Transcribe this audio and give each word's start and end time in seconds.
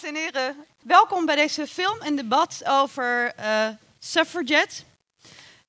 Dames 0.00 0.18
en 0.18 0.22
heren, 0.24 0.66
welkom 0.82 1.26
bij 1.26 1.36
deze 1.36 1.66
film 1.66 2.00
en 2.00 2.16
debat 2.16 2.62
over 2.64 3.32
uh, 3.38 3.68
Suffragette. 3.98 4.82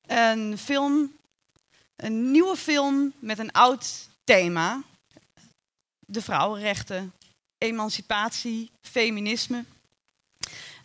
Een 0.06 0.58
film, 0.58 1.16
een 1.96 2.32
nieuwe 2.32 2.56
film 2.56 3.14
met 3.20 3.40
een 3.40 3.52
oud 3.52 4.10
thema. 4.24 4.82
De 6.00 6.22
vrouwenrechten, 6.22 7.14
emancipatie, 7.58 8.72
feminisme. 8.82 9.66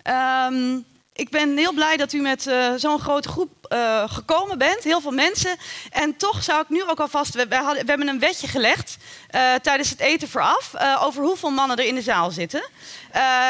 Um, 0.05 0.87
ik 1.17 1.31
ben 1.31 1.57
heel 1.57 1.73
blij 1.73 1.97
dat 1.97 2.13
u 2.13 2.21
met 2.21 2.47
uh, 2.47 2.73
zo'n 2.77 3.01
grote 3.01 3.29
groep 3.29 3.51
uh, 3.69 4.11
gekomen 4.11 4.59
bent, 4.59 4.85
heel 4.85 5.01
veel 5.01 5.11
mensen. 5.11 5.57
En 5.91 6.17
toch 6.17 6.43
zou 6.43 6.61
ik 6.61 6.69
nu 6.69 6.85
ook 6.85 7.01
alvast, 7.01 7.35
we, 7.35 7.47
we, 7.49 7.83
hebben 7.87 8.09
een 8.09 8.19
wetje 8.19 8.49
gelegd 8.49 8.97
uh, 9.31 9.55
tijdens 9.55 9.91
het 9.91 10.01
eten 10.01 10.29
vooraf 10.29 10.73
over 11.01 11.23
hoeveel 11.23 11.51
mannen 11.51 11.77
er 11.77 11.85
in 11.85 11.95
de 11.95 12.03
zaal 12.03 12.31
zitten. 12.31 12.65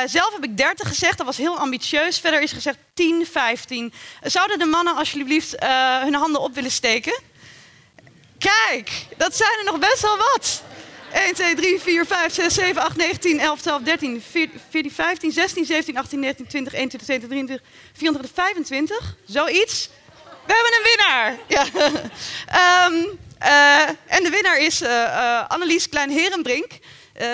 zelf 0.06 0.32
heb 0.32 0.44
ik 0.44 0.56
30 0.56 0.88
gezegd, 0.88 1.16
dat 1.16 1.26
was 1.26 1.36
heel 1.36 1.58
ambitieus. 1.58 2.18
Verder 2.18 2.40
is 2.42 2.52
gezegd 2.52 2.78
10, 2.94 3.26
15. 3.26 3.92
Zouden 4.22 4.58
de 4.58 4.64
mannen 4.64 4.96
alsjeblieft 4.96 5.54
hun 6.02 6.14
handen 6.14 6.40
op 6.40 6.54
willen 6.54 6.70
steken? 6.70 7.20
Kijk, 8.38 9.06
dat 9.16 9.36
zijn 9.36 9.58
er 9.58 9.64
nog 9.64 9.78
best 9.78 10.02
wel 10.02 10.16
wat. 10.16 10.62
1, 11.16 11.34
2, 11.34 11.54
3, 11.54 11.80
4, 11.80 12.06
5, 12.06 12.32
6, 12.32 12.54
7, 12.54 12.82
8, 12.82 12.96
9, 12.96 13.20
10, 13.20 13.40
11, 13.40 13.62
12, 13.62 13.82
13, 13.82 14.22
14, 14.70 14.90
15, 14.90 15.32
16, 15.32 15.64
17, 15.64 15.96
18, 15.96 16.20
19, 16.20 16.46
20, 16.46 16.72
21, 16.72 17.06
22, 17.06 17.28
23, 17.28 17.60
24, 17.92 18.30
25. 18.34 19.16
Zoiets. 19.24 19.88
We 20.46 20.52
hebben 20.52 20.72
een 20.72 20.84
winnaar. 20.84 21.38
Ja. 21.56 21.64
um, 22.86 23.18
uh, 23.42 23.88
en 24.06 24.22
de 24.22 24.30
winnaar 24.30 24.58
is 24.58 24.82
uh, 24.82 25.48
Annelies 25.48 25.88
Klein-Herenbrink. 25.88 26.72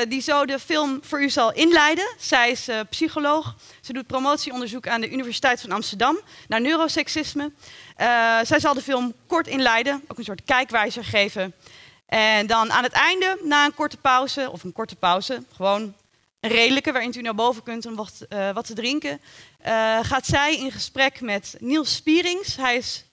Die 0.08 0.20
zo 0.20 0.44
de 0.44 0.58
film 0.58 1.00
voor 1.02 1.22
u 1.22 1.30
zal 1.30 1.52
inleiden. 1.52 2.14
Zij 2.18 2.50
is 2.50 2.68
psycholoog. 2.90 3.54
Ze 3.80 3.92
doet 3.92 4.06
promotieonderzoek 4.06 4.88
aan 4.88 5.00
de 5.00 5.10
Universiteit 5.10 5.60
van 5.60 5.72
Amsterdam 5.72 6.20
naar 6.48 6.60
neuroseksisme. 6.60 7.52
Zij 8.42 8.60
zal 8.60 8.74
de 8.74 8.82
film 8.82 9.14
kort 9.26 9.46
inleiden, 9.46 10.04
ook 10.08 10.18
een 10.18 10.24
soort 10.24 10.44
kijkwijzer 10.44 11.04
geven 11.04 11.54
en 12.12 12.46
dan 12.46 12.72
aan 12.72 12.82
het 12.82 12.92
einde, 12.92 13.38
na 13.42 13.64
een 13.64 13.74
korte 13.74 13.96
pauze, 13.96 14.50
of 14.50 14.64
een 14.64 14.72
korte 14.72 14.96
pauze, 14.96 15.42
gewoon 15.54 15.94
een 16.40 16.50
redelijke 16.50 16.92
waarin 16.92 17.14
u 17.16 17.20
naar 17.20 17.34
boven 17.34 17.62
kunt 17.62 17.86
om 17.86 17.94
wat, 17.94 18.26
uh, 18.28 18.50
wat 18.50 18.66
te 18.66 18.74
drinken, 18.74 19.20
uh, 19.66 19.98
gaat 20.02 20.26
zij 20.26 20.56
in 20.56 20.72
gesprek 20.72 21.20
met 21.20 21.56
Niels 21.58 21.94
Spierings. 21.94 22.56
Hij 22.56 22.76
is 22.76 23.04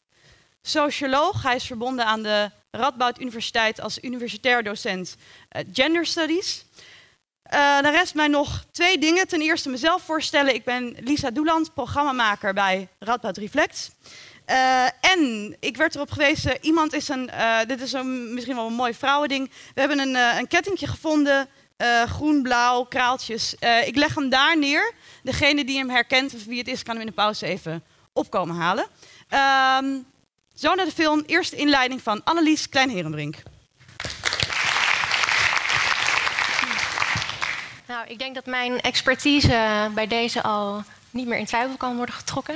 socioloog, 0.62 1.44
hij 1.44 1.56
is 1.56 1.66
verbonden 1.66 2.06
aan 2.06 2.24
de 2.24 2.52
Radboud 2.72 3.20
Universiteit 3.20 3.82
als 3.82 4.00
universitair 4.00 4.64
docent 4.64 5.16
uh, 5.52 5.62
Gender 5.74 6.06
Studies. 6.06 6.66
dan 7.82 7.92
rest 7.92 8.16
mij 8.16 8.28
nog 8.28 8.64
twee 8.72 8.98
dingen. 8.98 9.28
Ten 9.28 9.42
eerste 9.42 9.70
mezelf 9.70 10.02
voorstellen. 10.02 10.54
Ik 10.54 10.64
ben 10.64 10.96
Lisa 11.00 11.32
Doeland, 11.32 11.74
programmamaker 11.74 12.54
bij 12.54 12.88
Radboud 13.00 13.38
Reflect. 13.38 13.92
Uh, 14.50 14.86
en 14.86 15.56
ik 15.60 15.78
werd 15.78 15.96
erop 15.96 16.12
gewezen, 16.12 16.58
iemand 16.62 16.94
is 16.94 17.10
een, 17.10 17.30
uh, 17.34 17.60
dit 17.68 17.82
is 17.82 17.94
een, 17.94 18.34
misschien 18.34 18.56
wel 18.56 18.68
een 18.68 18.74
mooi 18.74 18.94
vrouwending. 18.94 19.52
We 19.74 19.80
hebben 19.80 20.00
een, 20.00 20.14
uh, 20.14 20.38
een 20.38 20.48
kettingje 20.48 20.88
gevonden, 20.88 21.48
groen, 22.06 22.42
blauw, 22.42 22.84
kraaltjes. 22.84 23.56
ik 23.86 23.96
leg 23.96 24.16
hem 24.16 24.30
daar 24.30 24.58
neer. 24.58 24.94
Degene 25.24 25.66
die 25.66 25.78
hem 25.78 25.90
herkent 25.90 26.34
of 26.34 26.46
wie 26.46 26.58
het 26.58 26.68
is, 26.68 26.84
kan 26.84 26.94
hem 26.94 27.02
in 27.02 27.10
de 27.10 27.14
pauze 27.14 27.46
even 27.46 27.84
opkomen 28.14 28.56
halen. 28.56 28.86
Um, 29.84 30.06
zo 30.54 30.76
naar 30.76 30.86
de 30.86 30.92
film, 30.92 31.24
eerste 31.26 31.56
inleiding 31.56 32.02
van 32.02 32.24
Annelies 32.24 32.70
Kleinherenbrink. 32.70 33.36
Nou, 37.88 38.08
ik 38.08 38.20
denk 38.20 38.36
dat 38.36 38.46
mijn 38.46 38.82
expertise 38.82 39.90
bij 39.94 40.08
deze 40.08 40.44
al 40.44 40.84
niet 41.10 41.28
meer 41.28 41.38
in 41.38 41.46
twijfel 41.46 41.78
kan 41.78 41.96
worden 41.96 42.16
getrokken. 42.16 42.56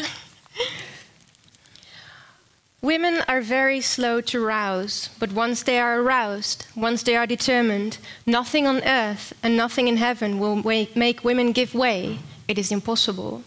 Women 2.83 3.21
are 3.29 3.41
very 3.41 3.79
slow 3.79 4.19
to 4.21 4.45
rouse, 4.45 5.09
but 5.17 5.31
once 5.31 5.63
they 5.63 5.79
are 5.79 6.01
aroused, 6.01 6.65
once 6.75 7.01
they 7.03 7.15
are 7.15 7.25
determined, 7.25 7.97
nothing 8.25 8.67
on 8.67 8.83
earth 8.83 9.33
and 9.41 9.55
nothing 9.55 9.87
in 9.87 9.95
heaven 9.95 10.37
will 10.37 10.61
make 10.93 11.23
women 11.23 11.53
give 11.53 11.73
way. 11.73 12.17
It 12.45 12.57
is 12.57 12.71
impossible. 12.71 13.41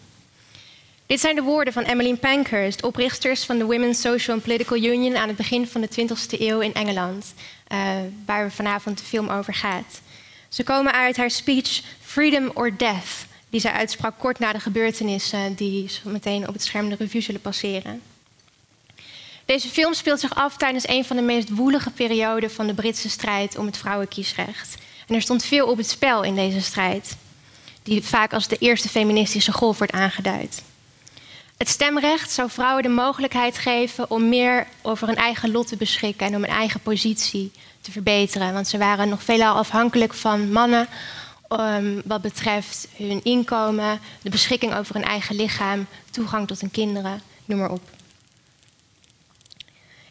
Dit 1.05 1.19
zijn 1.19 1.35
de 1.35 1.41
woorden 1.41 1.73
van 1.73 1.83
Emmeline 1.83 2.17
Pankhurst, 2.17 2.83
oprichters 2.83 3.43
van 3.43 3.57
de 3.57 3.65
Women's 3.65 4.01
Social 4.01 4.35
and 4.35 4.45
Political 4.45 4.77
Union 4.77 5.17
aan 5.17 5.27
het 5.27 5.37
begin 5.37 5.67
van 5.67 5.81
de 5.81 5.89
20e 5.89 6.39
eeuw 6.39 6.59
in 6.59 6.73
Engeland, 6.73 7.33
uh, 7.71 7.89
waar 8.25 8.51
vanavond 8.51 8.97
de 8.97 9.05
film 9.05 9.29
over 9.29 9.53
gaat. 9.53 10.01
Ze 10.49 10.63
komen 10.63 10.93
uit 10.93 11.17
haar 11.17 11.31
speech 11.31 11.81
Freedom 12.01 12.51
or 12.53 12.77
Death, 12.77 13.25
die 13.49 13.59
zij 13.59 13.71
uitsprak 13.71 14.19
kort 14.19 14.39
na 14.39 14.53
de 14.53 14.59
gebeurtenissen 14.59 15.55
die 15.55 15.89
zo 15.89 16.09
meteen 16.09 16.47
op 16.47 16.53
het 16.53 16.63
scherm 16.63 16.89
de 16.89 16.95
revue 16.95 17.21
zullen 17.21 17.41
passeren. 17.41 18.01
Deze 19.47 19.69
film 19.69 19.93
speelt 19.93 20.19
zich 20.19 20.35
af 20.35 20.57
tijdens 20.57 20.87
een 20.87 21.05
van 21.05 21.15
de 21.15 21.21
meest 21.21 21.49
woelige 21.49 21.89
perioden 21.89 22.51
van 22.51 22.67
de 22.67 22.73
Britse 22.73 23.09
strijd 23.09 23.57
om 23.57 23.65
het 23.65 23.77
vrouwenkiesrecht. 23.77 24.75
En 25.07 25.15
er 25.15 25.21
stond 25.21 25.43
veel 25.43 25.67
op 25.67 25.77
het 25.77 25.89
spel 25.89 26.23
in 26.23 26.35
deze 26.35 26.61
strijd, 26.61 27.17
die 27.83 28.03
vaak 28.03 28.33
als 28.33 28.47
de 28.47 28.57
eerste 28.57 28.89
feministische 28.89 29.51
golf 29.51 29.77
wordt 29.77 29.93
aangeduid. 29.93 30.63
Het 31.57 31.69
stemrecht 31.69 32.31
zou 32.31 32.49
vrouwen 32.49 32.83
de 32.83 32.89
mogelijkheid 32.89 33.57
geven 33.57 34.11
om 34.11 34.29
meer 34.29 34.67
over 34.81 35.07
hun 35.07 35.15
eigen 35.15 35.51
lot 35.51 35.67
te 35.67 35.77
beschikken 35.77 36.27
en 36.27 36.35
om 36.35 36.41
hun 36.41 36.51
eigen 36.51 36.79
positie 36.79 37.51
te 37.81 37.91
verbeteren. 37.91 38.53
Want 38.53 38.67
ze 38.67 38.77
waren 38.77 39.09
nog 39.09 39.23
veelal 39.23 39.55
afhankelijk 39.55 40.13
van 40.13 40.51
mannen 40.51 40.87
um, 41.49 42.01
wat 42.05 42.21
betreft 42.21 42.87
hun 42.95 43.23
inkomen, 43.23 43.99
de 44.21 44.29
beschikking 44.29 44.75
over 44.75 44.95
hun 44.95 45.03
eigen 45.03 45.35
lichaam, 45.35 45.85
toegang 46.09 46.47
tot 46.47 46.61
hun 46.61 46.71
kinderen, 46.71 47.21
noem 47.45 47.59
maar 47.59 47.71
op. 47.71 47.96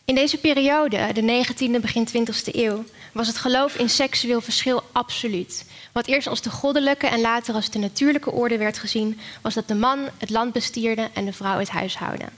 In 0.07 0.15
deze 0.15 0.39
periode, 0.39 1.13
de 1.13 1.45
19e, 1.45 1.81
begin 1.81 2.09
20e 2.09 2.55
eeuw, 2.55 2.85
was 3.13 3.27
het 3.27 3.37
geloof 3.37 3.77
in 3.77 3.89
seksueel 3.89 4.41
verschil 4.41 4.83
absoluut. 4.93 5.65
Wat 5.93 6.07
eerst 6.07 6.27
als 6.27 6.43
de 6.43 6.51
goddelijke 6.51 7.07
en 7.07 7.21
later 7.21 7.55
als 7.55 7.71
de 7.71 7.79
natuurlijke 7.79 8.31
orde 8.31 8.59
werd 8.59 8.79
gezien, 8.79 9.19
was 9.43 9.55
dat 9.55 9.69
de 9.69 9.75
man 9.75 10.09
het 10.19 10.31
land 10.31 10.53
bestierde 10.53 11.11
en 11.13 11.25
de 11.25 11.33
vrouw 11.33 11.59
het 11.59 11.69
huishouden. 11.69 12.29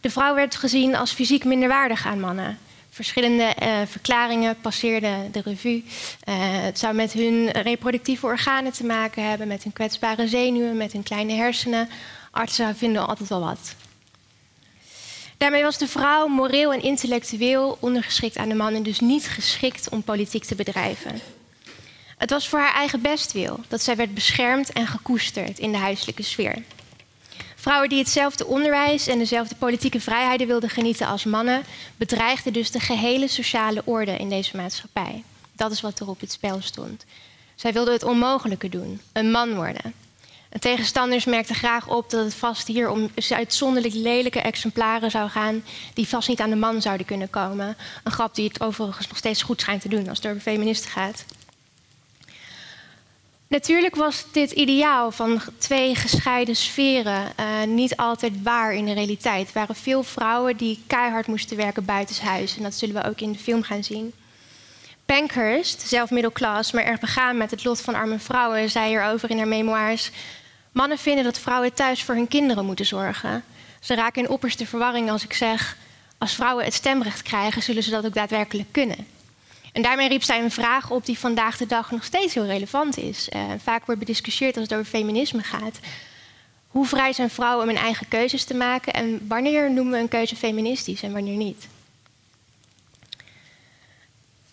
De 0.00 0.10
vrouw 0.10 0.34
werd 0.34 0.54
gezien 0.54 0.96
als 0.96 1.12
fysiek 1.12 1.44
minderwaardig 1.44 2.06
aan 2.06 2.20
mannen. 2.20 2.58
Verschillende 2.90 3.54
uh, 3.62 3.78
verklaringen 3.86 4.60
passeerden 4.60 5.32
de 5.32 5.40
revue. 5.44 5.84
Uh, 5.84 6.34
het 6.38 6.78
zou 6.78 6.94
met 6.94 7.12
hun 7.12 7.50
reproductieve 7.50 8.26
organen 8.26 8.72
te 8.72 8.84
maken 8.84 9.28
hebben, 9.28 9.48
met 9.48 9.62
hun 9.62 9.72
kwetsbare 9.72 10.28
zenuwen, 10.28 10.76
met 10.76 10.92
hun 10.92 11.02
kleine 11.02 11.32
hersenen. 11.32 11.88
Artsen 12.30 12.76
vinden 12.76 13.06
altijd 13.06 13.28
wel 13.28 13.40
wat. 13.40 13.74
Daarmee 15.38 15.62
was 15.62 15.78
de 15.78 15.88
vrouw 15.88 16.26
moreel 16.26 16.72
en 16.72 16.82
intellectueel 16.82 17.76
ondergeschikt 17.80 18.36
aan 18.36 18.48
de 18.48 18.54
man 18.54 18.74
en 18.74 18.82
dus 18.82 19.00
niet 19.00 19.28
geschikt 19.28 19.88
om 19.88 20.02
politiek 20.02 20.44
te 20.44 20.54
bedrijven. 20.54 21.20
Het 22.16 22.30
was 22.30 22.48
voor 22.48 22.58
haar 22.58 22.74
eigen 22.74 23.00
bestwil 23.00 23.60
dat 23.68 23.82
zij 23.82 23.96
werd 23.96 24.14
beschermd 24.14 24.72
en 24.72 24.86
gekoesterd 24.86 25.58
in 25.58 25.72
de 25.72 25.78
huiselijke 25.78 26.22
sfeer. 26.22 26.62
Vrouwen 27.56 27.88
die 27.88 27.98
hetzelfde 27.98 28.46
onderwijs 28.46 29.06
en 29.06 29.18
dezelfde 29.18 29.54
politieke 29.54 30.00
vrijheden 30.00 30.46
wilden 30.46 30.70
genieten 30.70 31.06
als 31.06 31.24
mannen, 31.24 31.62
bedreigden 31.96 32.52
dus 32.52 32.70
de 32.70 32.80
gehele 32.80 33.28
sociale 33.28 33.82
orde 33.84 34.16
in 34.16 34.28
deze 34.28 34.56
maatschappij. 34.56 35.22
Dat 35.52 35.72
is 35.72 35.80
wat 35.80 36.00
er 36.00 36.08
op 36.08 36.20
het 36.20 36.32
spel 36.32 36.60
stond. 36.60 37.04
Zij 37.54 37.72
wilden 37.72 37.92
het 37.92 38.02
onmogelijke 38.02 38.68
doen: 38.68 39.00
een 39.12 39.30
man 39.30 39.54
worden. 39.54 39.94
En 40.48 40.60
tegenstanders 40.60 41.24
merkten 41.24 41.54
graag 41.54 41.88
op 41.88 42.10
dat 42.10 42.24
het 42.24 42.34
vast 42.34 42.66
hier 42.66 42.90
om 42.90 43.10
uitzonderlijk 43.30 43.94
lelijke 43.94 44.40
exemplaren 44.40 45.10
zou 45.10 45.28
gaan, 45.28 45.64
die 45.94 46.08
vast 46.08 46.28
niet 46.28 46.40
aan 46.40 46.50
de 46.50 46.56
man 46.56 46.82
zouden 46.82 47.06
kunnen 47.06 47.30
komen. 47.30 47.76
Een 48.04 48.12
grap 48.12 48.34
die 48.34 48.48
het 48.48 48.60
overigens 48.60 49.08
nog 49.08 49.16
steeds 49.16 49.42
goed 49.42 49.60
schijnt 49.60 49.82
te 49.82 49.88
doen 49.88 50.08
als 50.08 50.18
het 50.18 50.26
over 50.26 50.40
feministen 50.40 50.90
gaat. 50.90 51.24
Natuurlijk 53.48 53.94
was 53.94 54.24
dit 54.32 54.50
ideaal 54.50 55.10
van 55.10 55.40
twee 55.58 55.94
gescheiden 55.94 56.56
sferen 56.56 57.32
uh, 57.40 57.62
niet 57.66 57.96
altijd 57.96 58.42
waar 58.42 58.74
in 58.74 58.84
de 58.84 58.92
realiteit. 58.92 59.46
Er 59.46 59.54
waren 59.54 59.74
veel 59.74 60.02
vrouwen 60.02 60.56
die 60.56 60.82
keihard 60.86 61.26
moesten 61.26 61.56
werken 61.56 61.84
buitenshuis. 61.84 62.56
En 62.56 62.62
dat 62.62 62.74
zullen 62.74 62.94
we 62.94 63.08
ook 63.08 63.20
in 63.20 63.32
de 63.32 63.38
film 63.38 63.62
gaan 63.62 63.84
zien. 63.84 64.12
Pankhurst, 65.06 65.80
zelf 65.80 66.10
middelklas, 66.10 66.72
maar 66.72 66.84
erg 66.84 67.00
begaan 67.00 67.36
met 67.36 67.50
het 67.50 67.64
lot 67.64 67.80
van 67.80 67.94
arme 67.94 68.18
vrouwen, 68.18 68.70
zei 68.70 68.88
hierover 68.88 69.30
in 69.30 69.38
haar 69.38 69.48
memoires: 69.48 70.10
Mannen 70.78 70.98
vinden 70.98 71.24
dat 71.24 71.38
vrouwen 71.38 71.74
thuis 71.74 72.02
voor 72.02 72.14
hun 72.14 72.28
kinderen 72.28 72.64
moeten 72.64 72.86
zorgen. 72.86 73.44
Ze 73.80 73.94
raken 73.94 74.22
in 74.22 74.28
opperste 74.28 74.66
verwarring 74.66 75.10
als 75.10 75.24
ik 75.24 75.32
zeg: 75.32 75.76
als 76.18 76.34
vrouwen 76.34 76.64
het 76.64 76.74
stemrecht 76.74 77.22
krijgen, 77.22 77.62
zullen 77.62 77.82
ze 77.82 77.90
dat 77.90 78.06
ook 78.06 78.14
daadwerkelijk 78.14 78.68
kunnen. 78.72 79.06
En 79.72 79.82
daarmee 79.82 80.08
riep 80.08 80.22
zij 80.22 80.42
een 80.42 80.50
vraag 80.50 80.90
op 80.90 81.06
die 81.06 81.18
vandaag 81.18 81.56
de 81.56 81.66
dag 81.66 81.90
nog 81.90 82.04
steeds 82.04 82.34
heel 82.34 82.44
relevant 82.44 82.98
is. 82.98 83.28
Uh, 83.28 83.42
vaak 83.62 83.86
wordt 83.86 84.00
bediscussieerd 84.00 84.56
als 84.56 84.64
het 84.68 84.78
over 84.78 84.90
feminisme 84.90 85.42
gaat. 85.42 85.78
Hoe 86.68 86.86
vrij 86.86 87.12
zijn 87.12 87.30
vrouwen 87.30 87.62
om 87.62 87.74
hun 87.74 87.84
eigen 87.84 88.08
keuzes 88.08 88.44
te 88.44 88.54
maken 88.54 88.92
en 88.92 89.26
wanneer 89.28 89.70
noemen 89.70 89.92
we 89.92 89.98
een 89.98 90.08
keuze 90.08 90.36
feministisch 90.36 91.02
en 91.02 91.12
wanneer 91.12 91.36
niet? 91.36 91.68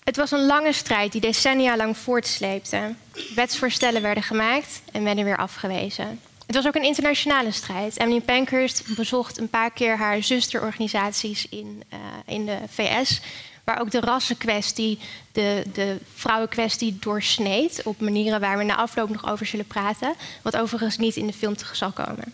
Het 0.05 0.15
was 0.15 0.31
een 0.31 0.45
lange 0.45 0.73
strijd 0.73 1.11
die 1.11 1.21
decennia 1.21 1.77
lang 1.77 1.97
voortsleepte. 1.97 2.93
Wetsvoorstellen 3.35 4.01
werden 4.01 4.23
gemaakt 4.23 4.81
en 4.91 5.03
werden 5.03 5.23
weer 5.23 5.37
afgewezen. 5.37 6.19
Het 6.45 6.55
was 6.55 6.67
ook 6.67 6.75
een 6.75 6.83
internationale 6.83 7.51
strijd. 7.51 7.99
Emily 7.99 8.21
Pankhurst 8.21 8.95
bezocht 8.95 9.37
een 9.37 9.49
paar 9.49 9.71
keer 9.71 9.97
haar 9.97 10.23
zusterorganisaties 10.23 11.49
in, 11.49 11.83
uh, 11.93 11.99
in 12.25 12.45
de 12.45 12.57
VS, 12.69 13.21
waar 13.63 13.79
ook 13.79 13.91
de 13.91 13.99
rassenkwestie, 13.99 14.99
de, 15.31 15.63
de 15.73 15.97
vrouwenkwestie 16.13 16.97
doorsneed 16.99 17.81
op 17.83 17.99
manieren 17.99 18.39
waar 18.39 18.57
we 18.57 18.63
na 18.63 18.75
afloop 18.75 19.09
nog 19.09 19.29
over 19.29 19.45
zullen 19.45 19.67
praten, 19.67 20.13
wat 20.41 20.57
overigens 20.57 20.97
niet 20.97 21.15
in 21.15 21.27
de 21.27 21.33
film 21.33 21.55
terug 21.55 21.75
zal 21.75 21.91
komen. 21.91 22.33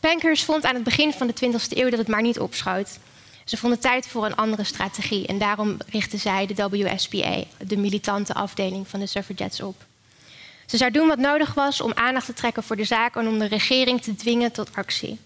Pankhurst 0.00 0.44
vond 0.44 0.64
aan 0.64 0.74
het 0.74 0.84
begin 0.84 1.12
van 1.12 1.26
de 1.26 1.34
20e 1.34 1.76
eeuw 1.76 1.90
dat 1.90 1.98
het 1.98 2.08
maar 2.08 2.22
niet 2.22 2.38
opschoot. 2.38 2.98
Ze 3.46 3.56
vonden 3.56 3.78
tijd 3.78 4.08
voor 4.08 4.24
een 4.24 4.36
andere 4.36 4.64
strategie 4.64 5.26
en 5.26 5.38
daarom 5.38 5.76
richtte 5.88 6.16
zij 6.16 6.46
de 6.46 6.68
WSPA, 6.68 7.42
de 7.66 7.76
militante 7.76 8.34
afdeling 8.34 8.88
van 8.88 9.00
de 9.00 9.06
suffragettes, 9.06 9.60
op. 9.60 9.84
Ze 10.66 10.76
zou 10.76 10.90
doen 10.90 11.08
wat 11.08 11.18
nodig 11.18 11.54
was 11.54 11.80
om 11.80 11.92
aandacht 11.94 12.26
te 12.26 12.32
trekken 12.32 12.62
voor 12.62 12.76
de 12.76 12.84
zaak 12.84 13.16
en 13.16 13.28
om 13.28 13.38
de 13.38 13.46
regering 13.46 14.02
te 14.02 14.14
dwingen 14.14 14.52
tot 14.52 14.74
actie. 14.74 15.18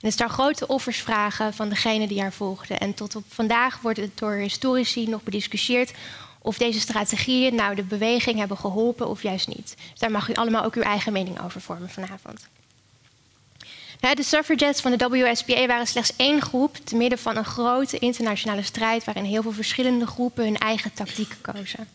En 0.00 0.08
het 0.08 0.16
zou 0.16 0.30
grote 0.30 0.66
offers 0.66 1.02
vragen 1.02 1.54
van 1.54 1.68
degenen 1.68 2.08
die 2.08 2.20
haar 2.20 2.32
volgden. 2.32 2.78
En 2.78 2.94
tot 2.94 3.16
op 3.16 3.24
vandaag 3.28 3.80
wordt 3.80 3.98
het 3.98 4.18
door 4.18 4.32
historici 4.32 5.08
nog 5.08 5.22
bediscussieerd 5.22 5.92
of 6.38 6.58
deze 6.58 6.80
strategieën 6.80 7.54
nou 7.54 7.74
de 7.74 7.82
beweging 7.82 8.38
hebben 8.38 8.56
geholpen 8.56 9.08
of 9.08 9.22
juist 9.22 9.48
niet. 9.48 9.74
Dus 9.90 10.00
daar 10.00 10.10
mag 10.10 10.28
u 10.28 10.34
allemaal 10.34 10.64
ook 10.64 10.74
uw 10.74 10.82
eigen 10.82 11.12
mening 11.12 11.42
over 11.42 11.60
vormen 11.60 11.90
vanavond. 11.90 12.48
De 14.10 14.22
suffragettes 14.22 14.80
van 14.80 14.96
de 14.96 15.08
WSPA 15.08 15.66
waren 15.66 15.86
slechts 15.86 16.16
één 16.16 16.40
groep 16.40 16.76
te 16.76 16.96
midden 16.96 17.18
van 17.18 17.36
een 17.36 17.44
grote 17.44 17.98
internationale 17.98 18.62
strijd 18.62 19.04
waarin 19.04 19.24
heel 19.24 19.42
veel 19.42 19.52
verschillende 19.52 20.06
groepen 20.06 20.44
hun 20.44 20.58
eigen 20.58 20.92
tactieken 20.94 21.40
kozen. 21.40 21.88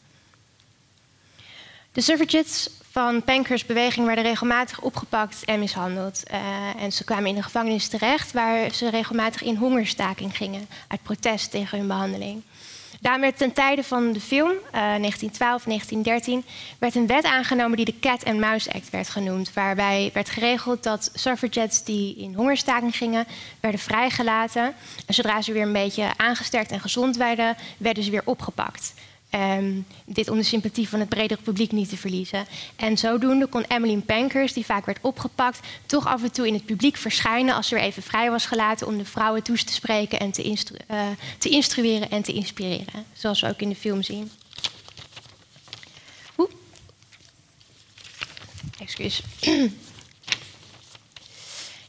De 1.92 2.02
suffragettes 2.02 2.70
van 2.92 3.24
Pankhurst 3.24 3.68
beweging 3.68 4.06
werden 4.06 4.24
regelmatig 4.24 4.82
opgepakt 4.82 5.46
en 5.46 5.60
mishandeld. 5.60 6.24
Uh, 6.32 6.84
en 6.84 6.92
ze 6.92 7.04
kwamen 7.04 7.30
in 7.30 7.36
de 7.36 7.44
gevangenis 7.44 7.88
terecht, 7.88 8.32
waar 8.32 8.74
ze 8.74 8.90
regelmatig 8.90 9.42
in 9.42 9.56
hongerstaking 9.56 10.38
gingen 10.38 10.68
uit 10.88 11.04
protest 11.04 11.52
tegen 11.52 11.78
hun 11.78 11.88
behandeling. 11.88 12.44
Daarom 13.02 13.22
werd 13.22 13.38
ten 13.38 13.54
tijde 13.54 13.84
van 13.84 14.12
de 14.12 14.22
film, 14.22 14.52
uh, 14.76 14.96
1912-1913, 14.96 16.46
werd 16.80 16.96
een 16.96 17.08
wet 17.08 17.24
aangenomen 17.24 17.78
die 17.78 17.86
de 17.86 18.00
Cat 18.00 18.26
and 18.26 18.40
Mouse 18.40 18.74
Act 18.74 18.90
werd 18.90 19.10
genoemd. 19.10 19.54
Waarbij 19.54 20.10
werd 20.14 20.30
geregeld 20.30 20.84
dat 20.84 21.12
suffragettes 21.14 21.84
die 21.84 22.16
in 22.16 22.34
hongerstaking 22.34 22.96
gingen, 22.96 23.28
werden 23.60 23.80
vrijgelaten. 23.80 24.74
En 25.06 25.14
zodra 25.14 25.42
ze 25.42 25.52
weer 25.52 25.62
een 25.62 25.74
beetje 25.74 26.10
aangesterkt 26.18 26.72
en 26.72 26.80
gezond 26.80 27.18
werden, 27.18 27.56
werden 27.78 28.04
ze 28.04 28.12
weer 28.12 28.22
opgepakt. 28.26 28.94
Um, 29.38 29.86
dit 30.06 30.30
om 30.30 30.38
de 30.38 30.44
sympathie 30.44 30.90
van 30.90 31.00
het 31.00 31.10
bredere 31.10 31.42
publiek 31.42 31.72
niet 31.72 31.90
te 31.90 31.98
verliezen. 31.98 32.46
En 32.76 32.98
zodoende 32.98 33.48
kon 33.48 33.64
Emmeline 33.64 34.02
Pankers, 34.02 34.54
die 34.54 34.66
vaak 34.66 34.86
werd 34.86 34.98
opgepakt, 35.02 35.60
toch 35.86 36.08
af 36.08 36.24
en 36.24 36.32
toe 36.32 36.48
in 36.48 36.54
het 36.54 36.66
publiek 36.66 36.98
verschijnen 36.98 37.56
als 37.56 37.68
ze 37.68 37.76
weer 37.76 37.84
even 37.84 38.04
vrij 38.04 38.32
was 38.32 38.46
gelaten 38.46 38.88
om 38.88 38.98
de 38.98 39.06
vrouwen 39.06 39.44
toe 39.44 39.58
te 39.58 39.74
spreken 39.74 40.20
en 40.20 40.32
te, 40.32 40.44
instru 40.44 40.78
uh, 40.92 41.08
te 41.38 41.50
instrueren 41.50 42.10
en 42.10 42.22
te 42.22 42.34
inspireren. 42.34 43.06
Zoals 43.14 43.42
we 43.42 43.48
ook 43.48 43.62
in 43.62 43.70
de 43.70 43.76
film 43.76 44.04
zien. 44.04 44.32
Oeh. 46.38 46.52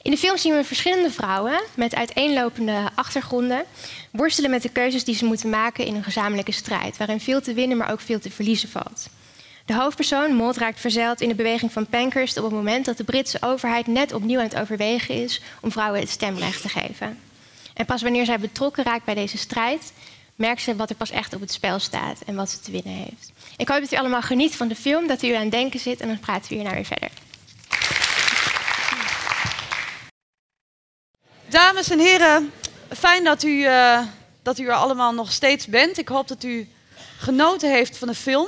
In 0.09 0.15
de 0.15 0.21
film 0.21 0.37
zien 0.37 0.55
we 0.55 0.65
verschillende 0.65 1.11
vrouwen 1.11 1.61
met 1.75 1.95
uiteenlopende 1.95 2.91
achtergronden 2.95 3.65
worstelen 4.11 4.51
met 4.51 4.63
de 4.63 4.69
keuzes 4.69 5.05
die 5.05 5.15
ze 5.15 5.25
moeten 5.25 5.51
maken 5.51 5.85
in 5.85 5.95
een 5.95 6.03
gezamenlijke 6.03 6.53
strijd, 6.53 6.97
waarin 6.97 7.21
veel 7.21 7.41
te 7.41 7.53
winnen, 7.53 7.77
maar 7.77 7.91
ook 7.91 8.01
veel 8.01 8.19
te 8.19 8.31
verliezen 8.31 8.69
valt. 8.69 9.09
De 9.65 9.75
hoofdpersoon, 9.75 10.35
Maud, 10.35 10.57
raakt 10.57 10.81
verzeild 10.81 11.21
in 11.21 11.29
de 11.29 11.35
beweging 11.35 11.73
van 11.73 11.87
Pankhurst 11.87 12.37
op 12.37 12.45
het 12.45 12.53
moment 12.53 12.85
dat 12.85 12.97
de 12.97 13.05
Britse 13.05 13.39
overheid 13.41 13.87
net 13.87 14.13
opnieuw 14.13 14.39
aan 14.39 14.45
het 14.45 14.59
overwegen 14.59 15.15
is 15.15 15.43
om 15.61 15.73
vrouwen 15.73 16.01
het 16.01 16.11
stemrecht 16.11 16.63
te 16.63 16.69
geven. 16.69 17.19
En 17.75 17.85
pas 17.85 18.03
wanneer 18.03 18.25
zij 18.25 18.39
betrokken 18.39 18.85
raakt 18.85 19.05
bij 19.05 19.15
deze 19.15 19.39
strijd, 19.39 19.93
merkt 20.35 20.63
ze 20.63 20.77
wat 20.77 20.91
er 20.91 20.97
pas 20.97 21.11
echt 21.11 21.35
op 21.35 21.41
het 21.41 21.53
spel 21.53 21.79
staat 21.79 22.21
en 22.27 22.35
wat 22.35 22.51
ze 22.51 22.61
te 22.61 22.71
winnen 22.71 22.95
heeft. 22.95 23.33
Ik 23.57 23.69
hoop 23.69 23.81
dat 23.81 23.93
u 23.93 23.97
allemaal 23.97 24.23
geniet 24.23 24.57
van 24.57 24.69
de 24.69 24.77
film, 24.77 25.07
dat 25.07 25.23
u 25.23 25.35
aan 25.35 25.49
denken 25.49 25.81
zit 25.81 26.01
en 26.01 26.09
dan 26.09 26.21
praten 26.21 26.49
we 26.49 26.55
hierna 26.55 26.75
weer 26.75 26.85
verder. 26.85 27.11
Dames 31.49 31.91
en 31.91 31.99
heren, 31.99 32.53
fijn 32.89 33.25
dat 33.25 33.43
u, 33.43 33.49
uh, 33.49 34.03
dat 34.43 34.59
u 34.59 34.67
er 34.67 34.73
allemaal 34.73 35.13
nog 35.13 35.33
steeds 35.33 35.67
bent. 35.67 35.99
Ik 35.99 36.09
hoop 36.09 36.29
dat 36.29 36.45
u 36.45 36.69
genoten 37.19 37.71
heeft 37.71 37.99
van 37.99 38.09
de 38.09 38.15
film. 38.15 38.47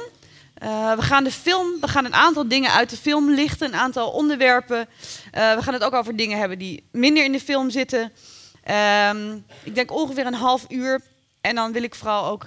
Uh, 0.62 0.94
we 0.94 1.02
gaan 1.02 1.24
de 1.24 1.30
film, 1.30 1.80
we 1.80 1.88
gaan 1.88 2.04
een 2.04 2.14
aantal 2.14 2.48
dingen 2.48 2.72
uit 2.72 2.90
de 2.90 2.96
film 2.96 3.30
lichten, 3.30 3.66
een 3.66 3.78
aantal 3.78 4.10
onderwerpen. 4.10 4.78
Uh, 4.78 5.54
we 5.54 5.62
gaan 5.62 5.74
het 5.74 5.84
ook 5.84 5.92
over 5.92 6.16
dingen 6.16 6.38
hebben 6.38 6.58
die 6.58 6.88
minder 6.92 7.24
in 7.24 7.32
de 7.32 7.40
film 7.40 7.70
zitten. 7.70 8.12
Um, 9.10 9.44
ik 9.62 9.74
denk 9.74 9.92
ongeveer 9.92 10.26
een 10.26 10.34
half 10.34 10.64
uur. 10.68 11.00
En 11.40 11.54
dan 11.54 11.72
wil 11.72 11.82
ik 11.82 11.94
vooral 11.94 12.26
ook 12.26 12.46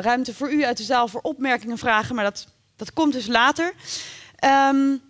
ruimte 0.00 0.34
voor 0.34 0.52
u 0.52 0.64
uit 0.64 0.76
de 0.76 0.82
zaal 0.82 1.08
voor 1.08 1.20
opmerkingen 1.20 1.78
vragen, 1.78 2.14
maar 2.14 2.24
dat, 2.24 2.46
dat 2.76 2.92
komt 2.92 3.12
dus 3.12 3.26
later. 3.26 3.72
Um, 4.70 5.02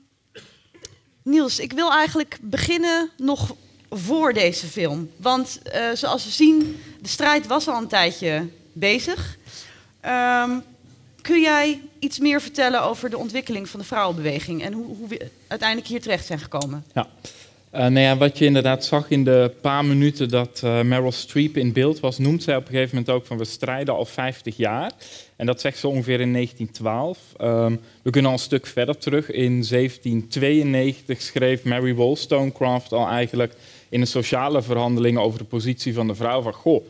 Niels, 1.22 1.58
ik 1.58 1.72
wil 1.72 1.92
eigenlijk 1.92 2.38
beginnen 2.40 3.10
nog 3.16 3.54
voor 3.90 4.32
deze 4.32 4.66
film. 4.66 5.10
Want 5.16 5.60
uh, 5.66 5.80
zoals 5.94 6.24
we 6.24 6.30
zien, 6.30 6.80
de 7.00 7.08
strijd 7.08 7.46
was 7.46 7.68
al 7.68 7.80
een 7.80 7.88
tijdje 7.88 8.46
bezig. 8.72 9.36
Um, 10.06 10.62
kun 11.22 11.40
jij 11.40 11.80
iets 11.98 12.18
meer 12.18 12.40
vertellen 12.40 12.82
over 12.82 13.10
de 13.10 13.18
ontwikkeling 13.18 13.68
van 13.68 13.80
de 13.80 13.86
vrouwenbeweging 13.86 14.62
en 14.62 14.72
hoe, 14.72 14.96
hoe 14.96 15.08
we 15.08 15.30
uiteindelijk 15.48 15.88
hier 15.88 16.00
terecht 16.00 16.26
zijn 16.26 16.38
gekomen? 16.38 16.84
Ja. 16.94 17.08
Uh, 17.74 17.80
nou 17.80 18.00
ja, 18.00 18.16
wat 18.16 18.38
je 18.38 18.44
inderdaad 18.44 18.84
zag 18.84 19.10
in 19.10 19.24
de 19.24 19.52
paar 19.60 19.84
minuten 19.84 20.28
dat 20.28 20.60
uh, 20.64 20.82
Meryl 20.82 21.12
Streep 21.12 21.56
in 21.56 21.72
beeld 21.72 22.00
was, 22.00 22.18
noemt 22.18 22.42
zij 22.42 22.56
op 22.56 22.62
een 22.62 22.72
gegeven 22.72 22.96
moment 22.96 23.14
ook 23.14 23.26
van 23.26 23.38
we 23.38 23.44
strijden 23.44 23.94
al 23.94 24.04
50 24.04 24.56
jaar. 24.56 24.92
En 25.36 25.46
dat 25.46 25.60
zegt 25.60 25.78
ze 25.78 25.88
ongeveer 25.88 26.20
in 26.20 26.32
1912. 26.32 27.18
Um, 27.40 27.80
we 28.02 28.10
kunnen 28.10 28.30
al 28.30 28.36
een 28.36 28.42
stuk 28.42 28.66
verder 28.66 28.98
terug. 28.98 29.30
In 29.30 29.64
1792 29.68 31.22
schreef 31.22 31.64
Mary 31.64 31.94
Wollstonecraft 31.94 32.92
al 32.92 33.08
eigenlijk 33.08 33.54
in 33.88 34.00
de 34.00 34.06
sociale 34.06 34.62
verhandelingen 34.62 35.22
over 35.22 35.38
de 35.38 35.44
positie 35.44 35.94
van 35.94 36.06
de 36.06 36.14
vrouw 36.14 36.42
van 36.42 36.52
goh, 36.52 36.84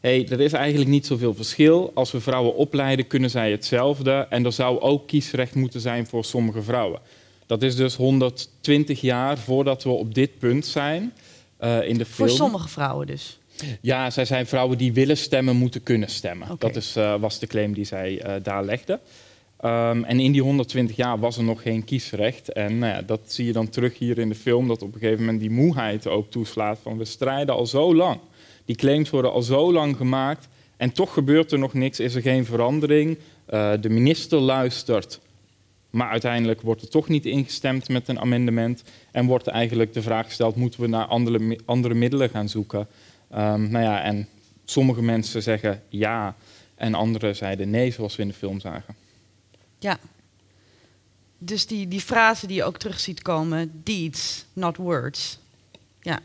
hey, 0.00 0.28
er 0.28 0.40
is 0.40 0.52
eigenlijk 0.52 0.90
niet 0.90 1.06
zoveel 1.06 1.34
verschil. 1.34 1.90
Als 1.94 2.12
we 2.12 2.20
vrouwen 2.20 2.54
opleiden, 2.54 3.06
kunnen 3.06 3.30
zij 3.30 3.50
hetzelfde. 3.50 4.26
En 4.30 4.44
er 4.44 4.52
zou 4.52 4.80
ook 4.80 5.06
kiesrecht 5.06 5.54
moeten 5.54 5.80
zijn 5.80 6.06
voor 6.06 6.24
sommige 6.24 6.62
vrouwen. 6.62 7.00
Dat 7.46 7.62
is 7.62 7.76
dus 7.76 7.96
120 7.96 9.00
jaar 9.00 9.38
voordat 9.38 9.82
we 9.82 9.90
op 9.90 10.14
dit 10.14 10.38
punt 10.38 10.66
zijn 10.66 11.12
uh, 11.60 11.88
in 11.88 11.98
de 11.98 12.04
film. 12.04 12.28
Voor 12.28 12.36
sommige 12.36 12.68
vrouwen 12.68 13.06
dus? 13.06 13.38
Ja, 13.80 14.10
zij 14.10 14.24
zijn 14.24 14.46
vrouwen 14.46 14.78
die 14.78 14.92
willen 14.92 15.16
stemmen, 15.16 15.56
moeten 15.56 15.82
kunnen 15.82 16.08
stemmen. 16.08 16.50
Okay. 16.50 16.68
Dat 16.70 16.82
is, 16.82 16.96
uh, 16.96 17.14
was 17.20 17.38
de 17.38 17.46
claim 17.46 17.74
die 17.74 17.84
zij 17.84 18.26
uh, 18.26 18.32
daar 18.42 18.64
legde. 18.64 19.00
Um, 19.64 20.04
en 20.04 20.20
in 20.20 20.32
die 20.32 20.42
120 20.42 20.96
jaar 20.96 21.18
was 21.18 21.36
er 21.36 21.44
nog 21.44 21.62
geen 21.62 21.84
kiesrecht. 21.84 22.52
En 22.52 22.78
nou 22.78 22.92
ja, 22.92 23.02
dat 23.02 23.20
zie 23.26 23.46
je 23.46 23.52
dan 23.52 23.68
terug 23.68 23.98
hier 23.98 24.18
in 24.18 24.28
de 24.28 24.34
film, 24.34 24.68
dat 24.68 24.82
op 24.82 24.94
een 24.94 25.00
gegeven 25.00 25.24
moment 25.24 25.40
die 25.40 25.50
moeheid 25.50 26.06
ook 26.06 26.30
toeslaat 26.30 26.78
van 26.82 26.98
we 26.98 27.04
strijden 27.04 27.54
al 27.54 27.66
zo 27.66 27.94
lang. 27.94 28.18
Die 28.64 28.76
claims 28.76 29.10
worden 29.10 29.32
al 29.32 29.42
zo 29.42 29.72
lang 29.72 29.96
gemaakt 29.96 30.48
en 30.76 30.92
toch 30.92 31.12
gebeurt 31.12 31.52
er 31.52 31.58
nog 31.58 31.74
niks, 31.74 32.00
is 32.00 32.14
er 32.14 32.22
geen 32.22 32.44
verandering. 32.44 33.18
Uh, 33.50 33.72
de 33.80 33.88
minister 33.88 34.38
luistert, 34.38 35.20
maar 35.90 36.08
uiteindelijk 36.08 36.60
wordt 36.60 36.82
er 36.82 36.88
toch 36.88 37.08
niet 37.08 37.26
ingestemd 37.26 37.88
met 37.88 38.08
een 38.08 38.20
amendement. 38.20 38.84
En 39.12 39.26
wordt 39.26 39.46
eigenlijk 39.46 39.92
de 39.92 40.02
vraag 40.02 40.26
gesteld, 40.26 40.56
moeten 40.56 40.80
we 40.80 40.86
naar 40.86 41.06
andere, 41.06 41.58
andere 41.64 41.94
middelen 41.94 42.30
gaan 42.30 42.48
zoeken? 42.48 42.86
Um, 43.34 43.70
nou 43.70 43.84
ja, 43.84 44.02
en 44.02 44.28
sommige 44.64 45.02
mensen 45.02 45.42
zeggen 45.42 45.82
ja 45.88 46.36
en 46.74 46.94
anderen 46.94 47.36
zeiden 47.36 47.70
nee, 47.70 47.90
zoals 47.90 48.16
we 48.16 48.22
in 48.22 48.28
de 48.28 48.34
film 48.34 48.60
zagen. 48.60 49.03
Ja. 49.84 49.98
Dus 51.38 51.66
die, 51.66 51.88
die 51.88 52.00
frase 52.00 52.46
die 52.46 52.56
je 52.56 52.64
ook 52.64 52.78
terug 52.78 53.00
ziet 53.00 53.22
komen, 53.22 53.80
deeds, 53.84 54.44
not 54.52 54.76
words. 54.76 55.38
Ja. 56.00 56.20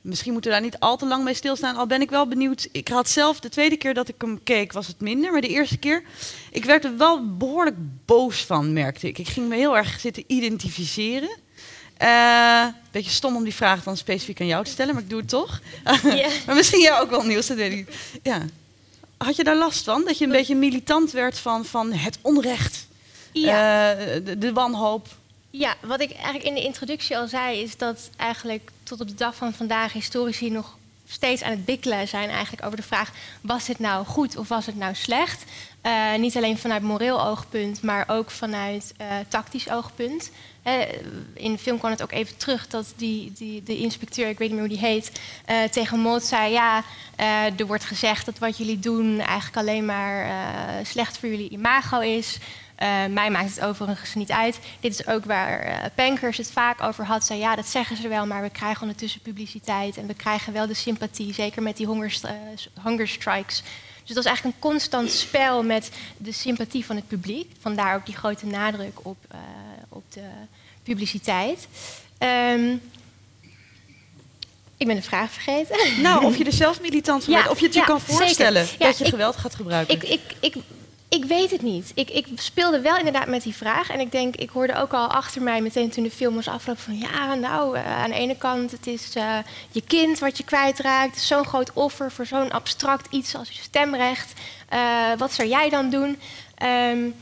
Misschien 0.00 0.32
moeten 0.32 0.50
we 0.50 0.56
daar 0.56 0.66
niet 0.66 0.78
al 0.78 0.96
te 0.96 1.06
lang 1.06 1.24
mee 1.24 1.34
stilstaan. 1.34 1.76
Al 1.76 1.86
ben 1.86 2.00
ik 2.00 2.10
wel 2.10 2.28
benieuwd. 2.28 2.68
Ik 2.72 2.88
had 2.88 3.08
zelf 3.08 3.40
de 3.40 3.48
tweede 3.48 3.76
keer 3.76 3.94
dat 3.94 4.08
ik 4.08 4.14
hem 4.18 4.42
keek, 4.42 4.72
was 4.72 4.86
het 4.86 5.00
minder. 5.00 5.32
Maar 5.32 5.40
de 5.40 5.48
eerste 5.48 5.78
keer, 5.78 6.02
ik 6.50 6.64
werd 6.64 6.84
er 6.84 6.96
wel 6.96 7.36
behoorlijk 7.36 7.76
boos 8.04 8.44
van, 8.44 8.72
merkte 8.72 9.08
ik. 9.08 9.18
Ik 9.18 9.28
ging 9.28 9.48
me 9.48 9.56
heel 9.56 9.76
erg 9.76 10.00
zitten 10.00 10.24
identificeren. 10.26 11.36
Uh, 12.02 12.66
beetje 12.90 13.10
stom 13.10 13.36
om 13.36 13.44
die 13.44 13.54
vraag 13.54 13.82
dan 13.82 13.96
specifiek 13.96 14.40
aan 14.40 14.46
jou 14.46 14.64
te 14.64 14.70
stellen, 14.70 14.94
maar 14.94 15.02
ik 15.02 15.10
doe 15.10 15.20
het 15.20 15.28
toch. 15.28 15.60
Yeah. 16.02 16.30
maar 16.46 16.54
misschien 16.54 16.80
jou 16.80 17.02
ook 17.02 17.10
wel 17.10 17.22
nieuws, 17.22 17.46
dat 17.46 17.56
weet 17.56 17.72
ik. 17.72 17.94
Ja. 18.22 18.46
Had 19.18 19.36
je 19.36 19.44
daar 19.44 19.56
last 19.56 19.84
van? 19.84 20.04
Dat 20.04 20.18
je 20.18 20.24
een 20.24 20.30
beetje 20.30 20.54
militant 20.54 21.10
werd 21.10 21.38
van, 21.38 21.64
van 21.64 21.92
het 21.92 22.18
onrecht, 22.22 22.86
ja. 23.32 23.96
uh, 23.96 24.24
de, 24.24 24.38
de, 24.38 24.52
wanhoop? 24.52 25.06
Ja, 25.50 25.74
wat 25.80 26.00
ik 26.00 26.12
eigenlijk 26.12 26.44
in 26.44 26.54
de 26.54 26.62
introductie 26.62 27.16
al 27.16 27.28
zei, 27.28 27.62
is 27.62 27.76
dat 27.76 28.10
eigenlijk 28.16 28.70
tot 28.82 29.00
op 29.00 29.08
de 29.08 29.14
dag 29.14 29.34
van 29.34 29.52
vandaag 29.52 29.92
historici 29.92 30.50
nog 30.50 30.76
steeds 31.08 31.42
aan 31.42 31.50
het 31.50 31.64
bikkelen 31.64 32.08
zijn 32.08 32.28
eigenlijk 32.28 32.64
over 32.64 32.76
de 32.76 32.82
vraag: 32.82 33.12
was 33.40 33.66
het 33.66 33.78
nou 33.78 34.06
goed 34.06 34.36
of 34.36 34.48
was 34.48 34.66
het 34.66 34.76
nou 34.76 34.94
slecht? 34.94 35.44
Uh, 35.82 36.14
niet 36.14 36.36
alleen 36.36 36.58
vanuit 36.58 36.82
moreel 36.82 37.24
oogpunt, 37.24 37.82
maar 37.82 38.04
ook 38.08 38.30
vanuit 38.30 38.94
uh, 39.00 39.06
tactisch 39.28 39.70
oogpunt. 39.70 40.30
in 41.34 41.52
de 41.52 41.58
film 41.58 41.78
kwam 41.78 41.90
het 41.90 42.02
ook 42.02 42.12
even 42.12 42.36
terug 42.36 42.66
dat 42.66 42.92
die, 42.96 43.32
die, 43.32 43.62
de 43.62 43.76
inspecteur, 43.76 44.28
ik 44.28 44.38
weet 44.38 44.48
niet 44.48 44.58
meer 44.58 44.68
hoe 44.68 44.78
die 44.78 44.88
heet, 44.88 45.20
tegen 45.70 46.00
Maud 46.00 46.22
zei: 46.22 46.52
Ja, 46.52 46.84
er 47.56 47.66
wordt 47.66 47.84
gezegd 47.84 48.26
dat 48.26 48.38
wat 48.38 48.58
jullie 48.58 48.78
doen 48.78 49.20
eigenlijk 49.20 49.56
alleen 49.56 49.84
maar 49.84 50.30
slecht 50.86 51.18
voor 51.18 51.28
jullie 51.28 51.50
imago 51.50 52.00
is. 52.00 52.38
Uh, 52.82 53.06
mij 53.06 53.30
maakt 53.30 53.54
het 53.54 53.64
overigens 53.64 54.14
niet 54.14 54.30
uit. 54.30 54.58
Dit 54.80 54.92
is 54.92 55.06
ook 55.06 55.24
waar 55.24 55.66
uh, 55.66 55.76
Pankers 55.94 56.36
het 56.36 56.50
vaak 56.50 56.82
over 56.82 57.04
had. 57.04 57.24
Zei 57.24 57.38
ja, 57.38 57.56
dat 57.56 57.66
zeggen 57.66 57.96
ze 57.96 58.08
wel, 58.08 58.26
maar 58.26 58.42
we 58.42 58.50
krijgen 58.50 58.82
ondertussen 58.82 59.20
publiciteit 59.20 59.96
en 59.96 60.06
we 60.06 60.14
krijgen 60.14 60.52
wel 60.52 60.66
de 60.66 60.74
sympathie, 60.74 61.34
zeker 61.34 61.62
met 61.62 61.76
die 61.76 61.86
hunger, 61.86 62.18
uh, 62.24 62.30
hunger 62.84 63.08
strikes. 63.08 63.62
Dus 63.98 64.16
het 64.16 64.16
was 64.16 64.24
eigenlijk 64.24 64.56
een 64.56 64.70
constant 64.70 65.10
spel 65.10 65.62
met 65.62 65.90
de 66.16 66.32
sympathie 66.32 66.84
van 66.84 66.96
het 66.96 67.08
publiek. 67.08 67.50
Vandaar 67.60 67.94
ook 67.94 68.06
die 68.06 68.16
grote 68.16 68.46
nadruk 68.46 68.98
op, 69.02 69.18
op 69.88 70.12
de 70.12 70.28
publiciteit. 70.82 71.68
Um, 72.18 72.80
ik 74.78 74.86
ben 74.86 74.96
de 74.96 75.02
vraag 75.02 75.30
vergeten. 75.30 76.02
Nou, 76.02 76.24
of 76.24 76.36
je 76.36 76.44
er 76.44 76.52
zelf 76.52 76.80
militant 76.80 77.24
van 77.24 77.32
ja, 77.34 77.40
bent, 77.40 77.52
of 77.52 77.58
je 77.58 77.66
het 77.66 77.74
je 77.74 77.84
kan 77.84 78.00
voorstellen 78.00 78.66
dat 78.78 78.98
je 78.98 79.04
geweld 79.04 79.36
gaat 79.36 79.54
gebruiken. 79.54 79.94
Ik, 79.94 80.02
ik, 80.02 80.20
ik, 80.40 80.54
ik 81.08 81.24
weet 81.24 81.50
het 81.50 81.62
niet. 81.62 81.92
Ik, 81.94 82.10
ik, 82.10 82.26
speelde 82.34 82.80
wel 82.80 82.96
inderdaad 82.96 83.26
met 83.26 83.42
die 83.42 83.54
vraag. 83.54 83.90
En 83.90 84.00
ik 84.00 84.12
denk, 84.12 84.36
ik 84.36 84.50
hoorde 84.50 84.74
ook 84.74 84.92
al 84.92 85.06
achter 85.06 85.42
mij 85.42 85.60
meteen 85.60 85.90
toen 85.90 86.02
de 86.02 86.10
film 86.10 86.34
was 86.34 86.48
afgelopen 86.48 86.82
van 86.82 86.98
ja, 86.98 87.34
nou, 87.34 87.76
uh, 87.76 88.02
aan 88.02 88.10
de 88.10 88.16
ene 88.16 88.36
kant, 88.36 88.70
het 88.70 88.86
is 88.86 89.16
uh, 89.16 89.38
je 89.70 89.82
kind 89.82 90.18
wat 90.18 90.36
je 90.36 90.44
kwijtraakt. 90.44 91.20
Zo'n 91.20 91.44
groot 91.44 91.72
offer 91.72 92.12
voor 92.12 92.26
zo'n 92.26 92.50
abstract 92.50 93.06
iets 93.10 93.34
als 93.34 93.50
je 93.50 93.62
stemrecht. 93.62 94.32
Uh, 94.72 95.12
wat 95.16 95.32
zou 95.32 95.48
jij 95.48 95.68
dan 95.68 95.90
doen? 95.90 96.18
Um, 96.62 97.14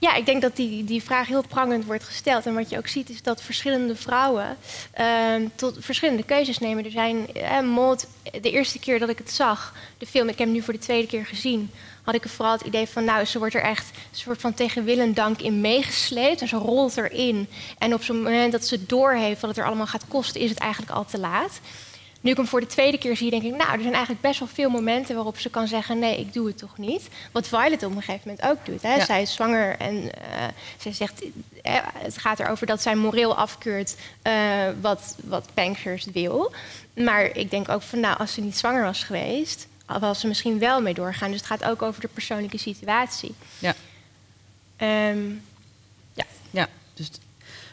ja, 0.00 0.14
ik 0.14 0.26
denk 0.26 0.42
dat 0.42 0.56
die, 0.56 0.84
die 0.84 1.02
vraag 1.02 1.26
heel 1.26 1.44
prangend 1.48 1.84
wordt 1.84 2.04
gesteld. 2.04 2.46
En 2.46 2.54
wat 2.54 2.70
je 2.70 2.78
ook 2.78 2.86
ziet 2.86 3.08
is 3.08 3.22
dat 3.22 3.42
verschillende 3.42 3.96
vrouwen 3.96 4.56
uh, 5.00 5.34
tot 5.54 5.76
verschillende 5.78 6.22
keuzes 6.22 6.58
nemen. 6.58 6.84
Er 6.84 6.90
zijn, 6.90 7.34
eh, 7.34 7.60
Maud, 7.60 8.06
de 8.40 8.50
eerste 8.50 8.78
keer 8.78 8.98
dat 8.98 9.08
ik 9.08 9.18
het 9.18 9.30
zag, 9.30 9.74
de 9.98 10.06
film, 10.06 10.28
ik 10.28 10.38
heb 10.38 10.46
hem 10.46 10.56
nu 10.56 10.62
voor 10.62 10.72
de 10.72 10.78
tweede 10.78 11.06
keer 11.06 11.26
gezien, 11.26 11.70
had 12.12 12.24
ik 12.24 12.30
vooral 12.30 12.52
het 12.52 12.66
idee 12.66 12.86
van, 12.86 13.04
nou, 13.04 13.24
ze 13.24 13.38
wordt 13.38 13.54
er 13.54 13.62
echt 13.62 13.90
een 13.90 14.18
soort 14.18 14.40
van 14.40 14.54
tegen 14.54 14.84
wil 14.84 14.98
en 14.98 15.14
dank 15.14 15.40
in 15.40 15.60
meegesleept. 15.60 16.40
En 16.40 16.48
ze 16.48 16.56
rolt 16.56 16.96
erin. 16.96 17.48
En 17.78 17.94
op 17.94 18.02
zo'n 18.02 18.22
moment 18.22 18.52
dat 18.52 18.66
ze 18.66 18.86
doorheeft 18.86 19.40
wat 19.40 19.50
het 19.50 19.58
er 19.58 19.66
allemaal 19.66 19.86
gaat 19.86 20.08
kosten, 20.08 20.40
is 20.40 20.50
het 20.50 20.58
eigenlijk 20.58 20.92
al 20.92 21.04
te 21.04 21.18
laat. 21.18 21.60
Nu 22.20 22.30
ik 22.30 22.36
hem 22.36 22.46
voor 22.46 22.60
de 22.60 22.66
tweede 22.66 22.98
keer 22.98 23.16
zie, 23.16 23.30
denk 23.30 23.42
ik, 23.42 23.56
nou, 23.56 23.72
er 23.72 23.80
zijn 23.80 23.92
eigenlijk 23.92 24.20
best 24.20 24.38
wel 24.38 24.48
veel 24.48 24.70
momenten 24.70 25.14
waarop 25.14 25.38
ze 25.38 25.50
kan 25.50 25.66
zeggen, 25.66 25.98
nee, 25.98 26.18
ik 26.18 26.32
doe 26.32 26.46
het 26.46 26.58
toch 26.58 26.78
niet. 26.78 27.08
Wat 27.32 27.48
Violet 27.48 27.82
op 27.82 27.96
een 27.96 28.02
gegeven 28.02 28.28
moment 28.28 28.46
ook 28.46 28.66
doet. 28.66 28.82
Hè. 28.82 29.04
Zij 29.04 29.22
is 29.22 29.32
zwanger 29.32 29.76
en 29.78 29.94
uh, 29.96 30.10
zij 30.78 30.92
zegt, 30.92 31.22
eh, 31.62 31.74
het 31.94 32.18
gaat 32.18 32.40
erover 32.40 32.66
dat 32.66 32.82
zij 32.82 32.94
moreel 32.94 33.36
afkeurt 33.36 33.96
uh, 34.22 34.32
wat, 34.80 35.16
wat 35.24 35.48
Pankhurst 35.54 36.12
wil. 36.12 36.52
Maar 36.94 37.36
ik 37.36 37.50
denk 37.50 37.68
ook 37.68 37.82
van, 37.82 38.00
nou, 38.00 38.18
als 38.18 38.32
ze 38.32 38.40
niet 38.40 38.58
zwanger 38.58 38.82
was 38.82 39.04
geweest, 39.04 39.68
was 39.98 40.20
ze 40.20 40.26
misschien 40.26 40.58
wel 40.58 40.80
mee 40.80 40.94
doorgaan. 40.94 41.30
Dus 41.30 41.40
het 41.40 41.48
gaat 41.48 41.64
ook 41.64 41.82
over 41.82 42.00
de 42.00 42.08
persoonlijke 42.08 42.58
situatie. 42.58 43.34
Ja. 43.58 43.74
Um, 45.10 45.42
ja. 46.12 46.24
Ja, 46.50 46.68
dus... 46.94 47.10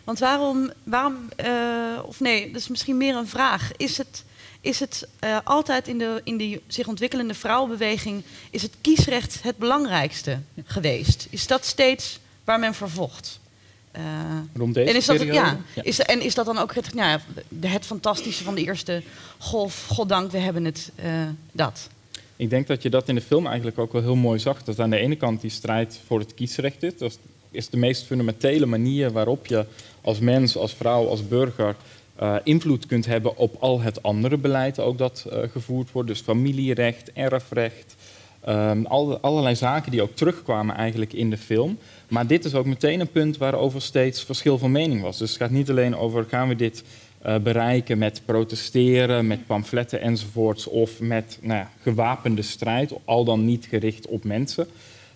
Want 0.03 0.19
waarom, 0.19 0.71
waarom 0.83 1.29
uh, 1.45 1.99
of 2.05 2.19
nee, 2.19 2.51
dat 2.51 2.61
is 2.61 2.67
misschien 2.67 2.97
meer 2.97 3.15
een 3.15 3.27
vraag. 3.27 3.71
Is 3.77 3.97
het, 3.97 4.23
is 4.61 4.79
het 4.79 5.07
uh, 5.23 5.37
altijd 5.43 5.87
in 5.87 5.97
de, 5.97 6.21
in 6.23 6.37
de 6.37 6.61
zich 6.67 6.87
ontwikkelende 6.87 7.33
vrouwenbeweging, 7.33 8.23
is 8.51 8.61
het 8.61 8.73
kiesrecht 8.81 9.43
het 9.43 9.57
belangrijkste 9.57 10.39
geweest? 10.65 11.27
Is 11.29 11.47
dat 11.47 11.65
steeds 11.65 12.19
waar 12.43 12.59
men 12.59 12.73
voor 12.73 12.89
vocht? 12.89 13.39
Uh, 13.97 14.03
Rond 14.53 14.73
deze 14.73 14.89
en 14.89 14.95
is 14.95 15.05
dat, 15.05 15.21
ja, 15.21 15.57
ja. 15.73 15.83
Is, 15.83 15.99
en 15.99 16.21
is 16.21 16.33
dat 16.33 16.45
dan 16.45 16.57
ook 16.57 16.75
het, 16.75 16.93
nou, 16.93 17.19
het 17.59 17.85
fantastische 17.85 18.43
van 18.43 18.55
de 18.55 18.63
eerste 18.63 19.03
golf? 19.37 19.85
Goddank, 19.87 20.31
we 20.31 20.37
hebben 20.37 20.65
het, 20.65 20.91
uh, 21.03 21.23
dat. 21.51 21.89
Ik 22.37 22.49
denk 22.49 22.67
dat 22.67 22.81
je 22.81 22.89
dat 22.89 23.09
in 23.09 23.15
de 23.15 23.21
film 23.21 23.45
eigenlijk 23.47 23.77
ook 23.77 23.91
wel 23.91 24.01
heel 24.01 24.15
mooi 24.15 24.39
zag. 24.39 24.63
Dat 24.63 24.79
aan 24.79 24.89
de 24.89 24.97
ene 24.97 25.15
kant 25.15 25.41
die 25.41 25.49
strijd 25.49 25.99
voor 26.05 26.19
het 26.19 26.33
kiesrecht 26.33 26.83
is. 26.83 26.97
Dat 26.97 27.19
is 27.51 27.69
de 27.69 27.77
meest 27.77 28.05
fundamentele 28.05 28.65
manier 28.65 29.11
waarop 29.11 29.45
je 29.45 29.65
als 30.01 30.19
mens, 30.19 30.57
als 30.57 30.73
vrouw, 30.73 31.07
als 31.07 31.27
burger 31.27 31.75
uh, 32.21 32.35
invloed 32.43 32.85
kunt 32.85 33.05
hebben 33.05 33.37
op 33.37 33.55
al 33.59 33.81
het 33.81 34.03
andere 34.03 34.37
beleid 34.37 34.79
ook 34.79 34.97
dat 34.97 35.25
uh, 35.27 35.39
gevoerd 35.51 35.91
wordt. 35.91 36.07
Dus 36.07 36.21
familierecht, 36.21 37.11
erfrecht, 37.13 37.95
al, 38.83 39.19
allerlei 39.19 39.55
zaken 39.55 39.91
die 39.91 40.01
ook 40.01 40.15
terugkwamen 40.15 40.75
eigenlijk 40.75 41.13
in 41.13 41.29
de 41.29 41.37
film. 41.37 41.77
Maar 42.07 42.27
dit 42.27 42.45
is 42.45 42.53
ook 42.53 42.65
meteen 42.65 42.99
een 42.99 43.11
punt 43.11 43.37
waarover 43.37 43.81
steeds 43.81 44.23
verschil 44.23 44.57
van 44.57 44.71
mening 44.71 45.01
was. 45.01 45.17
Dus 45.17 45.29
het 45.29 45.37
gaat 45.37 45.49
niet 45.49 45.69
alleen 45.69 45.95
over 45.95 46.25
gaan 46.29 46.47
we 46.47 46.55
dit 46.55 46.83
uh, 47.25 47.37
bereiken 47.37 47.97
met 47.97 48.21
protesteren, 48.25 49.27
met 49.27 49.45
pamfletten 49.45 50.01
enzovoorts, 50.01 50.67
of 50.67 50.99
met 50.99 51.37
nou 51.41 51.59
ja, 51.59 51.71
gewapende 51.81 52.41
strijd, 52.41 52.93
al 53.05 53.23
dan 53.23 53.45
niet 53.45 53.65
gericht 53.69 54.07
op 54.07 54.23
mensen. 54.23 54.67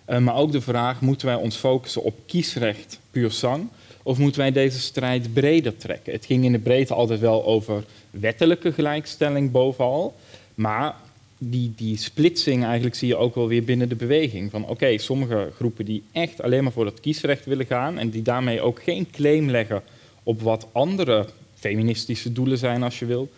maar 0.06 0.36
ook 0.36 0.52
de 0.52 0.62
vraag, 0.62 1.02
moeten 1.02 1.28
wij 1.28 1.36
ons 1.36 1.56
focussen 1.56 2.04
op 2.04 2.16
kiesrecht 2.26 3.00
puur 3.12 3.32
sang? 3.32 3.68
Of 4.04 4.18
moeten 4.18 4.42
wij 4.42 4.52
deze 4.52 4.80
strijd 4.80 5.34
breder 5.34 5.78
trekken? 5.78 6.14
Het 6.14 6.26
ging 6.26 6.44
in 6.44 6.52
de 6.52 6.60
breedte 6.60 6.94
altijd 6.94 7.20
wel 7.20 7.46
over 7.46 7.84
wettelijke 8.12 8.74
gelijkstelling 8.74 9.52
bovenal. 9.52 10.16
Maar 10.56 10.96
die, 11.38 11.74
die 11.76 11.98
splitsing 11.98 12.64
eigenlijk 12.64 12.96
zie 12.96 13.08
je 13.08 13.16
ook 13.16 13.36
wel 13.36 13.48
weer 13.48 13.64
binnen 13.64 13.90
de 13.90 13.96
beweging. 13.96 14.52
Van 14.52 14.68
oké, 14.68 14.98
sommige 14.98 15.52
groepen 15.56 15.86
die 15.86 16.04
echt 16.12 16.42
alleen 16.42 16.64
maar 16.64 16.72
voor 16.72 16.86
dat 16.86 17.00
kiesrecht 17.00 17.46
willen 17.46 17.66
gaan... 17.66 17.98
en 17.98 18.10
die 18.10 18.22
daarmee 18.22 18.62
ook 18.62 18.84
geen 18.84 19.08
claim 19.12 19.50
leggen 19.50 19.82
op 20.24 20.42
wat 20.42 20.68
andere 20.72 21.26
feministische 21.62 22.32
doelen 22.32 22.58
zijn 22.58 22.84
als 22.84 23.00
je 23.00 23.06
wil... 23.06 23.30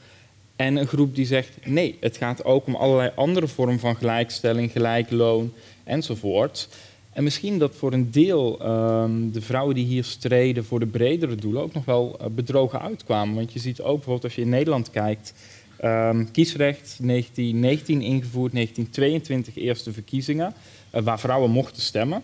En 0.55 0.75
een 0.75 0.87
groep 0.87 1.15
die 1.15 1.25
zegt 1.25 1.49
nee, 1.65 1.97
het 1.99 2.17
gaat 2.17 2.45
ook 2.45 2.65
om 2.65 2.75
allerlei 2.75 3.11
andere 3.15 3.47
vormen 3.47 3.79
van 3.79 3.95
gelijkstelling, 3.95 4.71
gelijk 4.71 5.11
loon 5.11 5.53
enzovoort. 5.83 6.69
En 7.13 7.23
misschien 7.23 7.59
dat 7.59 7.75
voor 7.75 7.93
een 7.93 8.11
deel 8.11 8.59
um, 8.61 9.31
de 9.31 9.41
vrouwen 9.41 9.75
die 9.75 9.85
hier 9.85 10.03
streden 10.03 10.65
voor 10.65 10.79
de 10.79 10.85
bredere 10.85 11.35
doelen 11.35 11.61
ook 11.61 11.73
nog 11.73 11.85
wel 11.85 12.17
uh, 12.21 12.27
bedrogen 12.27 12.81
uitkwamen. 12.81 13.35
Want 13.35 13.53
je 13.53 13.59
ziet 13.59 13.81
ook 13.81 13.95
bijvoorbeeld 13.95 14.23
als 14.23 14.35
je 14.35 14.41
in 14.41 14.49
Nederland 14.49 14.89
kijkt, 14.89 15.33
um, 15.83 16.31
kiesrecht 16.31 16.97
1919 17.01 18.01
ingevoerd, 18.01 18.53
1922 18.53 19.55
eerste 19.55 19.93
verkiezingen, 19.93 20.53
uh, 20.95 21.01
waar 21.01 21.19
vrouwen 21.19 21.51
mochten 21.51 21.81
stemmen. 21.81 22.23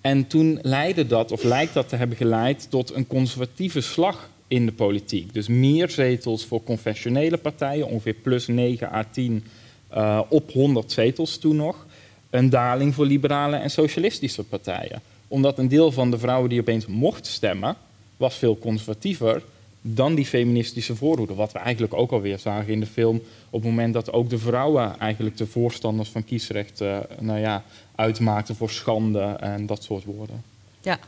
En 0.00 0.26
toen 0.26 0.58
leidde 0.62 1.06
dat, 1.06 1.32
of 1.32 1.42
lijkt 1.42 1.74
dat 1.74 1.88
te 1.88 1.96
hebben 1.96 2.16
geleid, 2.16 2.66
tot 2.70 2.94
een 2.94 3.06
conservatieve 3.06 3.80
slag 3.80 4.28
in 4.48 4.66
de 4.66 4.72
politiek. 4.72 5.34
Dus 5.34 5.48
meer 5.48 5.90
zetels 5.90 6.44
voor 6.44 6.62
confessionele 6.62 7.36
partijen, 7.36 7.86
ongeveer 7.86 8.14
plus 8.14 8.46
9 8.46 8.92
à 8.92 9.04
10 9.10 9.44
uh, 9.94 10.20
op 10.28 10.52
100 10.52 10.92
zetels 10.92 11.38
toen 11.38 11.56
nog 11.56 11.86
een 12.30 12.50
daling 12.50 12.94
voor 12.94 13.06
liberale 13.06 13.56
en 13.56 13.70
socialistische 13.70 14.44
partijen. 14.44 15.02
Omdat 15.28 15.58
een 15.58 15.68
deel 15.68 15.92
van 15.92 16.10
de 16.10 16.18
vrouwen 16.18 16.50
die 16.50 16.60
opeens 16.60 16.86
mocht 16.86 17.26
stemmen, 17.26 17.76
was 18.16 18.36
veel 18.36 18.58
conservatiever 18.58 19.42
dan 19.80 20.14
die 20.14 20.26
feministische 20.26 20.96
voorhoede. 20.96 21.34
Wat 21.34 21.52
we 21.52 21.58
eigenlijk 21.58 21.94
ook 21.94 22.12
alweer 22.12 22.38
zagen 22.38 22.72
in 22.72 22.80
de 22.80 22.86
film. 22.86 23.16
Op 23.50 23.60
het 23.60 23.70
moment 23.70 23.94
dat 23.94 24.12
ook 24.12 24.30
de 24.30 24.38
vrouwen 24.38 24.98
eigenlijk 24.98 25.36
de 25.36 25.46
voorstanders 25.46 26.08
van 26.08 26.24
kiesrecht 26.24 26.80
uh, 26.80 26.98
nou 27.20 27.38
ja, 27.38 27.62
uitmaakten 27.94 28.56
voor 28.56 28.70
schande 28.70 29.20
en 29.20 29.66
dat 29.66 29.82
soort 29.82 30.04
woorden. 30.04 30.42
Ja, 30.80 30.98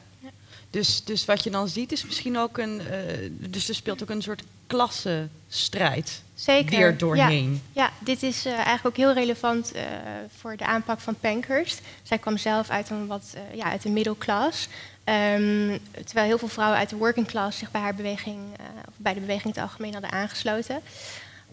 dus, 0.70 1.04
dus 1.04 1.25
wat 1.25 1.44
je 1.44 1.50
dan 1.50 1.68
ziet 1.68 1.92
is 1.92 2.04
misschien 2.04 2.38
ook 2.38 2.58
een. 2.58 2.80
Uh, 2.80 3.30
dus 3.30 3.68
er 3.68 3.75
speelt 3.75 4.02
ook 4.02 4.11
een 4.11 4.23
soort 4.23 4.42
klassenstrijd 4.66 6.23
Zeker. 6.35 6.76
weer 6.76 6.99
doorheen. 6.99 7.62
Ja, 7.73 7.82
ja 7.82 7.90
dit 7.99 8.23
is 8.23 8.46
uh, 8.46 8.52
eigenlijk 8.52 8.87
ook 8.87 8.96
heel 8.96 9.12
relevant 9.12 9.73
uh, 9.75 9.82
voor 10.38 10.56
de 10.56 10.66
aanpak 10.66 11.00
van 11.00 11.14
Pankhurst. 11.20 11.80
Zij 12.02 12.18
kwam 12.18 12.38
zelf 12.38 12.70
uit 12.70 12.90
een 12.90 13.06
wat 13.06 13.35
ja, 13.54 13.64
uit 13.64 13.82
de 13.82 13.90
middelklas. 13.90 14.68
Um, 15.04 15.78
terwijl 16.04 16.26
heel 16.26 16.38
veel 16.38 16.49
vrouwen 16.49 16.78
uit 16.78 16.88
de 16.88 16.96
working 16.96 17.26
class 17.26 17.58
zich 17.58 17.70
bij 17.70 17.80
haar 17.80 17.94
beweging, 17.94 18.38
of 18.88 18.94
bij 18.96 19.14
de 19.14 19.20
beweging 19.20 19.44
in 19.54 19.61
het 19.61 19.70
algemeen 19.70 19.92
hadden 19.92 20.12
aangesloten. 20.12 20.80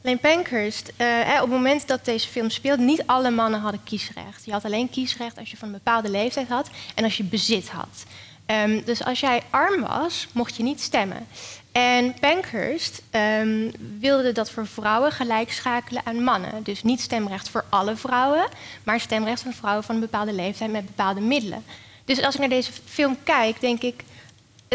Alleen 0.04 0.20
Pankhurst, 0.20 0.90
op 0.90 0.96
het 1.40 1.50
moment 1.50 1.88
dat 1.88 2.06
deze 2.06 2.28
film 2.28 2.50
speelde, 2.50 2.84
niet 2.84 3.04
alle 3.06 3.30
mannen 3.30 3.60
hadden 3.60 3.84
kiesrecht. 3.84 4.46
Je 4.46 4.52
had 4.52 4.66
alleen 4.66 4.90
kiesrecht 4.90 5.38
als 5.38 5.52
je 5.52 5.58
van 5.58 5.68
een 5.68 5.74
bepaalde 5.74 6.10
leeftijd 6.10 6.48
had 6.48 6.70
en 6.96 7.04
als 7.04 7.18
je 7.18 7.24
bezit 7.24 7.70
had. 7.70 8.06
Um, 8.48 8.84
dus 8.86 9.04
als 9.04 9.20
jij 9.20 9.42
arm 9.50 9.82
was, 9.82 10.28
mocht 10.32 10.56
je 10.56 10.64
niet 10.64 10.82
stemmen. 10.82 11.28
En 11.72 12.14
Pankhurst 12.20 13.02
um, 13.42 13.72
wilde 14.00 14.32
dat 14.32 14.52
voor 14.52 14.68
vrouwen 14.68 15.12
gelijk 15.12 15.52
schakelen 15.52 16.02
aan 16.06 16.24
mannen. 16.24 16.64
Dus 16.64 16.84
niet 16.84 17.02
stemrecht 17.02 17.50
voor 17.50 17.66
alle 17.70 17.96
vrouwen, 17.96 18.48
maar 18.84 19.00
stemrecht 19.00 19.42
van 19.42 19.54
vrouwen 19.54 19.84
van 19.84 19.96
een 19.96 20.02
bepaalde 20.02 20.34
leeftijd 20.34 20.72
met 20.72 20.86
bepaalde 20.86 21.22
middelen. 21.22 21.64
Dus 22.06 22.22
als 22.22 22.34
ik 22.34 22.40
naar 22.40 22.50
deze 22.50 22.72
film 22.86 23.18
kijk, 23.24 23.62
denk 23.62 23.82
ik, 23.82 24.04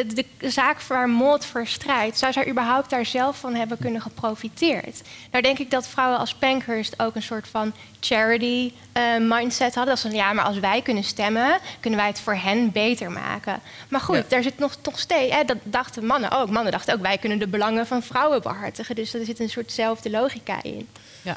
de 0.07 0.25
zaak 0.40 0.83
waar 0.83 1.09
Maud 1.09 1.45
voor 1.45 1.67
strijdt, 1.67 2.19
zou 2.19 2.33
zij 2.33 2.49
überhaupt 2.49 2.90
daar 2.90 3.07
zelf 3.07 3.38
van 3.38 3.55
hebben 3.55 3.78
kunnen 3.78 4.00
geprofiteerd? 4.00 5.02
Nou 5.31 5.43
denk 5.43 5.59
ik 5.59 5.71
dat 5.71 5.88
vrouwen 5.88 6.19
als 6.19 6.35
Pankhurst 6.35 7.00
ook 7.00 7.14
een 7.14 7.23
soort 7.23 7.49
van 7.49 7.73
charity 8.00 8.73
uh, 8.97 9.02
mindset 9.19 9.75
hadden. 9.75 9.95
Dat 9.95 10.12
ze 10.12 10.17
ja, 10.17 10.33
maar 10.33 10.45
als 10.45 10.59
wij 10.59 10.83
kunnen 10.83 11.05
stemmen, 11.05 11.59
kunnen 11.81 11.99
wij 11.99 12.09
het 12.09 12.21
voor 12.21 12.35
hen 12.35 12.73
beter 12.73 13.11
maken. 13.11 13.61
Maar 13.88 14.00
goed, 14.00 14.31
daar 14.31 14.43
zit 14.43 14.59
nog 14.59 14.76
toch 14.81 14.99
steeds, 14.99 15.35
hè, 15.35 15.45
dat 15.45 15.59
dachten 15.62 16.07
mannen 16.07 16.31
ook. 16.31 16.50
Mannen 16.50 16.73
dachten 16.73 16.95
ook, 16.95 17.02
wij 17.02 17.19
kunnen 17.19 17.38
de 17.38 17.49
belangen 17.49 17.87
van 17.87 18.02
vrouwen 18.02 18.43
behartigen. 18.43 18.95
Dus 18.95 19.14
er 19.14 19.25
zit 19.25 19.40
een 19.40 19.50
soortzelfde 19.50 20.11
logica 20.11 20.62
in. 20.62 20.88
Ja. 21.23 21.37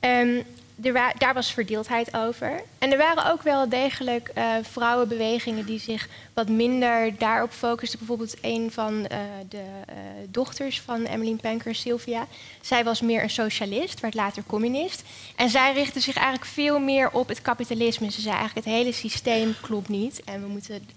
Um, 0.00 0.44
er 0.82 1.12
daar 1.18 1.34
was 1.34 1.52
verdeeldheid 1.52 2.16
over. 2.16 2.62
En 2.78 2.92
er 2.92 2.98
waren 2.98 3.30
ook 3.32 3.42
wel 3.42 3.68
degelijk 3.68 4.30
uh, 4.34 4.54
vrouwenbewegingen 4.62 5.66
die 5.66 5.80
zich 5.80 6.08
wat 6.34 6.48
minder 6.48 7.18
daarop 7.18 7.50
focusten. 7.50 7.98
Bijvoorbeeld 7.98 8.36
een 8.40 8.70
van 8.72 8.94
uh, 8.94 9.18
de 9.48 9.56
uh, 9.56 9.94
dochters 10.28 10.80
van 10.80 11.04
Emmeline 11.04 11.36
Panker, 11.36 11.74
Sylvia. 11.74 12.26
Zij 12.60 12.84
was 12.84 13.00
meer 13.00 13.22
een 13.22 13.30
socialist, 13.30 14.00
werd 14.00 14.14
later 14.14 14.42
communist. 14.46 15.02
En 15.36 15.48
zij 15.48 15.72
richtte 15.72 16.00
zich 16.00 16.16
eigenlijk 16.16 16.46
veel 16.46 16.78
meer 16.78 17.10
op 17.10 17.28
het 17.28 17.42
kapitalisme. 17.42 18.10
Ze 18.10 18.20
zei 18.20 18.34
eigenlijk 18.34 18.66
het 18.66 18.74
hele 18.74 18.92
systeem 18.92 19.54
klopt 19.60 19.88
niet. 19.88 20.22
En 20.24 20.40
we 20.40 20.48
moeten 20.48 20.88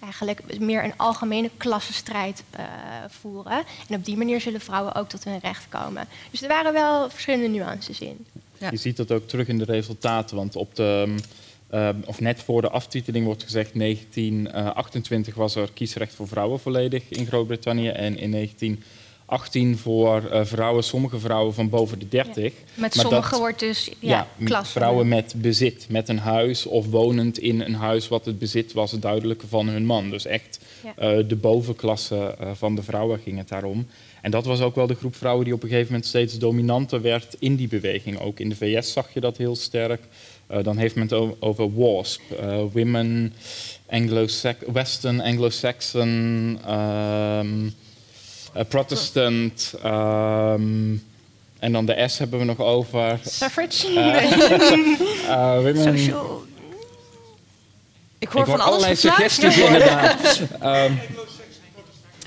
eigenlijk 0.00 0.58
meer 0.58 0.84
een 0.84 0.96
algemene 0.96 1.50
klassenstrijd 1.56 2.42
voeren. 3.08 3.64
En 3.88 3.96
op 3.96 4.04
die 4.04 4.16
manier 4.16 4.40
zullen 4.40 4.60
vrouwen 4.60 4.94
ook 4.94 5.08
tot 5.08 5.24
hun 5.24 5.38
recht 5.38 5.66
komen. 5.68 6.08
Dus 6.30 6.42
er 6.42 6.48
waren 6.48 6.72
wel 6.72 7.10
verschillende 7.10 7.48
nuances 7.48 8.00
in. 8.00 8.26
Je 8.70 8.76
ziet 8.76 8.96
dat 8.96 9.12
ook 9.12 9.28
terug 9.28 9.48
in 9.48 9.58
de 9.58 9.64
resultaten, 9.64 10.36
want 10.36 10.56
op 10.56 10.74
de, 10.74 11.14
uh, 11.74 11.88
of 12.04 12.20
net 12.20 12.42
voor 12.42 12.60
de 12.60 12.70
aftiteling 12.70 13.24
wordt 13.24 13.42
gezegd 13.42 13.78
1928 13.78 15.34
was 15.34 15.54
er 15.54 15.72
kiesrecht 15.72 16.14
voor 16.14 16.28
vrouwen 16.28 16.60
volledig 16.60 17.08
in 17.08 17.26
Groot-Brittannië 17.26 17.88
en 17.88 18.18
in 18.18 18.30
1918 18.30 19.78
voor 19.78 20.30
uh, 20.32 20.44
vrouwen, 20.44 20.84
sommige 20.84 21.18
vrouwen 21.18 21.54
van 21.54 21.68
boven 21.68 21.98
de 21.98 22.08
30. 22.08 22.44
Ja. 22.44 22.50
Met 22.74 22.94
sommige 22.94 23.38
wordt 23.38 23.58
dus 23.58 23.90
ja, 23.98 24.26
ja 24.38 24.64
vrouwen 24.64 25.08
met 25.08 25.34
bezit, 25.36 25.86
met 25.88 26.08
een 26.08 26.18
huis 26.18 26.66
of 26.66 26.86
wonend 26.86 27.38
in 27.38 27.60
een 27.60 27.74
huis 27.74 28.08
wat 28.08 28.24
het 28.24 28.38
bezit 28.38 28.72
was, 28.72 28.92
het 28.92 29.02
duidelijke 29.02 29.46
van 29.46 29.68
hun 29.68 29.84
man. 29.84 30.10
Dus 30.10 30.26
echt 30.26 30.58
uh, 30.84 31.18
de 31.28 31.36
bovenklasse 31.36 32.36
van 32.54 32.74
de 32.74 32.82
vrouwen 32.82 33.20
ging 33.24 33.38
het 33.38 33.48
daarom. 33.48 33.86
En 34.22 34.30
dat 34.30 34.44
was 34.44 34.60
ook 34.60 34.74
wel 34.74 34.86
de 34.86 34.94
groep 34.94 35.16
vrouwen 35.16 35.44
die 35.44 35.54
op 35.54 35.62
een 35.62 35.68
gegeven 35.68 35.92
moment 35.92 36.08
steeds 36.08 36.38
dominanter 36.38 37.02
werd 37.02 37.36
in 37.38 37.56
die 37.56 37.68
beweging. 37.68 38.20
Ook 38.20 38.38
in 38.38 38.48
de 38.48 38.56
VS 38.56 38.92
zag 38.92 39.14
je 39.14 39.20
dat 39.20 39.36
heel 39.36 39.56
sterk. 39.56 40.00
Uh, 40.50 40.62
dan 40.62 40.76
heeft 40.76 40.94
men 40.94 41.08
het 41.08 41.40
over 41.40 41.74
WASP, 41.74 42.20
uh, 42.40 42.62
Women, 42.72 43.34
Anglo 43.90 44.26
Western 44.72 45.20
Anglo-Saxon, 45.20 46.08
um, 46.70 47.74
uh, 48.56 48.62
Protestant. 48.68 49.74
Um, 49.84 51.02
en 51.58 51.72
dan 51.72 51.86
de 51.86 52.04
S 52.08 52.18
hebben 52.18 52.38
we 52.38 52.44
nog 52.44 52.58
over. 52.58 53.18
Suffrage? 53.24 53.92
women, 55.62 55.98
Social. 55.98 56.44
Ik 58.18 58.28
hoor, 58.28 58.42
Ik 58.42 58.46
hoor 58.46 58.46
van 58.46 58.60
allerlei 58.60 58.96
suggesties 58.96 59.58
inderdaad. 59.58 60.40
um, 60.62 60.98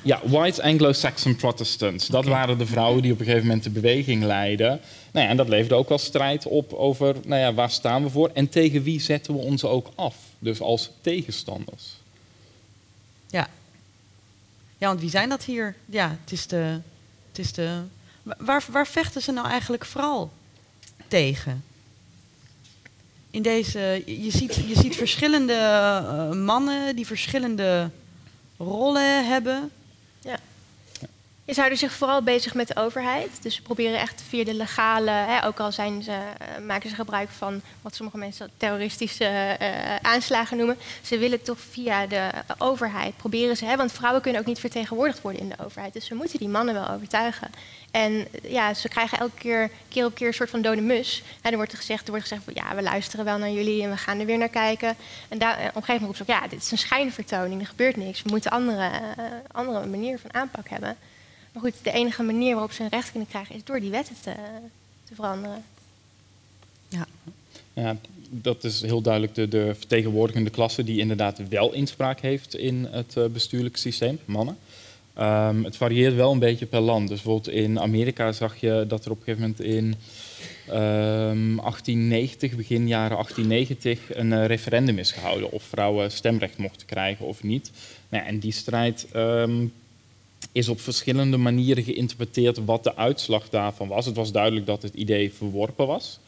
Ja, 0.06 0.22
white 0.24 0.64
Anglo-Saxon 0.64 1.36
Protestants. 1.36 2.08
Dat 2.08 2.26
waren 2.26 2.58
de 2.58 2.66
vrouwen 2.66 3.02
die 3.02 3.12
op 3.12 3.20
een 3.20 3.26
gegeven 3.26 3.48
moment 3.48 3.64
de 3.64 3.70
beweging 3.70 4.24
leidden. 4.24 4.80
Nou 5.12 5.26
ja, 5.26 5.32
en 5.32 5.38
dat 5.38 5.50
leverde 5.50 5.76
ook 5.76 5.90
wel 5.90 5.98
strijd 5.98 6.46
op 6.46 6.74
over 6.74 7.16
nou 7.24 7.42
ja, 7.42 7.54
waar 7.54 7.70
staan 7.70 8.04
we 8.04 8.10
voor 8.10 8.30
en 8.34 8.50
tegen 8.50 8.84
wie 8.84 9.00
zetten 9.00 9.34
we 9.34 9.40
ons 9.40 9.64
ook 9.64 9.90
af. 9.96 10.16
Dus 10.40 10.62
als 10.62 10.92
tegenstanders. 11.02 11.84
Ja. 13.30 13.48
Ja, 14.78 14.88
want 14.88 15.00
wie 15.00 15.10
zijn 15.10 15.30
dat 15.30 15.44
hier? 15.44 15.76
Ja, 15.86 16.18
het 16.22 16.32
is 16.32 16.48
de. 16.48 16.80
Het 17.30 17.40
is 17.40 17.54
de 17.54 17.82
waar, 18.24 18.66
waar 18.72 18.88
vechten 18.88 19.22
ze 19.22 19.32
nou 19.32 19.48
eigenlijk 19.48 19.86
vooral 19.86 20.32
tegen? 21.08 21.64
In 23.30 23.42
deze, 23.42 24.04
je 24.06 24.32
ziet, 24.32 24.56
je 24.56 24.76
ziet 24.76 24.96
verschillende 24.96 25.54
uh, 25.54 26.32
mannen 26.32 26.96
die 26.96 27.06
verschillende 27.06 27.90
rollen 28.58 29.28
hebben. 29.28 29.72
Ja. 30.26 30.40
Je 31.46 31.54
zouden 31.54 31.78
zich 31.78 31.92
vooral 31.92 32.22
bezig 32.22 32.54
met 32.54 32.68
de 32.68 32.76
overheid. 32.76 33.30
Dus 33.42 33.56
ze 33.56 33.62
proberen 33.62 34.00
echt 34.00 34.24
via 34.28 34.44
de 34.44 34.54
legale, 34.54 35.10
hè, 35.10 35.46
ook 35.46 35.60
al 35.60 35.72
zijn 35.72 36.04
ze, 36.04 36.12
uh, 36.12 36.66
maken 36.66 36.90
ze 36.90 36.96
gebruik 36.96 37.30
van 37.30 37.62
wat 37.82 37.96
sommige 37.96 38.18
mensen 38.18 38.50
terroristische 38.58 39.58
uh, 39.62 39.96
aanslagen 40.02 40.58
noemen. 40.58 40.78
Ze 41.02 41.18
willen 41.18 41.42
toch 41.42 41.60
via 41.60 42.08
de 42.08 42.30
overheid 42.58 43.18
proberen 43.18 43.58
ze, 43.58 43.66
hè, 43.66 43.76
want 43.76 43.92
vrouwen 43.92 44.22
kunnen 44.22 44.42
ook 44.42 44.48
niet 44.48 44.60
vertegenwoordigd 44.60 45.22
worden 45.22 45.42
in 45.42 45.50
de 45.50 45.64
overheid. 45.66 45.94
Dus 45.94 46.06
ze 46.06 46.16
moeten 46.16 46.40
die 46.40 46.48
mannen 46.48 46.74
wel 46.74 46.90
overtuigen. 46.90 47.50
En 47.92 48.28
ja, 48.42 48.74
ze 48.74 48.90
krijgen 48.90 49.18
elke 49.20 49.38
keer, 49.38 49.70
keer 49.88 50.06
op 50.06 50.16
keer 50.16 50.28
een 50.28 50.34
soort 50.34 50.50
van 50.50 50.62
dode 50.62 50.82
mus. 50.82 51.24
En 51.42 51.52
er 51.52 51.58
wordt 51.58 51.74
gezegd, 51.74 52.06
er 52.06 52.12
wordt 52.12 52.28
gezegd 52.28 52.44
van, 52.44 52.54
ja, 52.56 52.76
we 52.76 52.82
luisteren 52.82 53.26
wel 53.26 53.38
naar 53.38 53.52
jullie 53.52 53.84
en 53.84 53.90
we 53.90 53.98
gaan 53.98 54.20
er 54.20 54.26
weer 54.26 54.38
naar 54.38 54.50
kijken. 54.50 54.96
En 55.30 55.38
daar, 55.38 55.54
op 55.54 55.60
een 55.60 55.66
gegeven 55.66 55.94
moment 55.94 56.06
roept 56.06 56.18
ze 56.18 56.22
ook, 56.22 56.42
ja, 56.42 56.48
dit 56.48 56.62
is 56.62 56.72
een 56.72 56.78
schijnvertoning, 56.78 57.62
er 57.62 57.68
gebeurt 57.68 57.96
niks. 57.96 58.22
We 58.22 58.30
moeten 58.30 58.52
andere, 58.52 58.90
uh, 58.90 59.24
andere 59.52 59.86
manier 59.86 60.20
van 60.20 60.34
aanpak 60.34 60.70
hebben. 60.70 60.98
Maar 61.56 61.64
goed, 61.64 61.84
de 61.84 61.92
enige 61.92 62.24
manier 62.24 62.54
waarop 62.54 62.72
ze 62.72 62.84
een 62.84 62.90
recht 62.90 63.12
kunnen 63.12 63.30
krijgen 63.30 63.56
is 63.56 63.64
door 63.64 63.80
die 63.80 63.90
wetten 63.90 64.16
te, 64.22 64.34
te 65.04 65.16
veranderen. 65.16 65.64
Ja. 66.88 67.08
ja, 67.74 67.98
dat 68.30 68.64
is 68.64 68.82
heel 68.82 69.02
duidelijk 69.02 69.36
de, 69.36 69.48
de 69.48 69.76
vertegenwoordigende 69.76 70.50
klasse 70.50 70.84
die 70.84 71.00
inderdaad 71.00 71.48
wel 71.50 71.74
inspraak 71.74 72.20
heeft 72.20 72.56
in 72.56 72.88
het 72.92 73.16
uh, 73.18 73.26
bestuurlijke 73.26 73.80
systeem, 73.80 74.20
mannen. 74.26 74.58
Um, 75.20 75.64
het 75.64 75.78
varieert 75.78 76.16
wel 76.16 76.32
een 76.32 76.40
beetje 76.40 76.66
per 76.66 76.80
land. 76.80 77.08
Dus 77.08 77.22
bijvoorbeeld 77.22 77.56
in 77.56 77.80
Amerika 77.80 78.32
zag 78.32 78.56
je 78.56 78.86
dat 78.88 79.06
er 79.06 79.12
op 79.12 79.18
een 79.18 79.24
gegeven 79.24 79.42
moment 79.42 79.62
in 79.62 79.96
um, 80.76 81.56
1890, 81.56 82.56
begin 82.56 82.88
jaren 82.88 83.18
1890, 83.18 84.16
een 84.16 84.32
uh, 84.32 84.46
referendum 84.46 84.98
is 85.00 85.12
gehouden 85.12 85.52
of 85.52 85.64
vrouwen 85.64 86.12
stemrecht 86.12 86.58
mochten 86.58 86.88
krijgen 86.88 87.26
of 87.26 87.44
niet. 87.44 87.72
Nou, 88.10 88.26
en 88.26 88.40
die 88.40 88.52
strijd 88.52 89.08
um, 89.16 89.72
is 90.56 90.70
op 90.70 90.82
verschillende 90.82 91.38
manieren 91.38 91.84
geïnterpreteerd 91.84 92.66
wat 92.66 92.84
de 92.84 92.96
uitslag 92.96 93.50
daarvan 93.50 93.88
was. 93.88 94.06
Het 94.06 94.16
was 94.16 94.32
duidelijk 94.32 94.66
dat 94.66 94.82
het 94.82 94.94
idee 94.94 95.34
verworpen 95.34 95.88
was. 95.88 96.20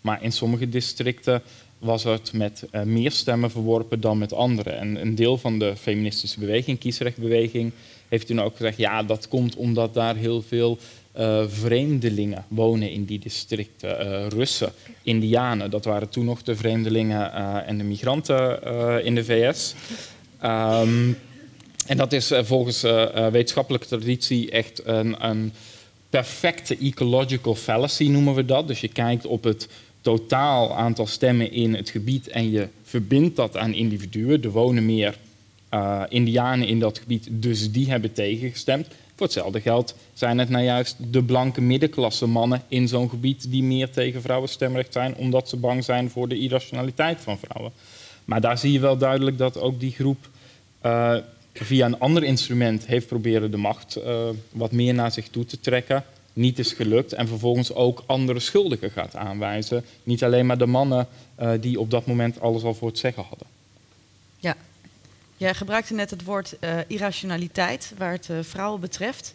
Maar 0.00 0.22
in 0.22 0.32
sommige 0.32 0.68
districten 0.68 1.42
was 1.78 2.04
het 2.04 2.32
met 2.32 2.64
uh, 2.72 2.82
meer 2.82 3.10
stemmen 3.10 3.50
verworpen 3.50 4.00
dan 4.00 4.18
met 4.18 4.32
andere. 4.32 4.70
En 4.70 5.00
een 5.00 5.14
deel 5.14 5.38
van 5.38 5.58
de 5.58 5.76
feministische 5.76 6.40
beweging, 6.40 6.78
kiesrechtbeweging, 6.78 7.72
heeft 8.08 8.26
toen 8.26 8.40
ook 8.40 8.56
gezegd, 8.56 8.76
ja, 8.76 9.02
dat 9.02 9.28
komt 9.28 9.56
omdat 9.56 9.94
daar 9.94 10.16
heel 10.16 10.42
veel 10.42 10.78
uh, 11.18 11.44
vreemdelingen 11.48 12.44
wonen 12.48 12.90
in 12.90 13.04
die 13.04 13.18
districten. 13.18 14.06
Uh, 14.06 14.26
Russen, 14.28 14.72
Indianen, 15.02 15.70
dat 15.70 15.84
waren 15.84 16.08
toen 16.08 16.24
nog 16.24 16.42
de 16.42 16.56
vreemdelingen 16.56 17.32
en 17.64 17.78
de 17.78 17.84
migranten 17.84 19.04
in 19.04 19.14
de 19.14 19.24
VS. 19.24 19.74
Um, 20.42 20.50
ehm, 20.50 21.12
en 21.86 21.96
dat 21.96 22.12
is 22.12 22.32
volgens 22.34 22.80
wetenschappelijke 23.30 23.86
traditie 23.86 24.50
echt 24.50 24.80
een, 24.84 25.26
een 25.28 25.52
perfecte 26.10 26.76
ecological 26.76 27.54
fallacy, 27.54 28.08
noemen 28.08 28.34
we 28.34 28.44
dat. 28.44 28.68
Dus 28.68 28.80
je 28.80 28.88
kijkt 28.88 29.26
op 29.26 29.44
het 29.44 29.68
totaal 30.00 30.76
aantal 30.76 31.06
stemmen 31.06 31.52
in 31.52 31.74
het 31.74 31.90
gebied 31.90 32.28
en 32.28 32.50
je 32.50 32.68
verbindt 32.82 33.36
dat 33.36 33.56
aan 33.56 33.74
individuen. 33.74 34.42
Er 34.42 34.50
wonen 34.50 34.86
meer 34.86 35.16
Indianen 36.08 36.68
in 36.68 36.78
dat 36.78 36.98
gebied, 36.98 37.28
dus 37.30 37.72
die 37.72 37.90
hebben 37.90 38.12
tegengestemd. 38.12 38.86
Voor 39.14 39.26
hetzelfde 39.26 39.60
geld 39.60 39.94
zijn 40.14 40.38
het 40.38 40.48
nou 40.48 40.64
juist 40.64 40.96
de 41.10 41.22
blanke 41.22 41.60
middenklasse 41.60 42.26
mannen 42.26 42.62
in 42.68 42.88
zo'n 42.88 43.08
gebied 43.08 43.50
die 43.50 43.62
meer 43.62 43.90
tegen 43.90 44.22
vrouwenstemrecht 44.22 44.92
zijn, 44.92 45.14
omdat 45.16 45.48
ze 45.48 45.56
bang 45.56 45.84
zijn 45.84 46.10
voor 46.10 46.28
de 46.28 46.38
irrationaliteit 46.38 47.20
van 47.20 47.38
vrouwen. 47.38 47.72
Maar 48.24 48.40
daar 48.40 48.58
zie 48.58 48.72
je 48.72 48.80
wel 48.80 48.96
duidelijk 48.96 49.38
dat 49.38 49.60
ook 49.60 49.80
die 49.80 49.92
groep 49.92 50.28
via 51.64 51.86
een 51.86 51.98
ander 51.98 52.24
instrument 52.24 52.86
heeft 52.86 53.06
proberen 53.06 53.50
de 53.50 53.56
macht 53.56 53.98
uh, 53.98 54.28
wat 54.50 54.72
meer 54.72 54.94
naar 54.94 55.12
zich 55.12 55.28
toe 55.28 55.44
te 55.44 55.60
trekken 55.60 56.04
niet 56.36 56.58
is 56.58 56.72
gelukt 56.72 57.12
en 57.12 57.28
vervolgens 57.28 57.72
ook 57.72 58.02
andere 58.06 58.40
schuldigen 58.40 58.90
gaat 58.90 59.16
aanwijzen. 59.16 59.84
Niet 60.02 60.24
alleen 60.24 60.46
maar 60.46 60.58
de 60.58 60.66
mannen 60.66 61.08
uh, 61.40 61.52
die 61.60 61.80
op 61.80 61.90
dat 61.90 62.06
moment 62.06 62.40
alles 62.40 62.62
al 62.62 62.74
voor 62.74 62.88
het 62.88 62.98
zeggen 62.98 63.24
hadden. 63.28 63.46
Ja, 64.38 64.54
jij 65.36 65.54
gebruikte 65.54 65.94
net 65.94 66.10
het 66.10 66.24
woord 66.24 66.56
uh, 66.60 66.78
irrationaliteit 66.86 67.92
waar 67.98 68.12
het 68.12 68.28
uh, 68.28 68.38
vrouwen 68.42 68.80
betreft. 68.80 69.34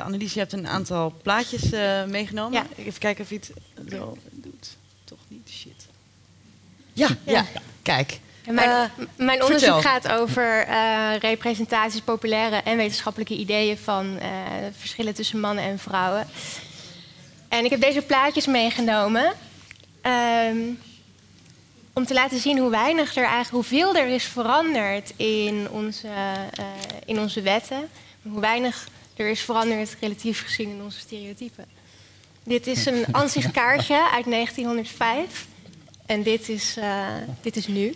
Annelies, 0.00 0.32
je 0.32 0.38
hebt 0.38 0.52
een 0.52 0.68
aantal 0.68 1.14
plaatjes 1.22 1.70
meegenomen. 2.06 2.52
Ja. 2.52 2.66
Even 2.84 3.00
kijken 3.00 3.24
of 3.24 3.30
je 3.30 3.34
het 3.34 3.52
zo 3.90 4.16
doet. 4.30 4.76
Toch 5.04 5.18
niet, 5.28 5.50
shit. 5.50 5.86
Ja, 6.92 7.08
ja. 7.24 7.32
ja. 7.32 7.46
kijk. 7.82 8.20
Mijn, 8.52 8.68
uh, 8.68 9.06
mijn, 9.16 9.42
onderzoek 9.42 9.80
gaat 9.80 10.08
over 10.08 10.68
uh, 10.68 11.16
representaties, 11.18 12.00
populaire 12.00 12.56
en 12.56 12.76
wetenschappelijke 12.76 13.34
ideeën 13.34 13.78
van 13.78 14.16
uh, 14.16 14.26
verschillen 14.78 15.14
tussen 15.14 15.40
mannen 15.40 15.64
en 15.64 15.78
vrouwen. 15.78 16.26
En 17.48 17.64
ik 17.64 17.70
heb 17.70 17.80
deze 17.80 18.02
plaatjes 18.02 18.46
meegenomen. 18.46 19.32
Um, 20.50 20.78
om 21.92 22.04
te 22.06 22.14
laten 22.14 22.38
zien 22.38 22.58
hoe 22.58 22.70
weinig 22.70 23.16
er 23.16 23.24
eigenlijk, 23.24 23.50
hoeveel 23.50 23.96
er 23.96 24.08
is 24.08 24.24
veranderd 24.24 25.12
in 25.16 25.70
onze, 25.70 26.08
in 27.04 27.20
onze 27.20 27.42
wetten. 27.42 27.88
Hoe 28.22 28.40
weinig 28.40 28.88
er 29.16 29.28
is 29.28 29.40
veranderd 29.40 29.96
relatief 30.00 30.42
gezien 30.42 30.70
in 30.70 30.82
onze 30.82 30.98
stereotypen. 30.98 31.64
Dit 32.42 32.66
is 32.66 32.86
een 32.86 33.04
ansichtkaartje 33.22 34.10
uit 34.10 34.24
1905. 34.24 35.46
En 36.06 36.22
dit 36.22 36.48
is, 36.48 36.76
dit 37.40 37.56
is 37.56 37.66
nu. 37.66 37.94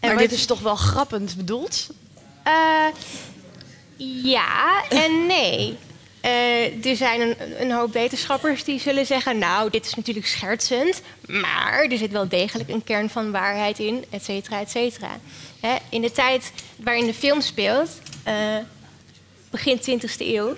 Maar 0.00 0.16
dit 0.16 0.32
is 0.32 0.46
toch 0.46 0.60
wel 0.60 0.76
grappend 0.76 1.36
bedoeld? 1.36 1.88
Uh, 2.46 2.86
ja 4.24 4.84
en 4.88 5.26
nee. 5.26 5.78
Uh, 6.24 6.86
er 6.86 6.96
zijn 6.96 7.20
een, 7.20 7.60
een, 7.60 7.72
hoop 7.72 7.92
wetenschappers 7.92 8.64
die 8.64 8.80
zullen 8.80 9.06
zeggen: 9.06 9.38
Nou, 9.38 9.70
dit 9.70 9.86
is 9.86 9.94
natuurlijk 9.94 10.26
schertsend, 10.26 11.02
maar 11.26 11.86
er 11.90 11.98
zit 11.98 12.10
wel 12.10 12.28
degelijk 12.28 12.68
een 12.68 12.84
kern 12.84 13.10
van 13.10 13.30
waarheid 13.30 13.78
in, 13.78 14.04
et 14.10 14.24
cetera, 14.24 14.60
et 14.60 14.70
cetera. 14.70 15.18
Hè, 15.60 15.76
in 15.88 16.00
de 16.00 16.12
tijd 16.12 16.52
waarin 16.76 17.06
de 17.06 17.14
film 17.14 17.40
speelt, 17.40 17.90
uh, 18.28 18.56
begin 19.50 19.80
20e 19.80 20.18
eeuw, 20.18 20.56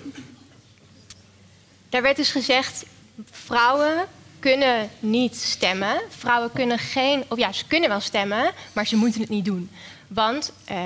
daar 1.89 2.01
werd 2.01 2.15
dus 2.15 2.31
gezegd: 2.31 2.85
vrouwen 3.31 4.07
kunnen 4.41 4.89
niet 4.99 5.35
stemmen. 5.35 6.01
Vrouwen 6.09 6.51
kunnen 6.51 6.79
geen, 6.79 7.23
of 7.27 7.37
ja, 7.37 7.51
ze 7.51 7.67
kunnen 7.67 7.89
wel 7.89 7.99
stemmen, 7.99 8.51
maar 8.73 8.87
ze 8.87 8.95
moeten 8.95 9.21
het 9.21 9.29
niet 9.29 9.45
doen. 9.45 9.69
Want 10.07 10.53
uh, 10.71 10.77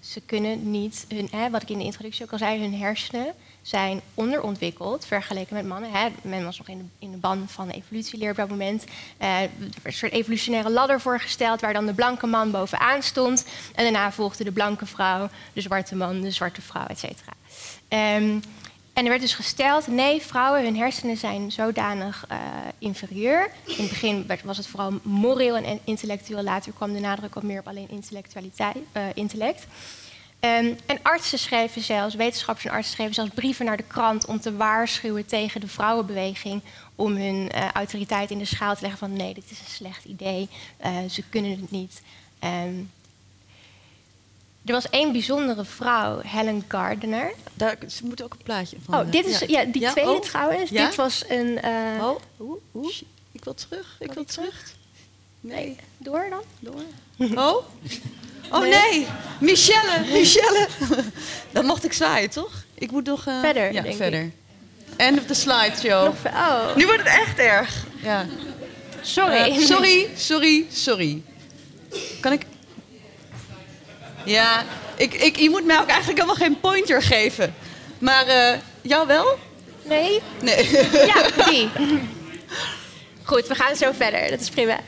ze 0.00 0.20
kunnen 0.20 0.70
niet, 0.70 1.06
hun, 1.08 1.50
wat 1.50 1.62
ik 1.62 1.70
in 1.70 1.78
de 1.78 1.84
introductie 1.84 2.24
ook 2.24 2.32
al 2.32 2.38
zei, 2.38 2.60
hun 2.60 2.74
hersenen 2.74 3.34
zijn 3.62 4.00
onderontwikkeld 4.14 5.06
vergeleken 5.06 5.54
met 5.54 5.66
mannen. 5.66 5.90
Hè. 5.92 6.08
Men 6.22 6.44
was 6.44 6.58
nog 6.58 6.68
in 6.68 6.78
de, 6.78 6.84
in 6.98 7.10
de 7.10 7.16
ban 7.16 7.48
van 7.48 7.68
de 7.68 7.74
evolutieleer 7.74 8.30
op 8.30 8.36
dat 8.36 8.48
moment. 8.48 8.84
Uh, 9.22 9.42
er 9.42 9.50
werd 9.58 9.84
een 9.84 9.92
soort 9.92 10.12
evolutionaire 10.12 10.70
ladder 10.70 11.00
voorgesteld 11.00 11.60
waar 11.60 11.72
dan 11.72 11.86
de 11.86 11.94
blanke 11.94 12.26
man 12.26 12.50
bovenaan 12.50 13.02
stond. 13.02 13.46
En 13.74 13.82
daarna 13.82 14.12
volgde 14.12 14.44
de 14.44 14.52
blanke 14.52 14.86
vrouw, 14.86 15.28
de 15.52 15.60
zwarte 15.60 15.96
man, 15.96 16.20
de 16.20 16.30
zwarte 16.30 16.62
vrouw, 16.62 16.86
et 16.86 16.98
cetera. 16.98 17.32
Um, 18.16 18.42
en 18.92 19.04
er 19.04 19.08
werd 19.08 19.20
dus 19.20 19.34
gesteld, 19.34 19.86
nee, 19.86 20.22
vrouwen, 20.22 20.64
hun 20.64 20.76
hersenen 20.76 21.16
zijn 21.16 21.52
zodanig 21.52 22.24
uh, 22.32 22.38
inferieur. 22.78 23.50
In 23.64 23.74
het 23.76 23.88
begin 23.88 24.30
was 24.44 24.56
het 24.56 24.66
vooral 24.66 24.92
moreel 25.02 25.56
en 25.56 25.80
intellectueel. 25.84 26.42
Later 26.42 26.72
kwam 26.72 26.92
de 26.92 27.00
nadruk 27.00 27.34
wat 27.34 27.42
meer 27.42 27.60
op 27.60 27.68
alleen 27.68 27.90
intellectualiteit, 27.90 28.76
uh, 28.96 29.02
intellect. 29.14 29.66
Um, 30.40 30.76
en 30.86 30.98
artsen 31.02 31.38
schreven 31.38 31.82
zelfs, 31.82 32.14
wetenschappers 32.14 32.66
en 32.66 32.72
artsen 32.72 32.92
schreven 32.92 33.14
zelfs 33.14 33.30
brieven 33.34 33.64
naar 33.64 33.76
de 33.76 33.82
krant 33.82 34.26
om 34.26 34.40
te 34.40 34.56
waarschuwen 34.56 35.26
tegen 35.26 35.60
de 35.60 35.68
vrouwenbeweging. 35.68 36.62
Om 36.94 37.16
hun 37.16 37.50
uh, 37.54 37.70
autoriteit 37.70 38.30
in 38.30 38.38
de 38.38 38.44
schaal 38.44 38.74
te 38.74 38.80
leggen 38.80 38.98
van 38.98 39.12
nee, 39.12 39.34
dit 39.34 39.50
is 39.50 39.58
een 39.58 39.70
slecht 39.70 40.04
idee, 40.04 40.48
ze 41.08 41.22
kunnen 41.28 41.50
het 41.50 41.70
niet. 41.70 42.02
Um, 42.44 42.90
er 44.64 44.72
was 44.72 44.90
één 44.90 45.12
bijzondere 45.12 45.64
vrouw, 45.64 46.20
Helen 46.26 46.64
Gardner. 46.68 47.32
Daar, 47.54 47.76
ze 47.88 48.04
moeten 48.04 48.24
ook 48.24 48.32
een 48.32 48.42
plaatje 48.42 48.76
van. 48.84 49.00
Oh, 49.00 49.10
dit 49.10 49.26
is 49.26 49.38
ja, 49.38 49.64
die 49.64 49.90
tweede 49.90 50.10
oh. 50.10 50.20
trouwens. 50.20 50.70
Dit 50.70 50.94
was 50.94 51.24
een. 51.28 51.58
Uh, 51.64 52.04
oh, 52.04 52.20
oeh, 52.40 52.60
oeh. 52.74 52.94
Ik 53.32 53.44
wil 53.44 53.54
terug. 53.54 53.96
Ik 53.98 54.12
wil 54.12 54.24
terug. 54.24 54.74
Nee. 55.40 55.64
nee. 55.64 55.76
Door 55.98 56.26
dan? 56.30 56.42
Door. 56.58 56.82
Oh? 57.38 57.64
Oh 58.50 58.60
nee, 58.60 58.70
nee. 58.70 59.06
Michelle, 59.40 60.00
Michelle. 60.12 60.68
dan 61.52 61.66
mocht 61.66 61.84
ik 61.84 61.92
zwaaien, 61.92 62.30
toch? 62.30 62.64
Ik 62.74 62.90
moet 62.90 63.04
nog... 63.04 63.26
Uh, 63.26 63.40
verder, 63.40 63.72
ja, 63.72 63.82
denk 63.82 63.96
verder. 63.96 64.22
Ik. 64.22 64.32
End 64.96 65.18
of 65.18 65.24
the 65.24 65.34
slideshow. 65.34 66.04
Nog, 66.04 66.26
oh. 66.26 66.76
Nu 66.76 66.86
wordt 66.86 67.02
het 67.02 67.12
echt 67.12 67.38
erg. 67.38 67.86
Ja. 68.02 68.26
Sorry. 69.00 69.50
Uh, 69.50 69.66
sorry, 69.66 70.08
sorry, 70.16 70.66
sorry. 70.70 71.22
Kan 72.20 72.32
ik... 72.32 72.42
Ja, 74.24 74.64
ik, 74.96 75.14
ik, 75.14 75.36
je 75.36 75.50
moet 75.50 75.64
mij 75.64 75.78
ook 75.78 75.88
eigenlijk 75.88 76.18
helemaal 76.18 76.46
geen 76.46 76.60
pointer 76.60 77.02
geven. 77.02 77.54
Maar 77.98 78.26
uh, 78.26 78.58
jou 78.80 79.06
wel? 79.06 79.38
Nee. 79.82 80.20
Nee. 80.40 80.70
Ja, 81.12 81.30
die. 81.50 81.68
Goed, 83.22 83.46
we 83.46 83.54
gaan 83.54 83.76
zo 83.76 83.92
verder. 83.92 84.30
Dat 84.30 84.40
is 84.40 84.48
prima. 84.48 84.80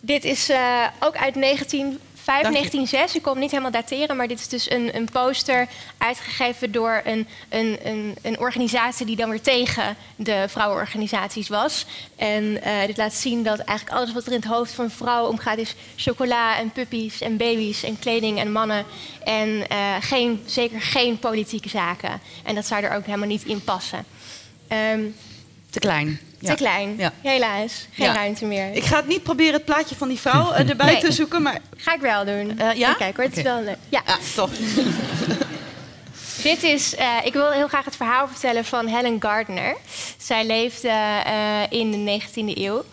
Dit 0.00 0.24
is 0.24 0.50
uh, 0.50 0.86
ook 1.00 1.16
uit 1.16 1.34
19 1.34 2.00
1906, 2.24 3.14
ik 3.14 3.22
kon 3.22 3.32
hem 3.32 3.40
niet 3.40 3.50
helemaal 3.50 3.70
dateren, 3.70 4.16
maar 4.16 4.28
dit 4.28 4.40
is 4.40 4.48
dus 4.48 4.70
een, 4.70 4.96
een 4.96 5.08
poster 5.12 5.68
uitgegeven 5.98 6.72
door 6.72 7.00
een, 7.04 7.26
een, 7.48 7.78
een, 7.82 8.14
een, 8.22 8.38
organisatie 8.38 9.06
die 9.06 9.16
dan 9.16 9.30
weer 9.30 9.40
tegen 9.40 9.96
de 10.16 10.44
vrouwenorganisaties 10.48 11.48
was. 11.48 11.86
En 12.16 12.44
uh, 12.44 12.86
dit 12.86 12.96
laat 12.96 13.14
zien 13.14 13.42
dat 13.42 13.58
eigenlijk 13.58 13.98
alles 13.98 14.12
wat 14.12 14.26
er 14.26 14.32
in 14.32 14.38
het 14.38 14.48
hoofd 14.48 14.72
van 14.72 14.90
vrouwen 14.90 15.30
omgaat 15.30 15.58
is 15.58 15.74
chocola 15.96 16.58
en 16.58 16.70
puppies 16.70 17.20
en 17.20 17.36
baby's 17.36 17.82
en 17.82 17.98
kleding 17.98 18.38
en 18.38 18.52
mannen. 18.52 18.84
En 19.24 19.48
uh, 19.48 19.94
geen, 20.00 20.42
zeker 20.46 20.80
geen 20.80 21.18
politieke 21.18 21.68
zaken. 21.68 22.20
En 22.42 22.54
dat 22.54 22.66
zou 22.66 22.82
er 22.82 22.96
ook 22.96 23.06
helemaal 23.06 23.28
niet 23.28 23.44
in 23.44 23.64
passen. 23.64 24.04
Um, 24.92 25.14
te 25.70 25.78
klein. 25.78 26.20
Te 26.44 26.54
klein, 26.54 26.94
ja. 26.98 27.12
helaas. 27.22 27.86
Geen 27.92 28.14
ruimte 28.14 28.44
meer. 28.44 28.72
Ik 28.72 28.84
ga 28.84 28.96
het 28.96 29.06
niet 29.06 29.22
proberen 29.22 29.52
het 29.52 29.64
plaatje 29.64 29.94
van 29.94 30.08
die 30.08 30.20
vrouw 30.20 30.52
uh, 30.52 30.68
erbij 30.68 30.92
nee. 30.92 31.00
te 31.00 31.12
zoeken, 31.12 31.42
maar... 31.42 31.58
Ga 31.76 31.94
ik 31.94 32.00
wel 32.00 32.24
doen. 32.24 32.58
Uh, 32.60 32.72
ja? 32.74 32.94
Kijk 32.94 33.16
hoor, 33.16 33.24
het 33.24 33.38
okay. 33.38 33.44
is 33.44 33.50
wel 33.50 33.62
leuk. 33.62 33.78
Ja, 33.88 34.02
ja 34.06 34.18
toch. 34.34 34.50
Dit 36.42 36.62
is, 36.62 36.94
uh, 36.94 37.16
ik 37.24 37.32
wil 37.32 37.50
heel 37.50 37.68
graag 37.68 37.84
het 37.84 37.96
verhaal 37.96 38.28
vertellen 38.28 38.64
van 38.64 38.86
Helen 38.86 39.22
Gardner. 39.22 39.76
Zij 40.18 40.46
leefde 40.46 40.92
in 41.70 41.90
de 41.90 42.20
19e 42.20 42.58
eeuw. 42.58 42.84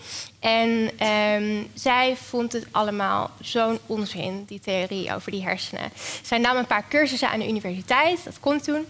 En 0.42 0.90
um, 1.08 1.68
zij 1.74 2.16
vond 2.16 2.54
het 2.54 2.66
allemaal 2.72 3.32
zo'n 3.42 3.80
onzin, 3.86 4.44
die 4.48 4.60
theorie 4.60 5.16
over 5.16 5.32
die 5.32 5.44
hersenen. 5.44 5.92
Zij 6.22 6.38
nam 6.38 6.58
een 6.58 6.66
paar 6.66 6.86
cursussen 6.90 7.30
aan 7.30 7.40
de 7.40 7.48
universiteit, 7.48 8.24
dat 8.24 8.40
kon 8.40 8.62
toen. 8.62 8.86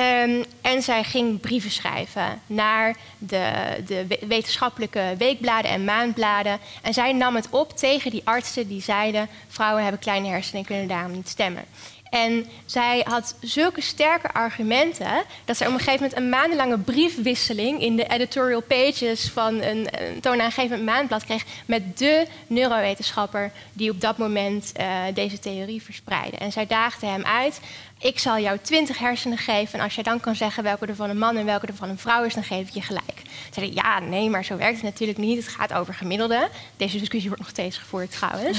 Um, 0.00 0.44
en 0.60 0.82
zij 0.82 1.04
ging 1.04 1.40
brieven 1.40 1.70
schrijven 1.70 2.40
naar 2.46 2.96
de, 3.18 3.52
de, 3.86 4.18
wetenschappelijke 4.26 5.14
weekbladen 5.18 5.70
en 5.70 5.84
maandbladen. 5.84 6.58
En 6.82 6.94
zij 6.94 7.12
nam 7.12 7.34
het 7.34 7.48
op 7.50 7.76
tegen 7.76 8.10
die 8.10 8.22
artsen 8.24 8.68
die 8.68 8.82
zeiden: 8.82 9.28
vrouwen 9.48 9.82
hebben 9.82 10.00
kleine 10.00 10.28
hersenen 10.28 10.60
en 10.60 10.66
kunnen 10.66 10.88
daarom 10.88 11.12
niet 11.12 11.28
stemmen. 11.28 11.64
En 12.10 12.46
zij 12.64 13.04
had 13.08 13.34
zulke 13.40 13.80
sterke 13.80 14.32
argumenten 14.32 15.22
dat 15.44 15.56
zij 15.56 15.66
op 15.66 15.72
een 15.72 15.78
gegeven 15.78 16.02
moment 16.02 16.20
een 16.20 16.28
maandenlange 16.28 16.78
briefwisseling 16.78 17.80
in 17.80 17.96
de 17.96 18.06
editorial 18.06 18.60
pages 18.60 19.28
van 19.28 19.62
een, 19.62 20.02
een 20.02 20.20
toonaangevend 20.20 20.84
maandblad 20.84 21.24
kreeg 21.24 21.44
met 21.66 21.98
de 21.98 22.26
neurowetenschapper 22.46 23.52
die 23.72 23.90
op 23.90 24.00
dat 24.00 24.18
moment 24.18 24.72
uh, 24.80 25.02
deze 25.14 25.38
theorie 25.38 25.82
verspreidde. 25.82 26.36
En 26.36 26.52
zij 26.52 26.66
daagde 26.66 27.06
hem 27.06 27.24
uit: 27.24 27.60
ik 28.00 28.18
zal 28.18 28.38
jou 28.38 28.58
twintig 28.62 28.98
hersenen 28.98 29.38
geven 29.38 29.78
en 29.78 29.84
als 29.84 29.94
jij 29.94 30.04
dan 30.04 30.20
kan 30.20 30.36
zeggen 30.36 30.62
welke 30.62 30.86
er 30.86 30.94
van 30.94 31.10
een 31.10 31.18
man 31.18 31.36
en 31.36 31.44
welke 31.44 31.66
er 31.66 31.74
van 31.74 31.88
een 31.88 31.98
vrouw 31.98 32.24
is, 32.24 32.34
dan 32.34 32.44
geef 32.44 32.68
ik 32.68 32.74
je 32.74 32.82
gelijk. 32.82 33.22
Zei 33.50 33.74
ja, 33.74 33.98
nee, 33.98 34.30
maar 34.30 34.44
zo 34.44 34.56
werkt 34.56 34.74
het 34.74 34.84
natuurlijk 34.84 35.18
niet. 35.18 35.36
Het 35.36 35.54
gaat 35.54 35.72
over 35.72 35.94
gemiddelde. 35.94 36.48
Deze 36.76 36.98
discussie 36.98 37.28
wordt 37.28 37.42
nog 37.42 37.52
steeds 37.52 37.78
gevoerd 37.78 38.10
trouwens. 38.10 38.58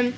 um, 0.00 0.14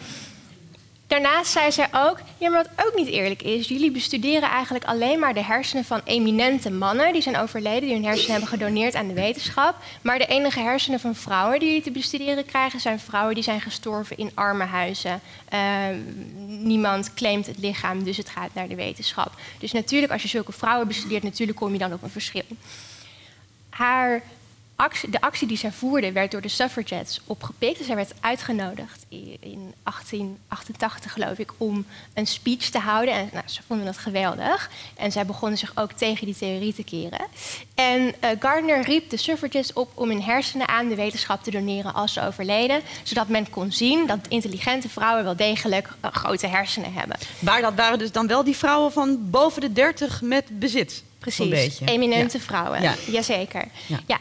Daarnaast 1.11 1.53
zei 1.53 1.73
zij 1.73 1.88
ook, 1.92 2.20
ja, 2.38 2.51
maar 2.51 2.62
wat 2.62 2.87
ook 2.87 2.94
niet 2.94 3.09
eerlijk 3.09 3.42
is, 3.42 3.68
jullie 3.68 3.90
bestuderen 3.90 4.51
eigenlijk 4.51 4.85
alleen 4.85 5.18
maar 5.18 5.35
de 5.35 5.42
hersenen 5.42 5.85
van 5.85 6.01
eminente 6.05 6.70
mannen 6.70 7.12
die 7.12 7.23
zijn 7.23 7.37
overleden, 7.37 7.81
die 7.81 7.92
hun 7.92 8.05
hersenen 8.05 8.31
hebben 8.31 8.49
gedoneerd 8.49 8.94
aan 8.94 9.09
de 9.09 9.14
wetenschap. 9.14 9.75
Maar 10.03 10.18
de 10.18 10.27
enige 10.27 10.61
hersenen 10.61 11.01
van 11.01 11.14
vrouwen 11.14 11.59
die 11.59 11.68
jullie 11.68 11.83
te 11.83 11.90
bestuderen 11.90 12.46
krijgen, 12.46 12.81
zijn 12.81 13.01
vrouwen 13.01 13.35
die 13.35 13.44
zijn 13.44 13.61
gestorven 13.61 14.16
in 14.16 14.31
armenhuizen. 14.35 15.20
Uh, 15.53 15.61
niemand 16.46 17.14
claimt 17.14 17.46
het 17.46 17.59
lichaam, 17.59 18.05
dus 18.05 18.16
het 18.16 18.29
gaat 18.29 18.55
naar 18.55 18.68
de 18.68 18.75
wetenschap. 18.75 19.33
Dus 19.59 19.73
natuurlijk, 19.73 20.12
als 20.12 20.23
je 20.23 20.29
zulke 20.29 20.53
vrouwen 20.53 20.87
bestudeert, 20.87 21.23
natuurlijk 21.23 21.59
kom 21.59 21.73
je 21.73 21.79
dan 21.79 21.92
op 21.92 22.03
een 22.03 22.11
verschil. 22.11 22.46
Haar 23.70 24.23
actie, 24.81 25.11
de 25.11 25.21
actie 25.21 25.47
die 25.47 25.57
zij 25.57 25.73
voerde 25.73 26.12
werd 26.12 26.31
door 26.31 26.40
de 26.40 26.49
suffragettes 26.49 27.21
opgepikt. 27.27 27.79
Dus 27.79 27.87
zij 27.87 27.97
werd 27.97 28.12
uitgenodigd 28.21 29.07
in 29.40 29.75
1888, 29.83 31.12
geloof 31.12 31.38
ik, 31.38 31.53
om 31.57 31.87
een 32.14 32.27
speech 32.27 32.69
te 32.69 32.79
houden. 32.79 33.14
En 33.14 33.29
nou, 33.33 33.45
ze 33.49 33.61
vonden 33.66 33.87
dat 33.87 33.99
geweldig. 33.99 34.71
En 34.97 35.12
zij 35.12 35.27
begonnen 35.27 35.59
zich 35.59 35.73
ook 35.75 35.93
tegen 35.93 36.27
die 36.27 36.37
theorie 36.37 36.75
te 36.75 36.85
keren. 36.85 37.27
En 37.75 38.01
uh, 38.01 38.31
Gardner 38.38 38.83
riep 38.83 39.11
de 39.11 39.16
suffragettes 39.16 39.73
op 39.73 39.90
om 39.95 40.09
hun 40.09 40.23
hersenen 40.23 40.69
aan 40.69 40.88
de 40.88 40.95
wetenschap 40.95 41.43
te 41.43 41.51
doneren 41.51 41.95
als 41.95 42.12
ze 42.12 42.27
overleden. 42.27 42.81
Zodat 43.03 43.29
men 43.29 43.51
kon 43.51 43.73
zien 43.73 44.07
dat 44.07 44.19
intelligente 44.29 44.88
vrouwen 44.88 45.25
wel 45.25 45.37
degelijk 45.37 45.88
uh, 46.05 46.11
grote 46.12 46.47
hersenen 46.47 46.93
hebben. 46.93 47.16
Maar 47.38 47.61
dat 47.61 47.75
waren 47.75 47.99
dus 47.99 48.12
dan 48.12 48.27
wel 48.27 48.45
die 48.45 48.57
vrouwen 48.57 48.93
van 48.93 49.31
boven 49.31 49.61
de 49.61 49.73
30 49.73 50.23
met 50.23 50.59
bezit? 50.59 51.03
Precies, 51.21 51.81
eminente 51.85 52.38
ja. 52.38 52.45
vrouwen. 52.45 52.83
Ja. 52.83 52.95
Jazeker. 53.07 53.64
Ja. 53.87 53.99
ja. 54.07 54.19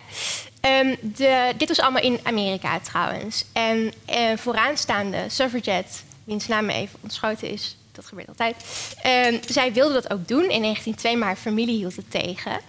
Um, 0.62 0.96
de, 1.02 1.54
dit 1.58 1.68
was 1.68 1.80
allemaal 1.80 2.02
in 2.02 2.20
Amerika 2.24 2.80
trouwens. 2.80 3.46
En 3.54 3.94
uh, 4.10 4.38
vooraanstaande 4.38 5.26
suffragette, 5.28 5.98
wiens 6.24 6.48
naam 6.48 6.70
even 6.70 7.00
ontschoten 7.02 7.50
is, 7.50 7.78
dat 7.92 8.06
gebeurt 8.06 8.28
altijd. 8.28 8.56
Um, 9.34 9.40
zij 9.48 9.74
wilde 9.74 9.94
dat 9.94 10.14
ook 10.14 10.28
doen 10.28 10.50
in 10.50 10.62
1902, 10.62 11.18
maar 11.18 11.28
haar 11.28 11.38
familie 11.38 11.78
hield 11.78 11.96
het 11.96 12.12
tegen. 12.12 12.60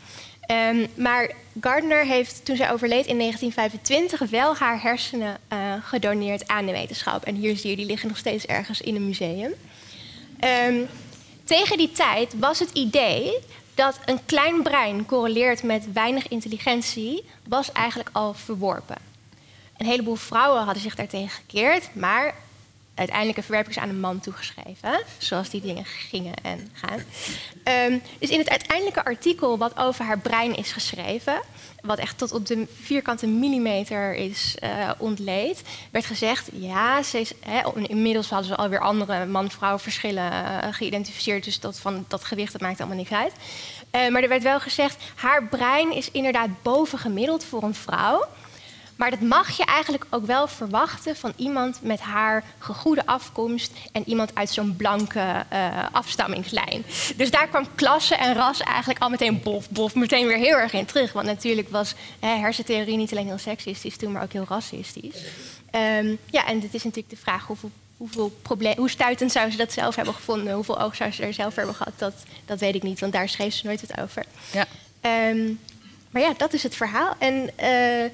Ehm, 0.40 0.86
maar 0.94 1.30
Gardner 1.60 2.04
heeft 2.04 2.44
toen 2.44 2.56
zij 2.56 2.72
overleed 2.72 3.06
in 3.06 3.18
1925 3.18 4.30
wel 4.30 4.56
haar 4.56 4.82
hersenen 4.82 5.38
uh, 5.52 5.74
gedoneerd 5.82 6.48
aan 6.48 6.66
de 6.66 6.72
wetenschap. 6.72 7.24
En 7.24 7.34
hier 7.34 7.56
zie 7.56 7.70
je, 7.70 7.76
die 7.76 7.86
liggen 7.86 8.08
nog 8.08 8.16
steeds 8.16 8.46
ergens 8.46 8.80
in 8.80 8.94
een 8.94 9.06
museum. 9.06 9.54
Ehm, 10.38 10.80
tegen 11.44 11.76
die 11.76 11.92
tijd 11.92 12.34
was 12.38 12.58
het 12.58 12.70
idee 12.72 13.38
dat 13.74 13.98
een 14.04 14.24
klein 14.24 14.62
brein 14.62 15.06
correleert 15.06 15.62
met 15.62 15.92
weinig 15.92 16.28
intelligentie, 16.28 17.24
was 17.48 17.72
eigenlijk 17.72 18.08
al 18.12 18.34
verworpen. 18.34 18.96
Een 19.76 19.86
heleboel 19.86 20.14
vrouwen 20.14 20.62
hadden 20.62 20.82
zich 20.82 20.94
daartegen 20.94 21.30
gekeerd, 21.30 21.94
maar 21.94 22.34
uiteindelijk 23.00 23.38
een 23.38 23.44
verwerping 23.44 23.76
is 23.76 23.82
aan 23.82 23.88
een 23.88 24.00
man 24.00 24.20
toegeschreven. 24.20 25.02
Zoals 25.18 25.50
die 25.50 25.60
dingen 25.60 25.84
gingen 25.84 26.34
en 26.42 26.70
gaan. 26.72 27.02
Ehm, 27.64 27.98
dus 28.18 28.30
in 28.30 28.38
het 28.38 28.50
uiteindelijke 28.50 29.04
artikel 29.04 29.58
wat 29.58 29.76
over 29.76 30.04
haar 30.04 30.18
brein 30.18 30.56
is 30.56 30.72
geschreven, 30.72 31.40
wat 31.82 31.98
echt 31.98 32.18
tot 32.18 32.32
op 32.32 32.46
de 32.46 32.66
vierkante 32.80 33.26
millimeter 33.26 34.14
is 34.14 34.56
uh, 34.62 34.90
ontleed, 34.98 35.62
werd 35.90 36.06
gezegd: 36.06 36.48
ja, 36.52 37.02
ze 37.02 37.20
is, 37.20 37.32
inmiddels 37.86 38.30
hadden 38.30 38.48
ze 38.48 38.56
alweer 38.56 38.80
andere 38.80 39.26
man-vrouw 39.26 39.78
verschillen 39.78 40.32
uh, 40.32 40.58
geïdentificeerd, 40.70 41.44
dus 41.44 41.60
dat, 41.60 41.78
van, 41.78 42.04
dat 42.08 42.24
gewicht 42.24 42.52
dat 42.52 42.60
maakt 42.60 42.78
allemaal 42.78 42.98
niks 42.98 43.12
uit. 43.12 43.32
Uh, 43.92 44.08
maar 44.08 44.22
er 44.22 44.28
werd 44.28 44.42
wel 44.42 44.60
gezegd: 44.60 44.96
haar 45.14 45.44
brein 45.44 45.92
is 45.92 46.10
inderdaad 46.10 46.62
bovengemiddeld 46.62 47.44
voor 47.44 47.62
een 47.62 47.74
vrouw. 47.74 48.26
Maar 49.00 49.10
dat 49.10 49.20
mag 49.20 49.56
je 49.56 49.64
eigenlijk 49.64 50.06
ook 50.10 50.26
wel 50.26 50.48
verwachten 50.48 51.16
van 51.16 51.32
iemand 51.36 51.82
met 51.82 52.00
haar 52.00 52.44
gegoede 52.58 53.06
afkomst 53.06 53.72
en 53.92 54.08
iemand 54.08 54.34
uit 54.34 54.50
zo'n 54.50 54.76
blanke 54.76 55.44
uh, 55.52 55.86
afstammingslijn. 55.92 56.84
Dus 57.16 57.30
daar 57.30 57.48
kwam 57.48 57.66
klasse 57.74 58.14
en 58.14 58.34
ras 58.34 58.60
eigenlijk 58.60 59.00
al 59.00 59.08
meteen 59.08 59.42
bof, 59.42 59.70
bof, 59.70 59.94
meteen 59.94 60.26
weer 60.26 60.36
heel 60.36 60.56
erg 60.56 60.72
in 60.72 60.84
terug. 60.84 61.12
Want 61.12 61.26
natuurlijk 61.26 61.68
was 61.68 61.94
hè, 62.18 62.28
hersentheorie 62.28 62.96
niet 62.96 63.10
alleen 63.10 63.26
heel 63.26 63.38
seksistisch 63.38 63.96
toen, 63.96 64.12
maar 64.12 64.22
ook 64.22 64.32
heel 64.32 64.46
racistisch. 64.48 65.16
Um, 65.72 66.18
ja, 66.30 66.46
en 66.46 66.60
het 66.60 66.74
is 66.74 66.84
natuurlijk 66.84 67.10
de 67.10 67.22
vraag 67.22 67.46
hoeveel, 67.46 67.70
hoeveel 67.96 68.38
probleem, 68.42 68.76
hoe 68.76 68.90
stuitend 68.90 69.32
zou 69.32 69.50
ze 69.50 69.56
dat 69.56 69.72
zelf 69.72 69.96
hebben 69.96 70.14
gevonden, 70.14 70.54
hoeveel 70.54 70.80
oog 70.80 70.96
zou 70.96 71.10
ze 71.10 71.22
er 71.22 71.34
zelf 71.34 71.54
hebben 71.54 71.74
gehad, 71.74 71.94
dat, 71.96 72.14
dat 72.44 72.60
weet 72.60 72.74
ik 72.74 72.82
niet, 72.82 73.00
want 73.00 73.12
daar 73.12 73.28
schreef 73.28 73.54
ze 73.54 73.66
nooit 73.66 73.80
het 73.80 74.00
over. 74.00 74.24
Ja. 74.52 74.66
Um, 75.30 75.60
maar 76.10 76.22
ja, 76.22 76.34
dat 76.36 76.52
is 76.52 76.62
het 76.62 76.76
verhaal. 76.76 77.14
En 77.18 77.50
uh, 77.62 78.10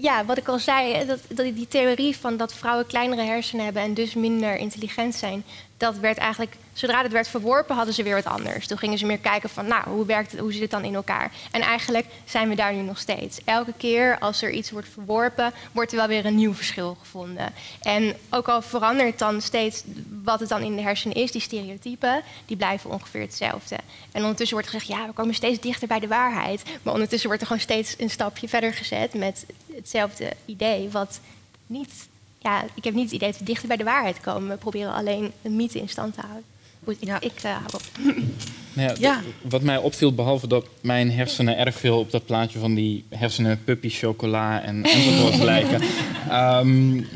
ja, 0.00 0.24
wat 0.24 0.38
ik 0.38 0.48
al 0.48 0.58
zei, 0.58 1.06
dat, 1.06 1.20
dat 1.28 1.54
die 1.54 1.68
theorie 1.68 2.16
van 2.16 2.36
dat 2.36 2.54
vrouwen 2.54 2.86
kleinere 2.86 3.22
hersenen 3.22 3.64
hebben 3.64 3.82
en 3.82 3.94
dus 3.94 4.14
minder 4.14 4.56
intelligent 4.56 5.14
zijn, 5.14 5.44
dat 5.76 5.98
werd 5.98 6.18
eigenlijk, 6.18 6.56
zodra 6.80 7.02
het 7.02 7.12
werd 7.12 7.28
verworpen, 7.28 7.76
hadden 7.76 7.94
ze 7.94 8.02
weer 8.02 8.14
wat 8.14 8.24
anders. 8.24 8.66
Toen 8.66 8.78
gingen 8.78 8.98
ze 8.98 9.06
meer 9.06 9.18
kijken 9.18 9.48
van, 9.48 9.66
nou, 9.66 9.88
hoe 9.88 10.06
werkt 10.06 10.30
het, 10.30 10.40
hoe 10.40 10.52
zit 10.52 10.60
het 10.60 10.70
dan 10.70 10.84
in 10.84 10.94
elkaar? 10.94 11.32
En 11.50 11.60
eigenlijk 11.60 12.06
zijn 12.24 12.48
we 12.48 12.54
daar 12.54 12.74
nu 12.74 12.82
nog 12.82 12.98
steeds. 12.98 13.40
Elke 13.44 13.72
keer 13.76 14.18
als 14.18 14.42
er 14.42 14.50
iets 14.50 14.70
wordt 14.70 14.88
verworpen, 14.88 15.52
wordt 15.72 15.90
er 15.90 15.96
wel 15.96 16.06
weer 16.06 16.26
een 16.26 16.34
nieuw 16.34 16.54
verschil 16.54 16.96
gevonden. 17.00 17.52
En 17.80 18.16
ook 18.30 18.48
al 18.48 18.62
verandert 18.62 19.18
dan 19.18 19.40
steeds 19.40 19.82
wat 20.24 20.40
het 20.40 20.48
dan 20.48 20.62
in 20.62 20.76
de 20.76 20.82
hersenen 20.82 21.16
is, 21.16 21.32
die 21.32 21.40
stereotypen, 21.40 22.22
die 22.46 22.56
blijven 22.56 22.90
ongeveer 22.90 23.20
hetzelfde. 23.20 23.76
En 24.12 24.20
ondertussen 24.20 24.56
wordt 24.56 24.70
gezegd, 24.70 24.90
ja, 24.90 25.06
we 25.06 25.12
komen 25.12 25.34
steeds 25.34 25.60
dichter 25.60 25.88
bij 25.88 26.00
de 26.00 26.08
waarheid. 26.08 26.62
Maar 26.82 26.92
ondertussen 26.92 27.28
wordt 27.28 27.42
er 27.42 27.48
gewoon 27.48 27.62
steeds 27.62 27.94
een 27.98 28.10
stapje 28.10 28.48
verder 28.48 28.74
gezet 28.74 29.14
met 29.14 29.46
hetzelfde 29.74 30.32
idee, 30.44 30.90
wat 30.90 31.20
niet 31.66 32.08
ja, 32.42 32.64
ik 32.74 32.84
heb 32.84 32.94
niet 32.94 33.04
het 33.04 33.12
idee 33.12 33.30
dat 33.30 33.38
we 33.38 33.44
dichter 33.44 33.68
bij 33.68 33.76
de 33.76 33.84
waarheid 33.84 34.20
komen. 34.20 34.48
We 34.48 34.56
proberen 34.56 34.92
alleen 34.92 35.32
een 35.42 35.56
mythe 35.56 35.78
in 35.78 35.88
stand 35.88 36.14
te 36.14 36.20
houden. 36.20 36.44
Goed, 36.84 36.96
ik, 37.00 37.06
ja. 37.06 37.20
ik 37.20 37.42
uh, 37.44 37.52
hou 37.52 37.64
op. 37.74 37.82
Nou 38.72 39.00
ja, 39.00 39.22
Wat 39.42 39.62
mij 39.62 39.76
opviel, 39.76 40.14
behalve 40.14 40.46
dat 40.46 40.66
mijn 40.80 41.10
hersenen 41.12 41.58
erg 41.58 41.78
veel 41.78 41.98
op 41.98 42.10
dat 42.10 42.26
plaatje 42.26 42.58
van 42.58 42.74
die 42.74 43.04
hersenen 43.08 43.64
puppy 43.64 43.88
chocola 43.88 44.62
en 44.62 44.82
enzovoort 44.84 45.38
lijken, 45.38 45.82
um, 46.32 47.06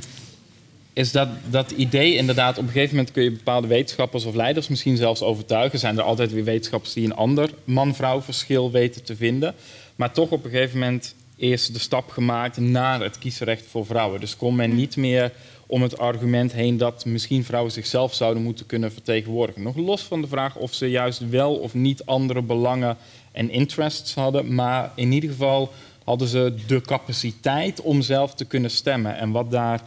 is 0.92 1.12
dat 1.12 1.28
dat 1.50 1.70
idee 1.70 2.14
inderdaad, 2.14 2.58
op 2.58 2.64
een 2.64 2.72
gegeven 2.72 2.96
moment 2.96 3.12
kun 3.12 3.22
je 3.22 3.30
bepaalde 3.30 3.66
wetenschappers 3.66 4.24
of 4.24 4.34
leiders 4.34 4.68
misschien 4.68 4.96
zelfs 4.96 5.22
overtuigen. 5.22 5.78
Zijn 5.78 5.98
er 5.98 6.04
altijd 6.04 6.32
weer 6.32 6.44
wetenschappers 6.44 6.92
die 6.92 7.04
een 7.04 7.14
ander 7.14 7.50
man-vrouw 7.64 8.22
verschil 8.22 8.70
weten 8.70 9.04
te 9.04 9.16
vinden. 9.16 9.54
Maar 9.96 10.12
toch 10.12 10.30
op 10.30 10.44
een 10.44 10.50
gegeven 10.50 10.78
moment 10.78 11.14
eerst 11.36 11.72
de 11.72 11.78
stap 11.78 12.10
gemaakt 12.10 12.56
naar 12.56 13.00
het 13.00 13.18
kiesrecht 13.18 13.64
voor 13.70 13.86
vrouwen. 13.86 14.20
Dus 14.20 14.36
kon 14.36 14.54
men 14.54 14.74
niet 14.74 14.96
meer 14.96 15.32
om 15.74 15.82
het 15.82 15.98
argument 15.98 16.52
heen 16.52 16.76
dat 16.76 17.04
misschien 17.04 17.44
vrouwen 17.44 17.72
zichzelf 17.72 18.14
zouden 18.14 18.42
moeten 18.42 18.66
kunnen 18.66 18.92
vertegenwoordigen. 18.92 19.62
Nog 19.62 19.76
los 19.76 20.02
van 20.02 20.20
de 20.20 20.26
vraag 20.26 20.56
of 20.56 20.74
ze 20.74 20.90
juist 20.90 21.28
wel 21.28 21.54
of 21.54 21.74
niet 21.74 22.06
andere 22.06 22.42
belangen 22.42 22.96
en 23.32 23.50
interests 23.50 24.14
hadden, 24.14 24.54
maar 24.54 24.92
in 24.94 25.12
ieder 25.12 25.30
geval 25.30 25.72
hadden 26.04 26.28
ze 26.28 26.54
de 26.66 26.80
capaciteit 26.80 27.80
om 27.80 28.02
zelf 28.02 28.34
te 28.34 28.44
kunnen 28.44 28.70
stemmen. 28.70 29.16
En 29.16 29.30
wat 29.30 29.50
daar 29.50 29.82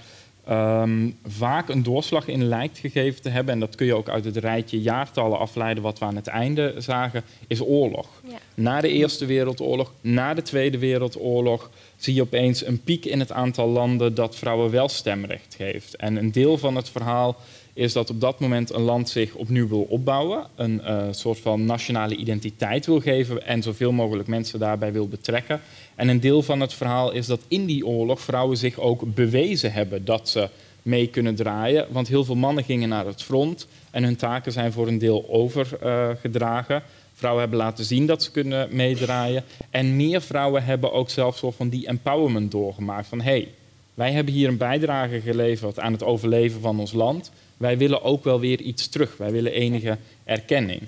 um, 0.50 1.17
vaak 1.26 1.69
een 1.69 1.84
doorslag 1.84 2.28
in 2.28 2.47
lijkt 2.47 2.78
gegeven 2.78 3.21
te 3.21 3.30
hebben, 3.30 3.54
en 3.54 3.60
dat 3.60 3.76
kun 3.76 3.86
je 3.86 3.95
ook 3.95 4.10
uit 4.10 4.26
het 4.26 4.38
rijtje 4.38 4.82
jaartallen 4.82 5.39
afleiden 5.39 5.84
wat 5.84 6.00
we 6.00 6.06
aan 6.06 6.15
het 6.15 6.28
einde 6.28 6.73
zagen, 6.78 7.23
is 7.47 7.62
oorlog. 7.62 8.08
Ja. 8.23 8.38
Na 8.54 8.82
de 8.82 8.89
Eerste 8.89 9.26
Wereldoorlog, 9.26 9.93
na 10.02 10.34
de 10.34 10.41
Tweede 10.41 10.78
Wereldoorlog, 10.78 11.69
zie 11.97 12.13
je 12.13 12.21
opeens 12.21 12.65
een 12.65 12.81
piek 12.81 13.05
in 13.05 13.19
het 13.19 13.31
aantal 13.31 13.67
landen 13.69 14.13
dat 14.13 14.36
vrouwen 14.36 14.71
wel 14.71 14.89
stemrecht 14.89 15.55
geeft. 15.55 15.95
En 15.95 16.15
een 16.15 16.31
deel 16.31 16.57
van 16.57 16.75
het 16.75 16.89
verhaal 16.89 17.36
is 17.73 17.93
dat 17.93 18.10
op 18.10 18.21
dat 18.21 18.39
moment 18.39 18.73
een 18.73 18.81
land 18.81 19.10
zich 19.10 19.33
opnieuw 19.33 19.67
wil 19.67 19.81
opbouwen, 19.89 20.45
een 20.55 20.81
uh, 20.83 21.07
soort 21.12 21.39
van 21.39 21.65
nationale 21.65 22.15
identiteit 22.15 22.86
wil 22.86 22.99
geven 22.99 23.45
en 23.45 23.63
zoveel 23.63 23.91
mogelijk 23.91 24.27
mensen 24.27 24.60
daarbij 24.60 24.91
wil 24.91 25.07
betrekken. 25.07 25.62
En 25.95 26.07
een 26.07 26.19
deel 26.19 26.41
van 26.41 26.60
het 26.60 26.73
verhaal 26.73 27.12
is 27.12 27.25
dat 27.25 27.41
in 27.47 27.65
die 27.65 27.86
oorlog 27.86 28.21
vrouwen 28.21 28.57
zich 28.57 28.79
ook 28.79 29.13
bewezen 29.13 29.73
hebben 29.73 30.05
dat 30.05 30.29
ze 30.29 30.49
mee 30.81 31.07
kunnen 31.07 31.36
draaien. 31.36 31.88
Want 31.89 32.07
heel 32.07 32.25
veel 32.25 32.36
mannen 32.36 32.63
gingen 32.63 32.89
naar 32.89 33.05
het 33.05 33.23
front 33.23 33.67
en 33.91 34.03
hun 34.03 34.15
taken 34.15 34.51
zijn 34.51 34.71
voor 34.71 34.88
een 34.88 34.97
deel 34.97 35.25
overgedragen. 35.29 36.83
Vrouwen 37.17 37.41
hebben 37.41 37.60
laten 37.60 37.86
zien 37.86 38.06
dat 38.06 38.23
ze 38.23 38.32
kunnen 38.32 38.67
meedraaien. 38.71 39.43
En 39.69 39.95
meer 39.95 40.21
vrouwen 40.21 40.63
hebben 40.63 40.91
ook 40.91 41.10
zelfs 41.10 41.39
zo 41.39 41.51
van 41.51 41.69
die 41.69 41.88
empowerment 41.88 42.51
doorgemaakt. 42.51 43.08
Van 43.08 43.21
hé, 43.21 43.32
hey, 43.32 43.47
wij 43.93 44.12
hebben 44.12 44.34
hier 44.34 44.47
een 44.47 44.58
bijdrage 44.58 45.21
geleverd 45.21 45.80
aan 45.80 45.91
het 45.91 46.03
overleven 46.03 46.62
van 46.62 46.80
ons 46.80 46.93
land. 46.93 47.32
Wij 47.58 47.77
willen 47.77 48.03
ook 48.03 48.23
wel 48.23 48.39
weer 48.39 48.62
iets 48.62 48.88
terug. 48.88 49.17
Wij 49.17 49.32
willen 49.32 49.51
enige 49.51 49.97
erkenning. 50.23 50.82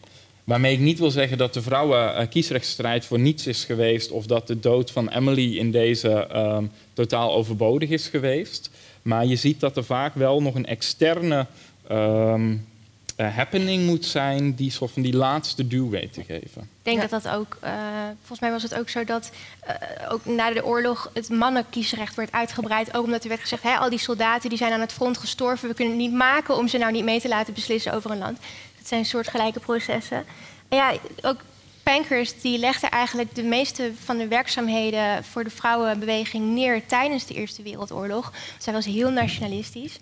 Waarmee 0.44 0.74
ik 0.74 0.80
niet 0.80 1.00
wil 1.00 1.12
zeggen 1.12 1.38
dat 1.38 1.54
de 1.54 1.62
vrouwen-kiesrechtsstrijd 1.62 3.06
voor 3.06 3.20
niets 3.20 3.48
is 3.48 3.64
geweest 3.64 4.12
of 4.12 4.26
dat 4.26 4.48
de 4.48 4.60
dood 4.60 4.92
van 4.92 5.10
Emily 5.10 5.58
in 5.58 5.72
deze 5.72 6.28
uh, 6.32 6.58
totaal 6.94 7.34
overbodig 7.34 7.90
is 7.90 8.08
geweest. 8.08 8.70
Maar 9.02 9.26
je 9.26 9.36
ziet 9.36 9.60
dat 9.60 9.78
er 9.78 9.84
vaak 9.84 10.16
wel 10.16 10.42
nog 10.42 10.56
een 10.56 10.66
externe 10.66 11.46
um, 11.92 12.68
uh, 13.20 13.36
happening 13.36 13.86
moet 13.86 14.06
zijn 14.06 14.56
die 14.56 14.72
soort 14.72 14.92
van 14.92 15.02
die 15.02 15.16
laatste 15.16 15.68
duw 15.68 15.90
weet 15.90 16.14
te 16.14 16.24
geven. 16.24 16.62
Ik 16.62 16.68
denk 16.82 17.02
dat 17.02 17.24
dat 17.24 17.34
ook, 17.34 17.58
uh, 17.64 17.72
volgens 18.18 18.40
mij 18.40 18.52
was 18.52 18.64
het 18.64 18.76
ook 18.76 18.90
zo 18.90 19.04
dat 19.04 19.32
uh, 19.68 20.12
ook 20.12 20.26
na 20.26 20.54
de 20.54 20.66
oorlog 20.66 21.10
het 21.14 21.30
mannenkiesrecht 21.30 22.16
werd 22.16 22.32
uitgebreid. 22.32 22.96
Ook 22.96 23.04
omdat 23.04 23.24
er 23.24 23.30
werd 23.30 23.42
gezegd, 23.42 23.64
hè, 23.64 23.76
al 23.76 23.90
die 23.90 24.00
soldaten 24.00 24.50
die 24.50 24.58
zijn 24.58 24.74
aan 24.74 24.80
het 24.80 24.94
front 24.94 25.18
gestorven, 25.18 25.70
we 25.70 25.76
kunnen 25.76 25.94
het 25.94 26.04
niet 26.04 26.14
maken 26.14 26.58
om 26.58 26.68
ze 26.68 26.78
nou 26.78 26.92
niet 26.92 27.04
mee 27.04 27.22
te 27.22 27.28
laten 27.28 27.54
beslissen 27.54 27.94
over 27.94 28.12
een 28.12 28.18
land. 28.18 28.38
Het 28.78 28.88
zijn 28.88 29.06
soortgelijke 29.06 29.60
processen. 29.60 30.26
En 30.70 30.78
ja, 30.78 30.94
ook 31.22 31.42
Pankhurst 31.84 32.42
die 32.42 32.58
legde 32.58 32.88
eigenlijk 32.88 33.36
de 33.36 33.44
meeste 33.44 33.92
van 34.04 34.18
de 34.18 34.28
werkzaamheden 34.28 35.24
voor 35.24 35.44
de 35.44 35.50
vrouwenbeweging 35.50 36.46
neer 36.46 36.86
tijdens 36.86 37.26
de 37.26 37.34
Eerste 37.34 37.62
Wereldoorlog. 37.62 38.34
Zij 38.58 38.74
was 38.74 38.86
heel 38.86 39.10
nationalistisch. 39.10 40.00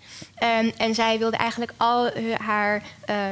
Um, 0.60 0.72
en 0.76 0.94
zij 0.94 1.18
wilde 1.18 1.36
eigenlijk 1.36 1.72
al 1.76 2.10
haar 2.38 2.82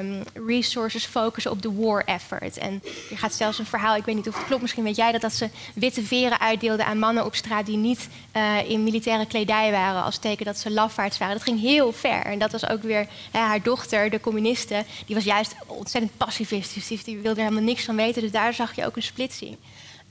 um, 0.00 0.22
resources 0.46 1.04
focussen 1.04 1.50
op 1.50 1.62
de 1.62 1.72
war 1.72 2.04
effort. 2.04 2.58
En 2.58 2.82
er 3.10 3.18
gaat 3.18 3.34
zelfs 3.34 3.58
een 3.58 3.66
verhaal, 3.66 3.96
ik 3.96 4.04
weet 4.04 4.14
niet 4.14 4.28
of 4.28 4.36
het 4.36 4.46
klopt, 4.46 4.62
misschien 4.62 4.84
weet 4.84 4.96
jij 4.96 5.12
dat, 5.12 5.20
dat 5.20 5.32
ze 5.32 5.48
witte 5.74 6.02
veren 6.02 6.40
uitdeelde 6.40 6.84
aan 6.84 6.98
mannen 6.98 7.24
op 7.24 7.34
straat 7.34 7.66
die 7.66 7.76
niet 7.76 8.08
uh, 8.36 8.70
in 8.70 8.84
militaire 8.84 9.26
kledij 9.26 9.70
waren, 9.70 10.02
als 10.02 10.18
teken 10.18 10.44
dat 10.44 10.58
ze 10.58 10.70
lafaards 10.70 11.18
waren. 11.18 11.34
Dat 11.34 11.44
ging 11.44 11.60
heel 11.60 11.92
ver. 11.92 12.22
En 12.24 12.38
dat 12.38 12.52
was 12.52 12.68
ook 12.68 12.82
weer 12.82 13.06
hè, 13.30 13.38
haar 13.38 13.62
dochter, 13.62 14.10
de 14.10 14.20
communiste, 14.20 14.84
die 15.06 15.14
was 15.14 15.24
juist 15.24 15.54
ontzettend 15.66 16.16
pacifistisch. 16.16 17.04
Die 17.04 17.18
wilde 17.18 17.40
er 17.40 17.46
helemaal 17.46 17.68
niks 17.68 17.84
van 17.84 17.96
weten. 17.96 18.22
Dus 18.22 18.30
daar 18.36 18.54
zag 18.54 18.76
je 18.76 18.86
ook 18.86 18.96
een 18.96 19.02
splitsing. 19.02 19.56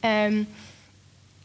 Um, 0.01 0.47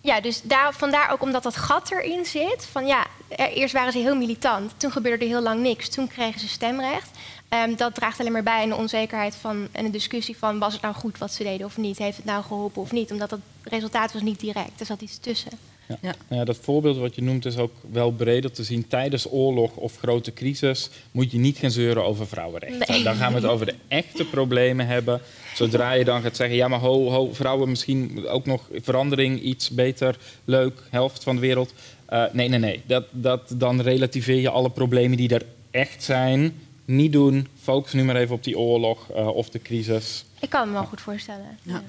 ja, 0.01 0.21
dus 0.21 0.43
daar, 0.43 0.75
vandaar 0.75 1.11
ook 1.11 1.23
omdat 1.23 1.43
dat 1.43 1.57
gat 1.57 1.91
erin 1.91 2.25
zit. 2.27 2.67
Van 2.71 2.87
ja, 2.87 3.07
eerst 3.37 3.75
waren 3.75 3.93
ze 3.93 3.99
heel 3.99 4.17
militant, 4.17 4.73
toen 4.77 4.93
gebeurde 4.93 5.25
er 5.25 5.31
heel 5.31 5.43
lang 5.43 5.61
niks, 5.61 5.89
toen 5.89 6.09
kregen 6.09 6.41
ze 6.41 6.49
stemrecht. 6.49 7.11
Um, 7.49 7.77
dat 7.77 7.95
draagt 7.95 8.21
alleen 8.21 8.33
maar 8.33 8.43
bij 8.43 8.63
aan 8.63 8.69
de 8.69 8.75
onzekerheid 8.75 9.35
van 9.35 9.69
en 9.73 9.85
de 9.85 9.91
discussie 9.91 10.37
van 10.39 10.59
was 10.59 10.73
het 10.73 10.83
nou 10.83 10.95
goed 10.95 11.19
wat 11.19 11.33
ze 11.33 11.43
deden 11.43 11.67
of 11.67 11.77
niet, 11.77 11.99
heeft 11.99 12.17
het 12.17 12.27
nou 12.27 12.43
geholpen 12.43 12.83
of 12.83 12.93
niet, 12.93 13.11
omdat 13.11 13.31
het 13.31 13.41
resultaat 13.63 14.13
was 14.13 14.23
niet 14.23 14.41
direct, 14.41 14.81
er 14.81 14.87
zat 14.87 15.01
iets 15.01 15.19
tussen. 15.19 15.70
Ja. 16.01 16.15
Ja. 16.29 16.45
dat 16.45 16.57
voorbeeld 16.57 16.97
wat 16.97 17.15
je 17.15 17.23
noemt 17.23 17.45
is 17.45 17.57
ook 17.57 17.73
wel 17.93 18.11
breder 18.11 18.53
te 18.53 18.65
zien. 18.65 18.89
Tijdens 18.89 19.31
oorlog 19.31 19.77
of 19.77 19.97
grote 19.97 20.33
crisis 20.33 20.91
moet 21.11 21.31
je 21.31 21.39
niet 21.39 21.59
gaan 21.59 21.71
zeuren 21.71 22.05
over 22.05 22.27
vrouwenrechten. 22.27 23.05
Dan 23.05 23.15
gaan 23.15 23.33
we 23.33 23.39
het 23.41 23.49
over 23.49 23.67
de 23.67 23.75
echte 23.89 24.25
problemen 24.25 24.87
hebben. 24.87 25.21
Zodra 25.55 25.93
je 25.93 26.05
dan 26.05 26.23
gaat 26.23 26.37
zeggen, 26.37 26.57
ja 26.57 26.69
maar 26.69 26.79
ho, 26.79 27.11
ho 27.11 27.33
vrouwen 27.33 27.69
misschien 27.69 28.29
ook 28.29 28.47
nog 28.47 28.69
verandering, 28.73 29.41
iets 29.41 29.71
beter, 29.71 30.17
leuk, 30.45 30.83
helft 30.91 31.23
van 31.23 31.35
de 31.35 31.41
wereld. 31.41 31.73
Uh, 32.11 32.25
nee, 32.33 32.49
nee, 32.49 32.59
nee. 32.59 32.83
Dat, 32.87 33.05
dat, 33.11 33.55
dan 33.55 33.81
relativeer 33.81 34.41
je 34.41 34.51
alle 34.51 34.71
problemen 34.71 35.17
die 35.17 35.35
er 35.35 35.47
echt 35.71 36.03
zijn. 36.03 36.61
Niet 36.85 37.13
doen. 37.13 37.47
Focus 37.63 37.93
nu 37.93 38.05
maar 38.05 38.17
even 38.17 38.35
op 38.35 38.45
die 38.45 38.59
oorlog 38.59 39.11
uh, 39.17 39.27
of 39.27 39.51
de 39.51 39.63
crisis. 39.63 40.25
Ik 40.41 40.51
kan 40.51 40.67
me 40.67 40.73
wel 40.73 40.85
goed 40.85 41.01
voorstellen. 41.01 41.59
Ja. 41.63 41.83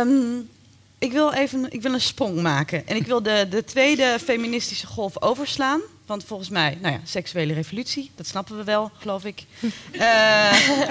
Um, 0.00 0.48
ik 0.98 1.12
wil 1.12 1.32
even 1.32 1.72
ik 1.72 1.82
wil 1.82 1.92
een 1.92 2.00
sprong 2.00 2.42
maken. 2.42 2.86
En 2.86 2.96
ik 2.96 3.06
wil 3.06 3.22
de, 3.22 3.46
de 3.50 3.64
tweede 3.64 4.18
feministische 4.24 4.86
golf 4.86 5.22
overslaan. 5.22 5.80
Want 6.06 6.24
volgens 6.24 6.48
mij, 6.48 6.78
nou 6.80 6.94
ja, 6.94 7.00
seksuele 7.04 7.52
revolutie, 7.52 8.10
dat 8.14 8.26
snappen 8.26 8.56
we 8.56 8.64
wel, 8.64 8.90
geloof 8.98 9.24
ik. 9.24 9.44
uh, 9.92 10.70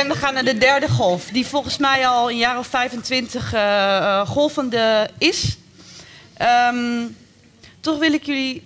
en 0.00 0.08
we 0.08 0.14
gaan 0.14 0.34
naar 0.34 0.44
de 0.44 0.58
derde 0.58 0.88
golf, 0.88 1.24
die 1.24 1.46
volgens 1.46 1.78
mij 1.78 2.06
al 2.06 2.30
een 2.30 2.36
jaar 2.36 2.58
of 2.58 2.66
25 2.66 3.54
uh, 3.54 4.28
golvende 4.28 5.10
is. 5.18 5.56
Um, 6.72 7.16
toch 7.80 7.98
wil 7.98 8.12
ik 8.12 8.24
jullie 8.24 8.62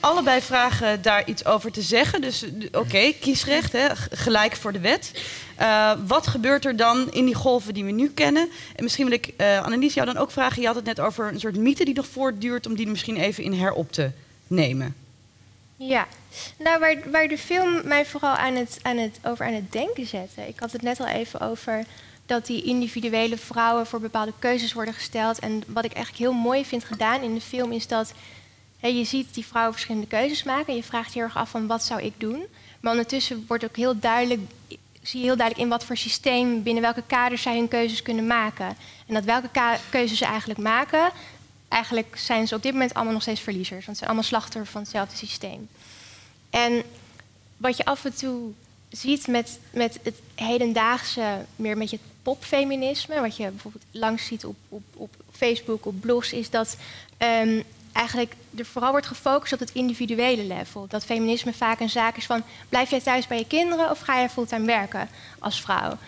allebei 0.00 0.40
vragen 0.40 1.02
daar 1.02 1.26
iets 1.26 1.44
over 1.44 1.72
te 1.72 1.82
zeggen. 1.82 2.20
Dus 2.20 2.44
oké, 2.72 3.12
kiesrecht, 3.20 3.72
hè, 3.72 3.86
gelijk 4.10 4.56
voor 4.56 4.72
de 4.72 4.80
wet. 4.80 5.12
Uh, 5.60 5.92
wat 6.06 6.26
gebeurt 6.26 6.64
er 6.64 6.76
dan 6.76 7.12
in 7.12 7.24
die 7.24 7.34
golven 7.34 7.74
die 7.74 7.84
we 7.84 7.90
nu 7.90 8.08
kennen? 8.08 8.48
En 8.76 8.82
misschien 8.82 9.04
wil 9.04 9.14
ik 9.14 9.32
uh, 9.36 9.62
Annelies 9.62 9.94
jou 9.94 10.06
dan 10.06 10.16
ook 10.16 10.30
vragen. 10.30 10.60
Je 10.60 10.66
had 10.66 10.76
het 10.76 10.84
net 10.84 11.00
over 11.00 11.28
een 11.28 11.40
soort 11.40 11.56
mythe 11.56 11.84
die 11.84 11.94
nog 11.94 12.06
voortduurt, 12.06 12.66
om 12.66 12.74
die 12.76 12.86
misschien 12.86 13.16
even 13.16 13.44
in 13.44 13.52
herop 13.52 13.92
te 13.92 14.10
nemen. 14.46 14.94
Ja, 15.76 16.06
nou 16.58 16.78
waar, 16.78 16.96
waar 17.10 17.28
de 17.28 17.38
film 17.38 17.80
mij 17.84 18.06
vooral 18.06 18.34
aan 18.34 18.54
het, 18.54 18.78
aan 18.82 18.96
het, 18.96 19.18
over 19.22 19.46
aan 19.46 19.52
het 19.52 19.72
denken 19.72 20.06
zette. 20.06 20.48
Ik 20.48 20.58
had 20.58 20.72
het 20.72 20.82
net 20.82 21.00
al 21.00 21.06
even 21.06 21.40
over 21.40 21.84
dat 22.26 22.46
die 22.46 22.62
individuele 22.62 23.36
vrouwen 23.36 23.86
voor 23.86 24.00
bepaalde 24.00 24.32
keuzes 24.38 24.72
worden 24.72 24.94
gesteld. 24.94 25.38
En 25.38 25.62
wat 25.66 25.84
ik 25.84 25.92
eigenlijk 25.92 26.24
heel 26.24 26.40
mooi 26.40 26.64
vind 26.64 26.84
gedaan 26.84 27.22
in 27.22 27.34
de 27.34 27.40
film 27.40 27.72
is 27.72 27.86
dat 27.86 28.12
je 28.78 29.04
ziet 29.04 29.34
die 29.34 29.46
vrouwen 29.46 29.72
verschillende 29.72 30.06
keuzes 30.06 30.42
maken. 30.42 30.66
En 30.66 30.76
je 30.76 30.82
vraagt 30.82 31.14
heel 31.14 31.22
erg 31.22 31.36
af 31.36 31.50
van 31.50 31.66
wat 31.66 31.84
zou 31.84 32.02
ik 32.02 32.12
doen. 32.16 32.44
Maar 32.80 32.92
ondertussen 32.92 33.44
wordt 33.48 33.64
ook 33.64 33.76
heel 33.76 33.98
duidelijk, 33.98 34.40
zie 35.02 35.22
heel 35.22 35.36
duidelijk 35.36 35.66
in 35.66 35.68
wat 35.68 35.84
voor 35.84 35.96
systeem, 35.96 36.62
binnen 36.62 36.82
welke 36.82 37.02
kaders 37.06 37.42
zij 37.42 37.56
hun 37.56 37.68
keuzes 37.68 38.02
kunnen 38.02 38.26
maken. 38.26 38.76
En 39.06 39.14
dat 39.14 39.24
welke 39.24 39.78
keuzes 39.90 40.18
ze 40.18 40.24
eigenlijk 40.24 40.60
maken, 40.60 41.10
eigenlijk 41.68 42.16
zijn 42.18 42.48
ze 42.48 42.54
op 42.54 42.62
dit 42.62 42.72
moment 42.72 42.94
allemaal 42.94 43.12
nog 43.12 43.22
steeds 43.22 43.40
verliezers. 43.40 43.84
Want 43.86 43.98
ze 43.98 44.04
zijn 44.04 44.06
allemaal 44.06 44.28
slachtoffer 44.28 44.72
van 44.72 44.80
hetzelfde 44.80 45.16
systeem. 45.16 45.68
En 46.50 46.82
wat 47.56 47.76
je 47.76 47.84
af 47.84 48.04
en 48.04 48.14
toe 48.14 48.50
ziet 48.88 49.26
met, 49.26 49.58
met 49.70 49.98
het 50.02 50.16
hedendaagse, 50.34 51.44
meer 51.56 51.76
met 51.76 51.90
je 51.90 51.98
popfeminisme, 52.22 53.20
wat 53.20 53.36
je 53.36 53.50
bijvoorbeeld 53.50 53.84
langs 53.90 54.26
ziet 54.26 54.44
op, 54.44 54.56
op, 54.68 54.82
op 54.94 55.14
Facebook, 55.30 55.86
op 55.86 56.00
blogs, 56.00 56.32
is 56.32 56.50
dat 56.50 56.76
um, 57.18 57.62
eigenlijk 57.92 58.34
er 58.56 58.64
vooral 58.64 58.90
wordt 58.90 59.06
gefocust 59.06 59.52
op 59.52 59.58
het 59.58 59.72
individuele 59.72 60.44
level. 60.44 60.86
Dat 60.88 61.04
feminisme 61.04 61.52
vaak 61.52 61.80
een 61.80 61.90
zaak 61.90 62.16
is 62.16 62.26
van... 62.26 62.42
blijf 62.68 62.90
jij 62.90 63.00
thuis 63.00 63.26
bij 63.26 63.38
je 63.38 63.46
kinderen 63.46 63.90
of 63.90 64.00
ga 64.00 64.20
je 64.20 64.28
fulltime 64.28 64.66
werken 64.66 65.08
als 65.38 65.60
vrouw? 65.60 65.98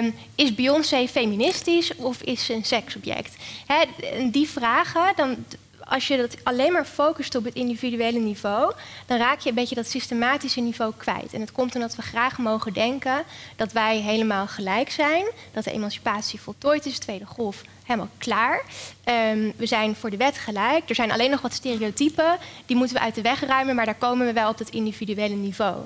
Um, 0.00 0.14
is 0.34 0.54
Beyoncé 0.54 1.08
feministisch 1.08 1.94
of 1.96 2.22
is 2.22 2.44
ze 2.44 2.54
een 2.54 2.64
seksobject? 2.64 3.36
He, 3.66 3.84
die 4.30 4.48
vragen, 4.48 5.12
dan, 5.16 5.44
als 5.88 6.08
je 6.08 6.16
dat 6.16 6.36
alleen 6.42 6.72
maar 6.72 6.84
focust 6.84 7.34
op 7.34 7.44
het 7.44 7.54
individuele 7.54 8.18
niveau... 8.18 8.72
dan 9.06 9.18
raak 9.18 9.40
je 9.40 9.48
een 9.48 9.54
beetje 9.54 9.74
dat 9.74 9.86
systematische 9.86 10.60
niveau 10.60 10.92
kwijt. 10.96 11.32
En 11.32 11.40
het 11.40 11.52
komt 11.52 11.74
omdat 11.74 11.96
we 11.96 12.02
graag 12.02 12.38
mogen 12.38 12.72
denken 12.72 13.22
dat 13.56 13.72
wij 13.72 13.98
helemaal 13.98 14.46
gelijk 14.46 14.90
zijn... 14.90 15.24
dat 15.52 15.64
de 15.64 15.70
emancipatie 15.70 16.40
voltooid 16.40 16.86
is, 16.86 16.98
tweede 16.98 17.26
golf 17.26 17.62
helemaal 17.84 18.08
klaar. 18.18 18.62
Um, 19.04 19.52
we 19.56 19.66
zijn 19.66 19.96
voor 19.96 20.10
de 20.10 20.16
wet 20.16 20.38
gelijk. 20.38 20.88
Er 20.88 20.94
zijn 20.94 21.12
alleen 21.12 21.30
nog 21.30 21.40
wat 21.40 21.52
stereotypen. 21.52 22.38
Die 22.66 22.76
moeten 22.76 22.96
we 22.96 23.02
uit 23.02 23.14
de 23.14 23.22
weg 23.22 23.40
ruimen, 23.40 23.74
maar 23.74 23.86
daar 23.86 23.94
komen 23.94 24.26
we 24.26 24.32
wel 24.32 24.50
op 24.50 24.58
het 24.58 24.70
individuele 24.70 25.34
niveau. 25.34 25.76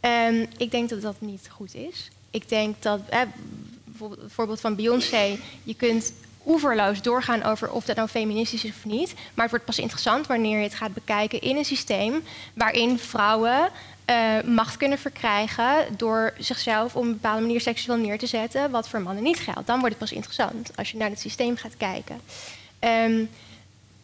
Um, 0.00 0.46
ik 0.56 0.70
denk 0.70 0.88
dat 0.88 1.02
dat 1.02 1.16
niet 1.18 1.48
goed 1.50 1.74
is. 1.74 2.10
Ik 2.30 2.48
denk 2.48 2.82
dat, 2.82 3.00
eh, 3.08 3.20
bijvoorbeeld 3.84 4.60
van 4.60 4.74
Beyoncé, 4.74 5.38
je 5.62 5.74
kunt 5.74 6.12
oeverloos 6.46 7.02
doorgaan 7.02 7.42
over 7.42 7.70
of 7.70 7.84
dat 7.84 7.96
nou 7.96 8.08
feministisch 8.08 8.64
is 8.64 8.70
of 8.70 8.84
niet. 8.84 9.14
Maar 9.14 9.42
het 9.42 9.50
wordt 9.50 9.64
pas 9.64 9.78
interessant 9.78 10.26
wanneer 10.26 10.58
je 10.58 10.64
het 10.64 10.74
gaat 10.74 10.94
bekijken 10.94 11.40
in 11.40 11.56
een 11.56 11.64
systeem 11.64 12.24
waarin 12.54 12.98
vrouwen 12.98 13.70
uh, 14.10 14.42
macht 14.42 14.76
kunnen 14.76 14.98
verkrijgen 14.98 15.86
door 15.96 16.34
zichzelf 16.38 16.96
op 16.96 17.02
een 17.02 17.12
bepaalde 17.12 17.40
manier 17.40 17.60
seksueel 17.60 17.98
neer 17.98 18.18
te 18.18 18.26
zetten, 18.26 18.70
wat 18.70 18.88
voor 18.88 19.00
mannen 19.00 19.22
niet 19.22 19.38
geldt. 19.38 19.66
Dan 19.66 19.78
wordt 19.78 19.94
het 19.94 20.04
pas 20.04 20.12
interessant 20.12 20.70
als 20.76 20.90
je 20.90 20.96
naar 20.96 21.10
het 21.10 21.20
systeem 21.20 21.56
gaat 21.56 21.76
kijken. 21.76 22.20
Um, 22.80 23.28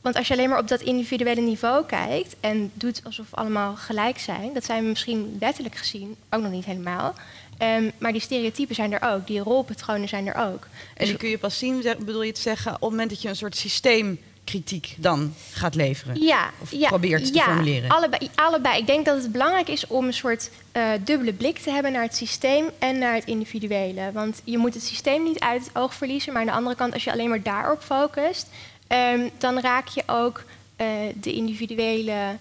want 0.00 0.16
als 0.16 0.28
je 0.28 0.34
alleen 0.34 0.48
maar 0.48 0.58
op 0.58 0.68
dat 0.68 0.80
individuele 0.80 1.40
niveau 1.40 1.86
kijkt 1.86 2.36
en 2.40 2.70
doet 2.74 3.00
alsof 3.04 3.30
we 3.30 3.36
allemaal 3.36 3.76
gelijk 3.76 4.18
zijn, 4.18 4.52
dat 4.54 4.64
zijn 4.64 4.82
we 4.82 4.88
misschien 4.88 5.36
wettelijk 5.38 5.76
gezien 5.76 6.16
ook 6.30 6.42
nog 6.42 6.50
niet 6.50 6.64
helemaal. 6.64 7.14
Um, 7.62 7.92
maar 7.98 8.12
die 8.12 8.20
stereotypen 8.20 8.74
zijn 8.74 8.92
er 8.92 9.02
ook, 9.12 9.26
die 9.26 9.40
rolpatronen 9.40 10.08
zijn 10.08 10.26
er 10.26 10.34
ook. 10.34 10.62
En 10.62 11.04
die 11.04 11.06
dus 11.06 11.16
kun 11.16 11.28
je 11.28 11.38
pas 11.38 11.58
zien, 11.58 11.82
bedoel 11.98 12.22
je 12.22 12.32
te 12.32 12.40
zeggen, 12.40 12.74
op 12.74 12.80
het 12.80 12.90
moment 12.90 13.10
dat 13.10 13.22
je 13.22 13.28
een 13.28 13.36
soort 13.36 13.56
systeem 13.56 14.18
kritiek 14.44 14.94
dan 14.98 15.34
gaat 15.52 15.74
leveren? 15.74 16.22
Ja, 16.22 16.50
of 16.58 16.72
ja, 16.72 16.88
probeert 16.88 17.26
te 17.26 17.34
ja, 17.34 17.44
formuleren? 17.44 17.90
Allebei, 17.90 18.30
allebei. 18.34 18.78
Ik 18.78 18.86
denk 18.86 19.04
dat 19.04 19.22
het 19.22 19.32
belangrijk 19.32 19.68
is 19.68 19.86
om 19.86 20.06
een 20.06 20.14
soort 20.14 20.50
uh, 20.72 20.90
dubbele 21.04 21.32
blik 21.32 21.58
te 21.58 21.70
hebben 21.70 21.92
naar 21.92 22.02
het 22.02 22.16
systeem 22.16 22.70
en 22.78 22.98
naar 22.98 23.14
het 23.14 23.24
individuele. 23.24 24.12
Want 24.12 24.40
je 24.44 24.58
moet 24.58 24.74
het 24.74 24.82
systeem 24.82 25.22
niet 25.22 25.38
uit 25.38 25.64
het 25.64 25.76
oog 25.76 25.94
verliezen, 25.94 26.32
maar 26.32 26.42
aan 26.42 26.48
de 26.48 26.54
andere 26.54 26.76
kant, 26.76 26.92
als 26.92 27.04
je 27.04 27.12
alleen 27.12 27.28
maar 27.28 27.42
daarop 27.42 27.82
focust, 27.82 28.48
um, 28.88 29.30
dan 29.38 29.60
raak 29.60 29.88
je 29.88 30.02
ook 30.06 30.44
uh, 30.76 30.86
de 31.20 31.32
individuele. 31.32 32.36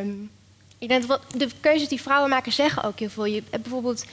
Um, 0.00 0.30
ik 0.78 0.88
denk 0.88 1.06
dat 1.06 1.20
de 1.36 1.48
keuzes 1.60 1.88
die 1.88 2.00
vrouwen 2.00 2.30
maken 2.30 2.52
zeggen 2.52 2.82
ook 2.82 2.98
heel 2.98 3.10
veel. 3.10 3.24
Je 3.24 3.42
hebt 3.50 3.62
bijvoorbeeld 3.62 4.04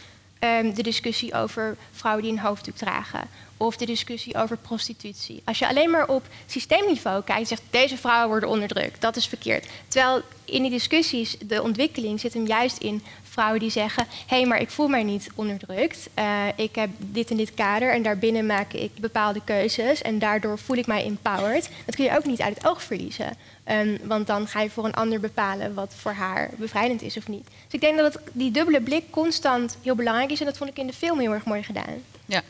um, 0.45 0.73
de 0.73 0.83
discussie 0.83 1.33
over 1.33 1.77
vrouwen 1.91 2.23
die 2.23 2.31
een 2.31 2.39
hoofddoek 2.39 2.75
dragen 2.75 3.29
of 3.57 3.77
de 3.77 3.85
discussie 3.85 4.35
over 4.35 4.57
prostitutie. 4.57 5.41
Als 5.45 5.59
je 5.59 5.67
alleen 5.67 5.89
maar 5.89 6.07
op 6.07 6.23
systeemniveau 6.45 7.23
kijkt, 7.23 7.47
zegt 7.47 7.61
deze 7.69 7.97
vrouwen 7.97 8.29
worden 8.29 8.49
onderdrukt, 8.49 9.01
dat 9.01 9.15
is 9.15 9.27
verkeerd. 9.27 9.67
Terwijl 9.87 10.21
in 10.45 10.61
die 10.61 10.71
discussies 10.71 11.37
de 11.39 11.61
ontwikkeling 11.61 12.19
zit 12.19 12.33
hem 12.33 12.47
juist 12.47 12.77
in 12.77 13.03
vrouwen 13.35 13.59
die 13.59 13.69
zeggen: 13.69 14.05
hé, 14.27 14.37
hey, 14.37 14.45
maar 14.45 14.61
ik 14.61 14.69
voel 14.69 14.87
mij 14.87 15.03
niet 15.03 15.29
onderdrukt. 15.35 16.09
Uh, 16.19 16.47
ik 16.55 16.75
heb 16.75 16.89
dit 16.97 17.29
en 17.29 17.37
dit 17.37 17.53
kader 17.53 17.93
en 17.93 18.03
daarbinnen 18.03 18.45
maak 18.45 18.73
ik 18.73 18.91
bepaalde 18.99 19.41
keuzes 19.43 20.01
en 20.01 20.19
daardoor 20.19 20.57
voel 20.59 20.77
ik 20.77 20.87
mij 20.87 21.05
empowered. 21.05 21.69
Dat 21.85 21.95
kun 21.95 22.05
je 22.05 22.17
ook 22.17 22.25
niet 22.25 22.41
uit 22.41 22.55
het 22.55 22.67
oog 22.67 22.83
verliezen. 22.83 23.37
Um, 23.71 23.97
want 24.03 24.27
dan 24.27 24.47
ga 24.47 24.61
je 24.61 24.69
voor 24.69 24.85
een 24.85 24.93
ander 24.93 25.19
bepalen 25.19 25.73
wat 25.73 25.93
voor 25.97 26.11
haar 26.11 26.49
bevrijdend 26.57 27.01
is 27.01 27.17
of 27.17 27.27
niet. 27.27 27.43
Dus 27.43 27.73
ik 27.73 27.81
denk 27.81 27.97
dat 27.97 28.13
het, 28.13 28.23
die 28.31 28.51
dubbele 28.51 28.81
blik 28.81 29.03
constant 29.09 29.77
heel 29.81 29.95
belangrijk 29.95 30.31
is 30.31 30.39
en 30.39 30.45
dat 30.45 30.57
vond 30.57 30.69
ik 30.69 30.77
in 30.77 30.87
de 30.87 30.93
film 30.93 31.19
heel 31.19 31.33
erg 31.33 31.45
mooi 31.45 31.63
gedaan. 31.63 32.03
Ja, 32.25 32.41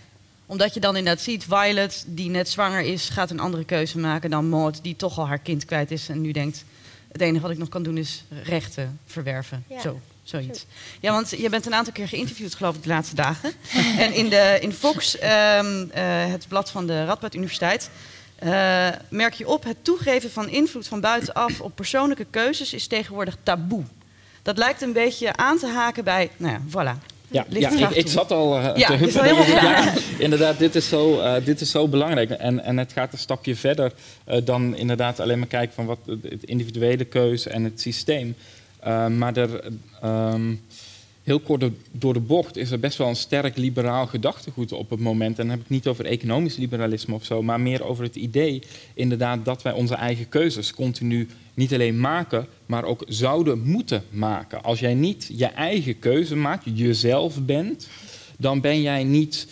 omdat 0.45 0.74
je 0.74 0.80
dan 0.80 0.95
inderdaad 0.95 1.24
ziet, 1.24 1.43
Violet, 1.43 2.04
die 2.08 2.30
net 2.30 2.50
zwanger 2.50 2.82
is, 2.82 3.10
gaat 3.10 3.32
een 3.32 3.39
andere 3.39 3.65
keuze 3.65 3.98
maken 3.98 4.30
dan 4.30 4.50
Maud, 4.50 4.84
die 4.84 4.95
toch 4.95 5.17
al 5.17 5.28
haar 5.28 5.39
kind 5.39 5.65
kwijt 5.65 5.91
is 5.91 6.10
en 6.10 6.21
nu 6.21 6.32
denkt, 6.32 6.65
het 7.12 7.21
enige 7.21 7.41
wat 7.41 7.52
ik 7.52 7.58
nog 7.58 7.69
kan 7.69 7.84
doen 7.84 7.98
is 7.98 8.24
rechten 8.43 9.00
verwerven. 9.06 9.63
Ja. 9.67 9.82
Zo, 9.82 10.00
zoiets. 10.30 10.66
Ja, 11.00 11.12
want 11.12 11.30
je 11.30 11.50
bent 11.50 11.66
een 11.66 11.74
aantal 11.74 11.94
keer 11.94 12.08
geïnterviewd, 12.08 12.56
geloof 12.56 12.76
ik, 12.76 12.84
de 12.84 12.90
laatste 12.90 13.16
dagen. 13.16 13.52
en 14.06 14.14
in, 14.14 14.30
de, 14.30 14.58
in 14.62 14.74
Fox, 14.74 15.16
um, 15.16 15.22
uh, 15.26 16.26
het 16.32 16.48
blad 16.48 16.72
van 16.72 16.88
de 16.88 17.06
Radboud 17.06 17.36
Universiteit, 17.36 17.90
uh, 18.44 18.88
merk 19.10 19.34
je 19.34 19.48
op, 19.48 19.64
het 19.64 19.78
toegeven 19.82 20.32
van 20.32 20.50
invloed 20.50 20.88
van 20.88 21.00
buitenaf 21.00 21.62
op 21.62 21.76
persoonlijke 21.76 22.26
keuzes 22.30 22.74
is 22.74 22.88
tegenwoordig 22.88 23.38
taboe. 23.44 23.84
Dat 24.42 24.58
lijkt 24.58 24.82
een 24.82 24.94
beetje 24.94 25.36
aan 25.36 25.58
te 25.58 25.68
haken 25.68 26.04
bij, 26.04 26.30
nou 26.38 26.54
ja, 26.54 26.62
voilà, 26.70 27.14
ja, 27.28 27.46
ja 27.50 27.90
ik, 27.90 27.96
ik, 27.96 28.08
zat 28.08 28.32
al 28.32 28.58
uh, 28.58 28.72
ja, 28.76 28.88
te. 28.88 29.12
Ja, 29.52 29.94
inderdaad, 30.18 30.60
dit 30.60 30.76
is 30.76 30.90
zo, 30.90 31.20
uh, 31.20 31.36
dit 31.44 31.62
is 31.62 31.72
zo 31.72 31.88
belangrijk. 31.88 32.30
En, 32.30 32.64
en 32.64 32.78
het 32.78 32.92
gaat 32.94 33.14
een 33.14 33.20
stapje 33.20 33.56
verder 33.56 33.92
uh, 34.30 34.38
dan 34.44 34.76
inderdaad 34.76 35.20
alleen 35.20 35.40
maar 35.40 35.48
kijken 35.48 35.76
van 35.76 35.86
wat 35.86 36.00
het 36.22 36.44
individuele 36.44 37.06
keuze 37.06 37.50
en 37.50 37.64
het 37.64 37.82
systeem. 37.82 38.36
Maar 39.17 39.38
er, 39.38 39.63
um, 40.04 40.60
heel 41.26 41.39
kort 41.39 41.63
door 41.91 42.13
de 42.13 42.19
bocht 42.19 42.58
is 42.58 42.71
er 42.71 42.80
best 42.80 42.98
wel 42.98 43.08
een 43.08 43.15
sterk 43.15 43.58
liberaal 43.58 44.08
gedachtegoed 44.08 44.71
op 44.71 44.89
het 44.89 45.00
moment. 45.00 45.39
En 45.39 45.48
dan 45.48 45.56
heb 45.56 45.65
ik 45.65 45.69
niet 45.69 45.88
over 45.88 46.06
economisch 46.06 46.58
liberalisme 46.58 47.13
of 47.13 47.26
zo, 47.26 47.43
maar 47.43 47.60
meer 47.60 47.84
over 47.84 48.04
het 48.04 48.15
idee 48.15 48.62
inderdaad 48.93 49.45
dat 49.45 49.62
wij 49.62 49.74
onze 49.74 49.95
eigen 49.95 50.30
keuzes 50.30 50.74
continu 50.74 51.28
niet 51.53 51.74
alleen 51.74 51.99
maken, 51.99 52.47
maar 52.66 52.84
ook 52.84 53.03
zouden 53.07 53.60
moeten 53.60 54.03
maken. 54.10 54.64
Als 54.64 54.80
jij 54.80 54.93
niet 54.93 55.30
je 55.36 55.45
eigen 55.45 55.99
keuze 55.99 56.36
maakt, 56.36 56.64
jezelf 56.74 57.45
bent, 57.45 57.88
dan 58.38 58.62
ben 58.62 58.82
jij 58.82 59.03
niet 59.03 59.47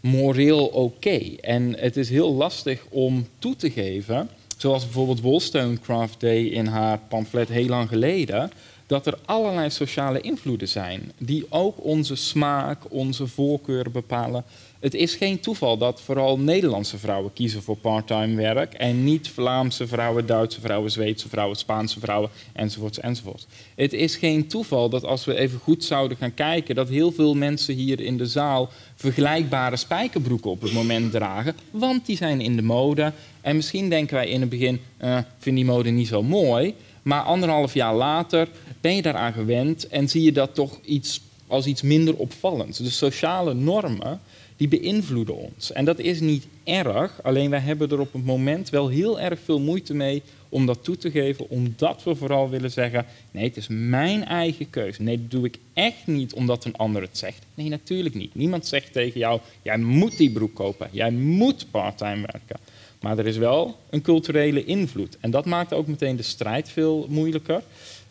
moreel 0.00 0.66
oké. 0.66 1.20
En 1.40 1.76
het 1.78 1.96
is 1.96 2.08
heel 2.08 2.34
lastig 2.34 2.84
om 2.88 3.26
toe 3.38 3.56
te 3.56 3.70
geven, 3.70 4.28
zoals 4.56 4.84
bijvoorbeeld 4.84 5.20
Wollstonecraft 5.20 6.20
deed 6.20 6.52
in 6.52 6.66
haar 6.66 6.98
pamflet 7.08 7.48
heel 7.48 7.68
lang 7.68 7.88
geleden, 7.88 8.50
dat 8.86 9.06
er 9.06 9.18
allerlei 9.24 9.70
sociale 9.70 10.20
invloeden 10.20 10.68
zijn 10.68 11.12
die 11.18 11.46
ook 11.48 11.84
onze 11.84 12.14
smaak, 12.14 12.78
onze 12.88 13.26
voorkeuren 13.26 13.92
bepalen. 13.92 14.44
Het 14.80 14.94
is 14.94 15.14
geen 15.14 15.40
toeval 15.40 15.78
dat 15.78 16.00
vooral 16.00 16.38
Nederlandse 16.38 16.98
vrouwen 16.98 17.32
kiezen 17.32 17.62
voor 17.62 17.76
parttime 17.76 18.34
werk 18.34 18.74
en 18.74 19.04
niet 19.04 19.28
Vlaamse 19.28 19.86
vrouwen, 19.86 20.26
Duitse 20.26 20.60
vrouwen, 20.60 20.90
Zweedse 20.90 21.28
vrouwen, 21.28 21.56
Spaanse 21.56 22.00
vrouwen 22.00 22.30
enzovoorts 22.52 23.00
enzovoorts. 23.00 23.46
Het 23.74 23.92
is 23.92 24.16
geen 24.16 24.46
toeval 24.46 24.88
dat 24.88 25.04
als 25.04 25.24
we 25.24 25.36
even 25.36 25.58
goed 25.58 25.84
zouden 25.84 26.16
gaan 26.16 26.34
kijken 26.34 26.74
dat 26.74 26.88
heel 26.88 27.12
veel 27.12 27.34
mensen 27.34 27.74
hier 27.74 28.00
in 28.00 28.16
de 28.16 28.26
zaal 28.26 28.70
vergelijkbare 28.94 29.76
spijkerbroeken 29.76 30.50
op 30.50 30.62
het 30.62 30.72
moment 30.72 31.10
dragen, 31.10 31.56
want 31.70 32.06
die 32.06 32.16
zijn 32.16 32.40
in 32.40 32.56
de 32.56 32.62
mode. 32.62 33.12
En 33.40 33.56
misschien 33.56 33.88
denken 33.88 34.14
wij 34.14 34.28
in 34.28 34.40
het 34.40 34.50
begin, 34.50 34.80
uh, 35.02 35.18
vind 35.38 35.56
die 35.56 35.64
mode 35.64 35.90
niet 35.90 36.08
zo 36.08 36.22
mooi, 36.22 36.74
maar 37.02 37.22
anderhalf 37.22 37.74
jaar 37.74 37.94
later 37.94 38.48
ben 38.80 38.94
je 38.94 39.02
daaraan 39.02 39.32
gewend 39.32 39.88
en 39.88 40.08
zie 40.08 40.22
je 40.22 40.32
dat 40.32 40.54
toch 40.54 40.78
iets, 40.84 41.20
als 41.46 41.66
iets 41.66 41.82
minder 41.82 42.16
opvallends. 42.16 42.78
De 42.78 42.90
sociale 42.90 43.54
normen 43.54 44.20
die 44.56 44.68
beïnvloeden 44.68 45.36
ons. 45.36 45.72
En 45.72 45.84
dat 45.84 45.98
is 45.98 46.20
niet 46.20 46.46
erg, 46.64 47.22
alleen 47.22 47.50
wij 47.50 47.60
hebben 47.60 47.90
er 47.90 48.00
op 48.00 48.12
het 48.12 48.24
moment 48.24 48.70
wel 48.70 48.88
heel 48.88 49.20
erg 49.20 49.38
veel 49.44 49.60
moeite 49.60 49.94
mee 49.94 50.22
om 50.48 50.66
dat 50.66 50.84
toe 50.84 50.96
te 50.96 51.10
geven, 51.10 51.50
omdat 51.50 52.02
we 52.02 52.14
vooral 52.14 52.50
willen 52.50 52.70
zeggen: 52.70 53.06
nee, 53.30 53.44
het 53.44 53.56
is 53.56 53.66
mijn 53.68 54.24
eigen 54.24 54.70
keuze. 54.70 55.02
Nee, 55.02 55.20
dat 55.20 55.30
doe 55.30 55.44
ik 55.44 55.58
echt 55.72 56.06
niet 56.06 56.34
omdat 56.34 56.64
een 56.64 56.76
ander 56.76 57.02
het 57.02 57.18
zegt. 57.18 57.42
Nee, 57.54 57.68
natuurlijk 57.68 58.14
niet. 58.14 58.34
Niemand 58.34 58.66
zegt 58.66 58.92
tegen 58.92 59.20
jou: 59.20 59.40
jij 59.62 59.78
moet 59.78 60.16
die 60.16 60.30
broek 60.30 60.54
kopen, 60.54 60.88
jij 60.90 61.10
moet 61.10 61.66
parttime 61.70 62.26
werken. 62.32 62.58
Maar 63.00 63.18
er 63.18 63.26
is 63.26 63.36
wel 63.36 63.76
een 63.90 64.02
culturele 64.02 64.64
invloed. 64.64 65.16
En 65.20 65.30
dat 65.30 65.44
maakt 65.44 65.72
ook 65.72 65.86
meteen 65.86 66.16
de 66.16 66.22
strijd 66.22 66.68
veel 66.68 67.06
moeilijker. 67.08 67.62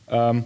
Ehm, 0.06 0.42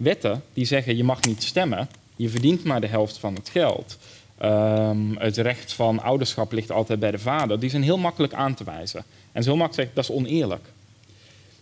wetten 0.00 0.42
die 0.52 0.64
zeggen: 0.64 0.96
je 0.96 1.04
mag 1.04 1.22
niet 1.22 1.42
stemmen, 1.42 1.88
je 2.16 2.28
verdient 2.28 2.64
maar 2.64 2.80
de 2.80 2.86
helft 2.86 3.18
van 3.18 3.34
het 3.34 3.48
geld. 3.48 3.98
Um, 4.42 5.16
het 5.16 5.36
recht 5.36 5.72
van 5.72 6.02
ouderschap 6.02 6.52
ligt 6.52 6.70
altijd 6.70 7.00
bij 7.00 7.10
de 7.10 7.18
vader. 7.18 7.60
Die 7.60 7.70
zijn 7.70 7.82
heel 7.82 7.98
makkelijk 7.98 8.32
aan 8.32 8.54
te 8.54 8.64
wijzen. 8.64 9.04
En 9.32 9.42
zo 9.42 9.56
makkelijk 9.56 9.74
zeggen, 9.74 9.94
dat 9.94 10.04
is 10.04 10.10
oneerlijk. 10.10 10.64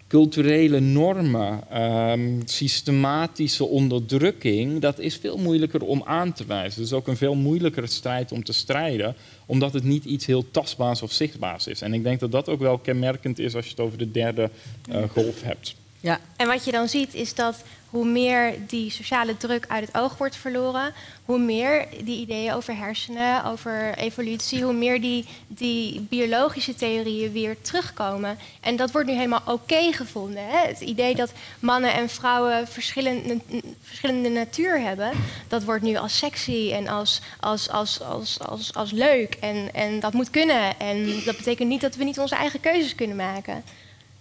Culturele 0.08 0.80
normen, 0.80 1.82
um, 1.82 2.42
systematische 2.44 3.64
onderdrukking, 3.64 4.80
dat 4.80 4.98
is 4.98 5.16
veel 5.16 5.38
moeilijker 5.38 5.84
om 5.84 6.02
aan 6.04 6.32
te 6.32 6.44
wijzen. 6.46 6.80
Het 6.80 6.90
is 6.90 6.96
ook 6.96 7.08
een 7.08 7.16
veel 7.16 7.34
moeilijkere 7.34 7.86
strijd 7.86 8.32
om 8.32 8.44
te 8.44 8.52
strijden, 8.52 9.16
omdat 9.46 9.72
het 9.72 9.84
niet 9.84 10.04
iets 10.04 10.26
heel 10.26 10.50
tastbaars 10.50 11.02
of 11.02 11.12
zichtbaars 11.12 11.66
is. 11.66 11.80
En 11.80 11.94
ik 11.94 12.02
denk 12.02 12.20
dat 12.20 12.32
dat 12.32 12.48
ook 12.48 12.60
wel 12.60 12.78
kenmerkend 12.78 13.38
is 13.38 13.54
als 13.54 13.64
je 13.64 13.70
het 13.70 13.80
over 13.80 13.98
de 13.98 14.10
derde 14.10 14.50
uh, 14.90 15.02
golf 15.12 15.42
hebt. 15.42 15.74
Ja. 16.00 16.20
En 16.36 16.46
wat 16.46 16.64
je 16.64 16.70
dan 16.70 16.88
ziet 16.88 17.14
is 17.14 17.34
dat 17.34 17.62
hoe 17.90 18.04
meer 18.04 18.54
die 18.66 18.90
sociale 18.90 19.36
druk 19.36 19.64
uit 19.68 19.86
het 19.86 19.96
oog 19.96 20.18
wordt 20.18 20.36
verloren, 20.36 20.94
hoe 21.24 21.38
meer 21.38 21.86
die 22.04 22.20
ideeën 22.20 22.52
over 22.52 22.76
hersenen, 22.76 23.44
over 23.44 23.94
evolutie, 23.94 24.62
hoe 24.62 24.72
meer 24.72 25.00
die, 25.00 25.24
die 25.46 26.00
biologische 26.00 26.74
theorieën 26.74 27.32
weer 27.32 27.60
terugkomen. 27.60 28.38
En 28.60 28.76
dat 28.76 28.90
wordt 28.90 29.08
nu 29.08 29.14
helemaal 29.14 29.42
oké 29.44 29.92
gevonden. 29.92 30.46
Hè? 30.46 30.66
Het 30.66 30.80
idee 30.80 31.14
dat 31.14 31.32
mannen 31.60 31.92
en 31.92 32.08
vrouwen 32.08 32.68
verschillende, 32.68 33.38
verschillende 33.82 34.28
natuur 34.28 34.80
hebben, 34.80 35.10
dat 35.48 35.64
wordt 35.64 35.82
nu 35.82 35.96
als 35.96 36.18
sexy 36.18 36.70
en 36.72 36.88
als, 36.88 37.20
als, 37.40 37.70
als, 37.70 38.00
als, 38.00 38.40
als, 38.40 38.74
als 38.74 38.90
leuk. 38.90 39.34
En, 39.40 39.74
en 39.74 40.00
dat 40.00 40.12
moet 40.12 40.30
kunnen. 40.30 40.78
En 40.78 41.24
dat 41.24 41.36
betekent 41.36 41.68
niet 41.68 41.80
dat 41.80 41.96
we 41.96 42.04
niet 42.04 42.18
onze 42.18 42.34
eigen 42.34 42.60
keuzes 42.60 42.94
kunnen 42.94 43.16
maken. 43.16 43.64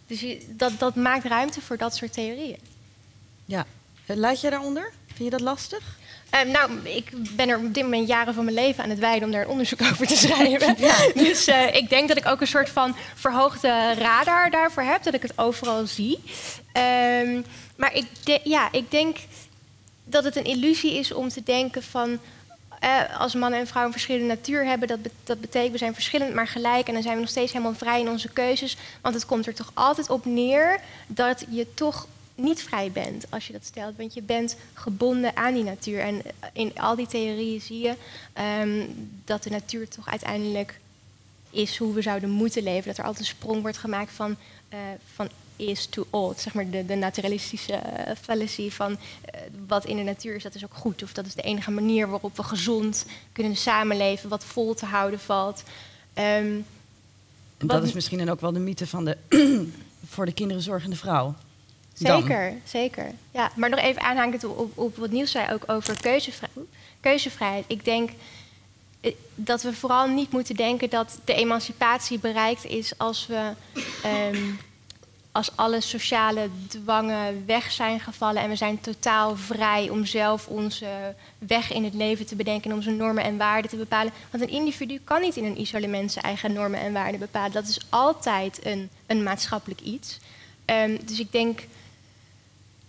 Dus 0.07 0.25
dat, 0.49 0.71
dat 0.79 0.95
maakt 0.95 1.25
ruimte 1.25 1.61
voor 1.61 1.77
dat 1.77 1.95
soort 1.95 2.13
theorieën. 2.13 2.75
Ja. 3.47 3.65
Laat 4.05 4.41
je 4.41 4.49
daaronder? 4.49 4.91
Vind 5.07 5.23
je 5.23 5.29
dat 5.29 5.41
lastig? 5.41 5.97
Um, 6.45 6.51
nou, 6.51 6.71
ik 6.83 7.35
ben 7.35 7.49
er 7.49 7.57
op 7.57 7.73
dit 7.73 7.83
moment 7.83 8.07
jaren 8.07 8.33
van 8.33 8.43
mijn 8.43 8.55
leven 8.55 8.83
aan 8.83 8.89
het 8.89 8.99
wijden 8.99 9.23
om 9.23 9.31
daar 9.31 9.41
een 9.41 9.47
onderzoek 9.47 9.81
over 9.91 10.07
te 10.07 10.17
schrijven. 10.17 10.75
Ja. 10.77 10.95
Dus 11.23 11.47
uh, 11.47 11.75
ik 11.75 11.89
denk 11.89 12.07
dat 12.07 12.17
ik 12.17 12.25
ook 12.25 12.41
een 12.41 12.47
soort 12.47 12.69
van 12.69 12.95
verhoogde 13.15 13.93
radar 13.93 14.49
daarvoor 14.49 14.83
heb, 14.83 15.03
dat 15.03 15.13
ik 15.13 15.21
het 15.21 15.37
overal 15.37 15.87
zie. 15.87 16.19
Um, 16.73 17.45
maar 17.75 17.93
ik, 17.93 18.05
ja, 18.43 18.71
ik 18.71 18.91
denk 18.91 19.17
dat 20.03 20.23
het 20.23 20.35
een 20.35 20.43
illusie 20.43 20.93
is 20.93 21.13
om 21.13 21.29
te 21.29 21.43
denken 21.43 21.83
van. 21.83 22.19
Uh, 22.83 23.19
als 23.19 23.33
mannen 23.33 23.59
en 23.59 23.67
vrouwen 23.67 23.93
een 23.93 23.99
verschillende 23.99 24.33
natuur 24.33 24.65
hebben, 24.65 24.87
dat, 24.87 25.01
be 25.01 25.11
dat 25.23 25.41
betekent 25.41 25.71
we 25.71 25.77
zijn 25.77 25.93
verschillend 25.93 26.33
maar 26.33 26.47
gelijk 26.47 26.87
en 26.87 26.93
dan 26.93 27.01
zijn 27.01 27.15
we 27.15 27.21
nog 27.21 27.29
steeds 27.29 27.51
helemaal 27.51 27.73
vrij 27.73 27.99
in 27.99 28.09
onze 28.09 28.29
keuzes. 28.29 28.77
Want 29.01 29.15
het 29.15 29.25
komt 29.25 29.47
er 29.47 29.53
toch 29.53 29.71
altijd 29.73 30.09
op 30.09 30.25
neer 30.25 30.79
dat 31.07 31.45
je 31.49 31.73
toch 31.73 32.07
niet 32.37 32.61
vrij 32.61 32.91
bent 32.91 33.25
als 33.29 33.47
je 33.47 33.53
dat 33.53 33.65
stelt. 33.65 33.97
Want 33.97 34.13
je 34.13 34.21
bent 34.21 34.55
gebonden 34.73 35.35
aan 35.35 35.53
die 35.53 35.63
natuur. 35.63 35.99
En 35.99 36.21
in 36.53 36.79
al 36.79 36.95
die 36.95 37.07
theorieën 37.07 37.61
zie 37.61 37.79
je 37.79 37.93
um, 38.61 39.09
dat 39.25 39.43
de 39.43 39.49
natuur 39.49 39.87
toch 39.87 40.09
uiteindelijk 40.09 40.79
is 41.49 41.77
hoe 41.77 41.93
we 41.93 42.01
zouden 42.01 42.29
moeten 42.29 42.63
leven. 42.63 42.87
Dat 42.87 42.97
er 42.97 43.03
altijd 43.03 43.19
een 43.27 43.35
sprong 43.35 43.61
wordt 43.61 43.77
gemaakt 43.77 44.11
van, 44.11 44.35
uh, 44.73 44.79
van 45.13 45.29
is 45.55 45.85
to 45.85 46.07
old. 46.09 46.39
Zeg 46.39 46.53
maar 46.53 46.69
de, 46.69 46.85
de 46.85 46.95
naturalistische 46.95 47.73
uh, 47.73 48.11
fallacy 48.21 48.69
van 48.69 48.91
uh, 48.91 48.97
wat 49.67 49.85
in 49.85 49.97
de 49.97 50.03
natuur 50.03 50.35
is, 50.35 50.43
dat 50.43 50.55
is 50.55 50.63
ook 50.63 50.73
goed. 50.73 51.03
Of 51.03 51.13
dat 51.13 51.25
is 51.25 51.33
de 51.33 51.41
enige 51.41 51.71
manier 51.71 52.09
waarop 52.09 52.37
we 52.37 52.43
gezond 52.43 53.05
kunnen 53.31 53.55
samenleven, 53.55 54.29
wat 54.29 54.43
vol 54.43 54.73
te 54.73 54.85
houden 54.85 55.19
valt. 55.19 55.63
Um, 56.13 56.65
en 57.57 57.67
dat 57.67 57.83
is 57.83 57.93
misschien 57.93 58.17
dan 58.17 58.29
ook 58.29 58.41
wel 58.41 58.51
de 58.51 58.59
mythe 58.59 58.87
van 58.87 59.05
de 59.05 59.17
voor 60.13 60.25
de 60.25 60.33
kinderen 60.33 60.63
zorgende 60.63 60.95
vrouw. 60.95 61.35
Zeker, 61.97 62.53
zeker. 62.63 63.11
Ja, 63.31 63.51
maar 63.55 63.69
nog 63.69 63.79
even 63.79 64.01
aanhangend 64.01 64.43
op, 64.43 64.77
op 64.77 64.97
wat 64.97 65.11
Niels 65.11 65.31
zei 65.31 65.53
ook 65.53 65.63
over 65.67 66.01
keuzevrijheid. 66.01 66.67
keuzevrijheid. 66.99 67.65
Ik 67.67 67.85
denk 67.85 68.09
eh, 69.01 69.13
dat 69.35 69.61
we 69.61 69.73
vooral 69.73 70.07
niet 70.07 70.31
moeten 70.31 70.55
denken 70.55 70.89
dat 70.89 71.19
de 71.25 71.33
emancipatie 71.33 72.19
bereikt 72.19 72.65
is 72.65 72.97
als 72.97 73.27
we 73.27 73.51
um, 74.33 74.59
als 75.37 75.51
alle 75.55 75.81
sociale 75.81 76.49
dwangen 76.67 77.45
weg 77.45 77.71
zijn 77.71 77.99
gevallen 77.99 78.41
en 78.41 78.49
we 78.49 78.55
zijn 78.55 78.81
totaal 78.81 79.35
vrij 79.35 79.89
om 79.89 80.05
zelf 80.05 80.47
onze 80.47 81.15
weg 81.37 81.71
in 81.71 81.83
het 81.83 81.93
leven 81.93 82.25
te 82.25 82.35
bedenken 82.35 82.69
en 82.69 82.75
onze 82.75 82.89
normen 82.89 83.23
en 83.23 83.37
waarden 83.37 83.69
te 83.69 83.77
bepalen. 83.77 84.13
Want 84.31 84.43
een 84.43 84.49
individu 84.49 84.99
kan 85.03 85.21
niet 85.21 85.35
in 85.35 85.45
een 85.45 85.59
isolement 85.59 86.11
zijn 86.11 86.25
eigen 86.25 86.53
normen 86.53 86.79
en 86.79 86.93
waarden 86.93 87.19
bepalen. 87.19 87.51
Dat 87.51 87.67
is 87.67 87.79
altijd 87.89 88.65
een, 88.65 88.89
een 89.05 89.23
maatschappelijk 89.23 89.81
iets. 89.81 90.19
Um, 90.65 90.99
dus 91.05 91.19
ik 91.19 91.31
denk 91.31 91.59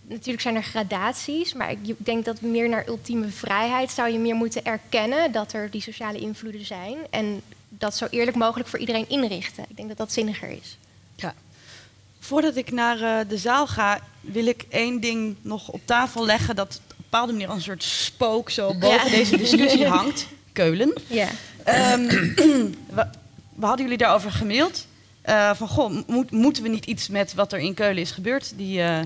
natuurlijk 0.09 0.41
zijn 0.41 0.55
er 0.55 0.63
gradaties, 0.63 1.53
maar 1.53 1.71
ik 1.71 1.95
denk 1.97 2.25
dat 2.25 2.41
meer 2.41 2.69
naar 2.69 2.87
ultieme 2.87 3.27
vrijheid 3.27 3.91
zou 3.91 4.11
je 4.11 4.19
meer 4.19 4.35
moeten 4.35 4.65
erkennen 4.65 5.31
dat 5.31 5.53
er 5.53 5.71
die 5.71 5.81
sociale 5.81 6.19
invloeden 6.19 6.65
zijn. 6.65 6.97
En 7.09 7.41
dat 7.69 7.95
zo 7.95 8.07
eerlijk 8.09 8.37
mogelijk 8.37 8.69
voor 8.69 8.79
iedereen 8.79 9.09
inrichten. 9.09 9.65
Ik 9.69 9.75
denk 9.75 9.87
dat 9.87 9.97
dat 9.97 10.11
zinniger 10.11 10.49
is. 10.49 10.77
Ja. 11.15 11.33
Voordat 12.19 12.55
ik 12.55 12.71
naar 12.71 13.01
uh, 13.01 13.29
de 13.29 13.37
zaal 13.37 13.67
ga, 13.67 13.99
wil 14.21 14.45
ik 14.45 14.65
één 14.69 14.99
ding 14.99 15.35
nog 15.41 15.69
op 15.69 15.81
tafel 15.85 16.25
leggen 16.25 16.55
dat 16.55 16.81
op 16.83 16.89
een 16.89 16.95
bepaalde 16.97 17.31
manier 17.31 17.47
als 17.47 17.57
een 17.57 17.63
soort 17.63 17.83
spook 17.83 18.49
zo 18.49 18.73
boven 18.73 19.09
ja. 19.09 19.17
deze 19.17 19.37
discussie 19.37 19.87
hangt. 19.97 20.27
Keulen. 20.53 20.93
Ja. 21.07 21.27
Um, 21.93 22.07
we, 22.95 23.07
we, 23.55 23.65
hadden 23.65 23.81
jullie 23.81 23.97
daarover 23.97 24.31
gemaild. 24.31 24.87
Uh, 25.25 25.53
van 25.53 25.67
goh, 25.67 26.07
moet, 26.07 26.31
moeten 26.31 26.63
we 26.63 26.69
niet 26.69 26.85
iets 26.85 27.07
met 27.07 27.33
wat 27.33 27.53
er 27.53 27.59
in 27.59 27.73
Keulen 27.73 28.01
is 28.01 28.11
gebeurd? 28.11 28.53
Die, 28.55 28.77
uh, 28.77 28.97
uh, 28.97 29.05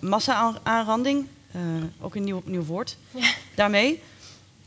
massa-aanranding, 0.00 1.26
uh, 1.56 1.62
ook 2.00 2.14
een 2.14 2.24
nieuw, 2.24 2.42
nieuw 2.44 2.64
woord 2.64 2.96
ja. 3.10 3.32
daarmee. 3.54 4.02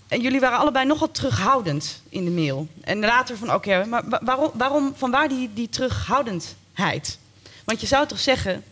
En 0.07 0.21
jullie 0.21 0.39
waren 0.39 0.57
allebei 0.57 0.85
nogal 0.85 1.11
terughoudend 1.11 2.01
in 2.09 2.25
de 2.25 2.31
mail. 2.31 2.67
En 2.81 2.99
later 2.99 3.37
van, 3.37 3.53
oké, 3.53 3.85
maar 3.85 4.03
waarom, 4.21 4.51
waarom, 4.53 4.93
van 4.95 5.11
waar 5.11 5.29
die, 5.29 5.49
die 5.53 5.69
terughoudendheid? 5.69 7.17
Want 7.63 7.81
je 7.81 7.87
zou 7.87 8.07
toch 8.07 8.19
zeggen, 8.19 8.63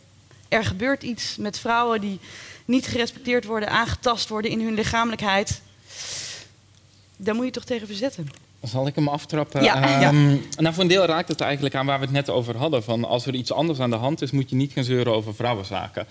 er 0.48 0.66
gebeurt 0.66 1.04
iets 1.04 1.38
met 1.38 1.60
vrouwen 1.60 2.02
die 2.02 2.20
niet 2.66 2.88
gerespecteerd 2.88 3.46
worden, 3.46 3.70
aangetast 3.70 4.30
worden 4.30 4.52
in 4.52 4.62
hun 4.62 4.74
lichamelijkheid. 4.74 5.62
Daar 7.18 7.36
moet 7.36 7.46
je 7.46 7.52
toch 7.52 7.64
tegen 7.64 7.88
verzetten? 7.88 8.30
Zal 8.64 8.88
ik 8.88 8.96
hem 8.96 9.08
aftrappen? 9.08 9.64
Ja, 9.64 10.08
um, 10.08 10.42
Nou, 10.58 10.74
voor 10.74 10.84
een 10.84 10.90
deel 10.90 11.06
raakt 11.06 11.28
het 11.28 11.42
eigenlijk 11.42 11.76
aan 11.76 11.86
waar 11.86 12.00
we 12.00 12.06
het 12.06 12.14
net 12.14 12.30
over 12.30 12.58
hadden. 12.58 12.84
Van 12.84 13.06
als 13.06 13.26
er 13.26 13.34
iets 13.34 13.52
anders 13.52 13.80
aan 13.80 13.90
de 13.90 13.96
hand 13.96 14.22
is, 14.22 14.32
moet 14.32 14.50
je 14.50 14.56
niet 14.56 14.72
gaan 14.72 14.84
zeuren 14.84 15.14
over 15.14 15.36
vrouwenzaken. 15.36 16.06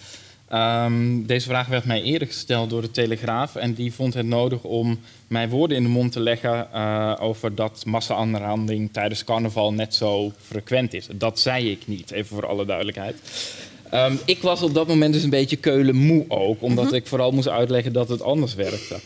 Um, 0.52 1.26
deze 1.26 1.48
vraag 1.48 1.66
werd 1.66 1.84
mij 1.84 2.02
eerder 2.02 2.28
gesteld 2.28 2.70
door 2.70 2.82
de 2.82 2.90
Telegraaf. 2.90 3.56
En 3.56 3.74
die 3.74 3.94
vond 3.94 4.14
het 4.14 4.26
nodig 4.26 4.62
om 4.62 5.00
mij 5.26 5.48
woorden 5.48 5.76
in 5.76 5.82
de 5.82 5.88
mond 5.88 6.12
te 6.12 6.20
leggen 6.20 6.68
uh, 6.74 7.14
over 7.18 7.54
dat 7.54 7.82
massa-aanranding 7.86 8.92
tijdens 8.92 9.24
carnaval 9.24 9.72
net 9.72 9.94
zo 9.94 10.32
frequent 10.46 10.94
is. 10.94 11.08
Dat 11.12 11.40
zei 11.40 11.70
ik 11.70 11.86
niet, 11.86 12.10
even 12.10 12.36
voor 12.36 12.46
alle 12.46 12.64
duidelijkheid. 12.64 13.16
Um, 13.94 14.18
ik 14.24 14.42
was 14.42 14.62
op 14.62 14.74
dat 14.74 14.86
moment 14.86 15.12
dus 15.12 15.22
een 15.22 15.30
beetje 15.30 15.56
keulen 15.56 15.94
moe 15.96 16.24
ook, 16.28 16.62
omdat 16.62 16.84
mm 16.84 16.90
-hmm. 16.90 16.98
ik 16.98 17.06
vooral 17.06 17.30
moest 17.30 17.48
uitleggen 17.48 17.92
dat 17.92 18.08
het 18.08 18.22
anders 18.22 18.54
werkte. 18.54 19.00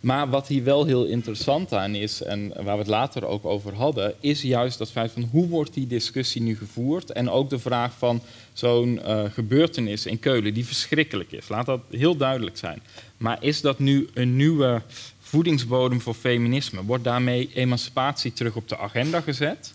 Maar 0.00 0.30
wat 0.30 0.48
hier 0.48 0.64
wel 0.64 0.84
heel 0.84 1.04
interessant 1.04 1.72
aan 1.72 1.94
is, 1.94 2.22
en 2.22 2.48
waar 2.48 2.74
we 2.74 2.82
het 2.82 2.86
later 2.86 3.26
ook 3.26 3.44
over 3.44 3.74
hadden, 3.74 4.14
is 4.20 4.42
juist 4.42 4.78
dat 4.78 4.90
feit 4.90 5.12
van 5.12 5.28
hoe 5.30 5.48
wordt 5.48 5.74
die 5.74 5.86
discussie 5.86 6.42
nu 6.42 6.56
gevoerd? 6.56 7.12
En 7.12 7.30
ook 7.30 7.50
de 7.50 7.58
vraag 7.58 7.92
van 7.98 8.22
zo'n 8.52 9.00
uh, 9.04 9.24
gebeurtenis 9.30 10.06
in 10.06 10.18
Keulen, 10.18 10.54
die 10.54 10.66
verschrikkelijk 10.66 11.32
is. 11.32 11.48
Laat 11.48 11.66
dat 11.66 11.80
heel 11.90 12.16
duidelijk 12.16 12.56
zijn. 12.56 12.82
Maar 13.16 13.42
is 13.42 13.60
dat 13.60 13.78
nu 13.78 14.08
een 14.14 14.36
nieuwe 14.36 14.82
voedingsbodem 15.20 16.00
voor 16.00 16.14
feminisme? 16.14 16.84
Wordt 16.84 17.04
daarmee 17.04 17.50
emancipatie 17.54 18.32
terug 18.32 18.56
op 18.56 18.68
de 18.68 18.78
agenda 18.78 19.20
gezet? 19.20 19.74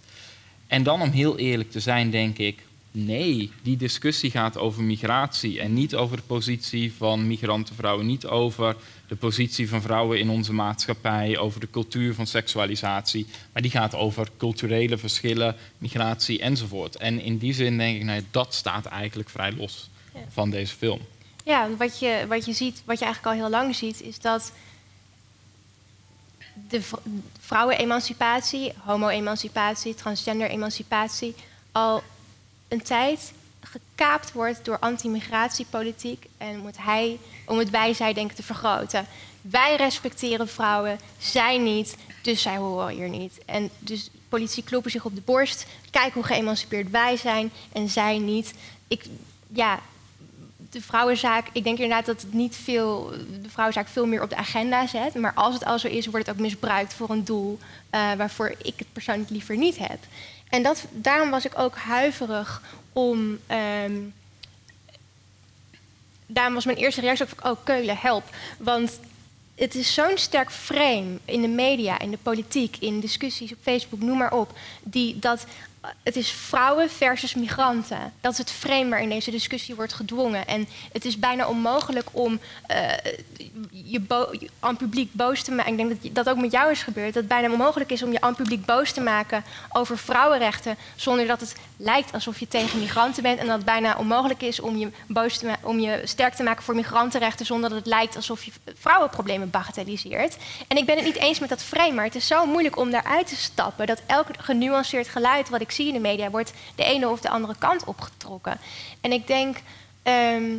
En 0.68 0.84
dan 0.84 1.02
om 1.02 1.10
heel 1.10 1.38
eerlijk 1.38 1.72
te 1.72 1.80
zijn, 1.80 2.10
denk 2.10 2.38
ik, 2.38 2.64
nee, 2.92 3.52
die 3.64 3.78
discussie 3.78 4.32
gaat 4.32 4.58
over 4.58 4.84
migratie 4.84 5.60
en 5.60 5.74
niet 5.74 5.96
over 5.96 6.18
de 6.18 6.24
positie 6.24 6.94
van 6.94 7.28
migrantenvrouwen, 7.28 8.06
niet 8.06 8.26
over 8.26 8.76
de 9.14 9.20
positie 9.20 9.70
van 9.70 9.82
vrouwen 9.82 10.20
in 10.20 10.30
onze 10.30 10.53
maatschappij, 10.53 11.38
over 11.38 11.59
de 11.59 11.70
cultuur 11.70 12.14
van 12.14 12.28
seksualisatie, 12.28 13.26
maar 13.51 13.61
die 13.61 13.72
gaat 13.72 13.95
over 13.95 14.28
culturele 14.38 14.97
verschillen, 14.97 15.55
migratie 15.78 16.39
enzovoort. 16.39 16.95
En 16.95 17.20
in 17.20 17.38
die 17.38 17.53
zin 17.53 17.78
denk 17.78 17.95
ik, 17.95 18.03
nou, 18.03 18.24
dat 18.32 18.53
staat 18.53 18.86
eigenlijk 18.86 19.30
vrij 19.30 19.51
los 19.51 19.89
van 20.30 20.49
deze 20.49 20.76
film. 20.76 20.99
Ja, 21.43 21.70
wat 21.78 21.99
je, 21.99 22.26
wat 22.28 22.45
je 22.45 22.53
ziet, 22.53 22.82
wat 22.86 22.99
je 22.99 23.05
eigenlijk 23.05 23.36
al 23.36 23.41
heel 23.41 23.51
lang 23.51 23.76
ziet, 23.76 24.01
is 24.01 24.20
dat 24.20 24.51
de 26.70 26.82
vrouwenemancipatie, 27.39 28.74
homo-emancipatie, 28.78 29.95
transgender-emancipatie 29.95 31.36
al 31.72 32.03
een 32.68 32.82
tijd 32.82 33.34
gekaapt 33.64 34.32
wordt 34.32 34.66
door 34.66 34.80
anti-migratiepolitiek 34.80 36.26
en 36.38 36.57
moet 36.59 36.78
hij 36.78 37.20
om 37.45 37.57
het 37.57 37.70
wij-zij 37.70 38.14
denken 38.14 38.36
te 38.36 38.43
vergroten. 38.43 39.05
Wij 39.41 39.76
respecteren 39.76 40.47
vrouwen, 40.47 40.99
zij 41.18 41.57
niet, 41.57 41.97
dus 42.22 42.41
zij 42.41 42.57
horen 42.57 42.95
hier 42.95 43.09
niet. 43.09 43.39
En 43.45 43.70
dus 43.80 44.09
politie 44.30 44.64
kloppen 44.64 44.91
zich 44.91 45.05
op 45.05 45.16
de 45.16 45.22
borst, 45.22 45.66
kijk 45.91 46.14
hoe 46.14 46.24
geëmancipeerd 46.24 46.91
wij 46.91 47.18
zijn 47.18 47.51
en 47.72 47.89
zij 47.89 48.18
niet. 48.18 48.53
Ik, 48.88 49.05
ja, 49.47 49.80
de 50.74 50.82
vrouwenzaak, 50.82 51.47
ik 51.51 51.64
denk 51.64 51.78
inderdaad 51.78 52.05
dat 52.05 52.22
het 52.22 52.34
niet 52.34 52.55
veel, 52.55 53.14
de 53.41 53.49
vrouwenzaak 53.49 53.88
veel 53.88 54.05
meer 54.05 54.22
op 54.22 54.30
de 54.30 54.36
agenda 54.36 54.88
zet. 54.88 55.14
Maar 55.16 55.34
als 55.34 55.53
het 55.53 55.66
al 55.66 55.80
zo 55.80 55.88
is, 55.88 56.05
wordt 56.05 56.26
het 56.26 56.36
ook 56.36 56.41
misbruikt 56.41 56.93
voor 56.93 57.09
een 57.09 57.24
doel 57.24 57.59
uh, 57.61 58.14
waarvoor 58.14 58.55
ik 58.61 58.74
het 58.78 58.93
persoonlijk 58.93 59.30
liever 59.30 59.57
niet 59.57 59.78
heb. 59.78 59.99
En 60.54 60.64
dat, 60.64 60.86
daarom 60.91 61.30
was 61.30 61.45
ik 61.45 61.60
ook 61.60 61.76
huiverig 61.76 62.62
om. 62.93 63.39
Um, 63.86 64.14
daarom 66.26 66.54
was 66.54 66.66
mijn 66.66 66.78
eerste 66.78 67.01
reactie 67.01 67.26
ook: 67.26 67.45
oh, 67.45 67.64
Keulen, 67.64 67.97
help. 67.97 68.24
Want 68.58 68.99
het 69.56 69.76
is 69.76 69.93
zo'n 69.93 70.18
sterk 70.18 70.51
frame 70.51 71.20
in 71.26 71.41
de 71.41 71.47
media, 71.47 71.99
in 71.99 72.12
de 72.12 72.18
politiek, 72.18 72.78
in 72.80 72.99
discussies 72.99 73.51
op 73.51 73.58
Facebook, 73.62 73.99
noem 73.99 74.18
maar 74.18 74.34
op, 74.34 74.58
die 74.84 75.20
dat 75.20 75.45
het 76.04 76.16
is 76.16 76.32
vrouwen 76.32 76.90
versus 76.90 77.34
migranten. 77.34 78.14
Dat 78.22 78.32
is 78.32 78.38
het 78.38 78.52
frame 78.52 78.90
waarin 78.90 79.10
deze 79.10 79.32
discussie 79.32 79.76
wordt 79.76 79.94
gedwongen. 79.94 80.48
En 80.48 80.68
het 80.92 81.06
is 81.06 81.20
bijna 81.20 81.48
onmogelijk 81.48 82.08
om 82.12 82.40
uh, 82.72 82.92
je, 83.72 84.02
aan 84.60 84.78
publiek 84.78 85.14
boos 85.14 85.44
te 85.44 85.52
maken. 85.52 85.72
Ik 85.72 85.78
denk 85.78 85.90
dat 85.90 86.16
dat 86.16 86.30
ook 86.30 86.42
met 86.42 86.52
jou 86.52 86.72
is 86.72 86.84
gebeurd. 86.84 87.14
Dat 87.14 87.24
het 87.24 87.28
bijna 87.28 87.52
onmogelijk 87.52 87.92
is 87.92 88.04
om 88.04 88.12
je 88.12 88.22
aan 88.22 88.36
publiek 88.36 88.66
boos 88.66 88.92
te 88.92 89.02
maken 89.02 89.44
over 89.72 89.98
vrouwenrechten. 89.98 90.78
zonder 90.96 91.28
dat 91.28 91.40
het 91.40 91.56
lijkt 91.78 92.14
alsof 92.14 92.40
je 92.40 92.48
tegen 92.48 92.80
migranten 92.80 93.24
bent. 93.24 93.40
En 93.40 93.46
dat 93.46 93.56
het 93.56 93.66
bijna 93.66 93.96
onmogelijk 93.98 94.42
is 94.42 94.60
om 94.60 94.78
je, 94.78 94.92
boos 95.08 95.38
te 95.38 95.56
om 95.62 95.80
je 95.80 96.02
sterk 96.04 96.34
te 96.34 96.44
maken 96.44 96.64
voor 96.64 96.76
migrantenrechten. 96.76 97.46
zonder 97.46 97.70
dat 97.70 97.78
het 97.78 97.88
lijkt 97.88 98.16
alsof 98.16 98.44
je 98.44 98.52
vrouwenproblemen 98.80 99.50
bagatelliseert. 99.50 100.38
En 100.68 100.78
ik 100.78 100.86
ben 100.86 100.96
het 100.96 101.06
niet 101.06 101.16
eens 101.16 101.40
met 101.40 101.50
dat 101.50 101.64
frame. 101.64 101.94
Maar 101.94 102.06
het 102.06 102.16
is 102.16 102.28
zo 102.28 102.46
moeilijk 102.46 102.78
om 102.78 102.92
daaruit 102.92 103.28
te 103.28 103.36
stappen. 103.36 103.88
dat 103.88 104.02
elk 104.06 104.28
genuanceerd 104.38 105.08
geluid 105.08 105.50
wat 105.50 105.62
ik 105.62 105.72
zie 105.74 105.88
in 105.88 105.94
de 105.94 106.00
media 106.00 106.30
wordt 106.30 106.54
de 106.76 106.84
ene 106.84 107.10
of 107.10 107.22
de 107.22 107.30
andere 107.30 107.56
kant 107.60 107.84
opgetrokken. 107.84 108.58
En 109.02 109.12
ik 109.12 109.28
denk, 109.28 109.58
ehm, 110.04 110.52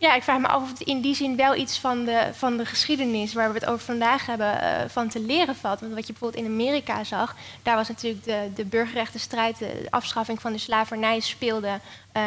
ja, 0.00 0.14
ik 0.14 0.22
vraag 0.22 0.38
me 0.38 0.46
af 0.46 0.62
of 0.62 0.68
het 0.68 0.80
in 0.80 1.00
die 1.00 1.14
zin 1.14 1.36
wel 1.36 1.54
iets 1.54 1.78
van 1.78 2.04
de, 2.04 2.30
van 2.32 2.56
de 2.56 2.64
geschiedenis 2.64 3.32
waar 3.32 3.48
we 3.48 3.58
het 3.58 3.68
over 3.68 3.84
vandaag 3.84 4.26
hebben, 4.26 4.54
uh, 4.62 4.80
van 4.88 5.08
te 5.08 5.20
leren 5.20 5.56
valt. 5.56 5.80
Want 5.80 5.94
wat 5.94 6.06
je 6.06 6.12
bijvoorbeeld 6.12 6.44
in 6.44 6.50
Amerika 6.50 7.04
zag, 7.04 7.36
daar 7.62 7.76
was 7.76 7.88
natuurlijk 7.88 8.24
de, 8.24 8.50
de 8.54 8.64
burgerrechtenstrijd, 8.64 9.58
de 9.58 9.86
afschaffing 9.90 10.40
van 10.40 10.52
de 10.52 10.58
slavernij 10.58 11.20
speelde 11.20 11.80
uh, 12.16 12.22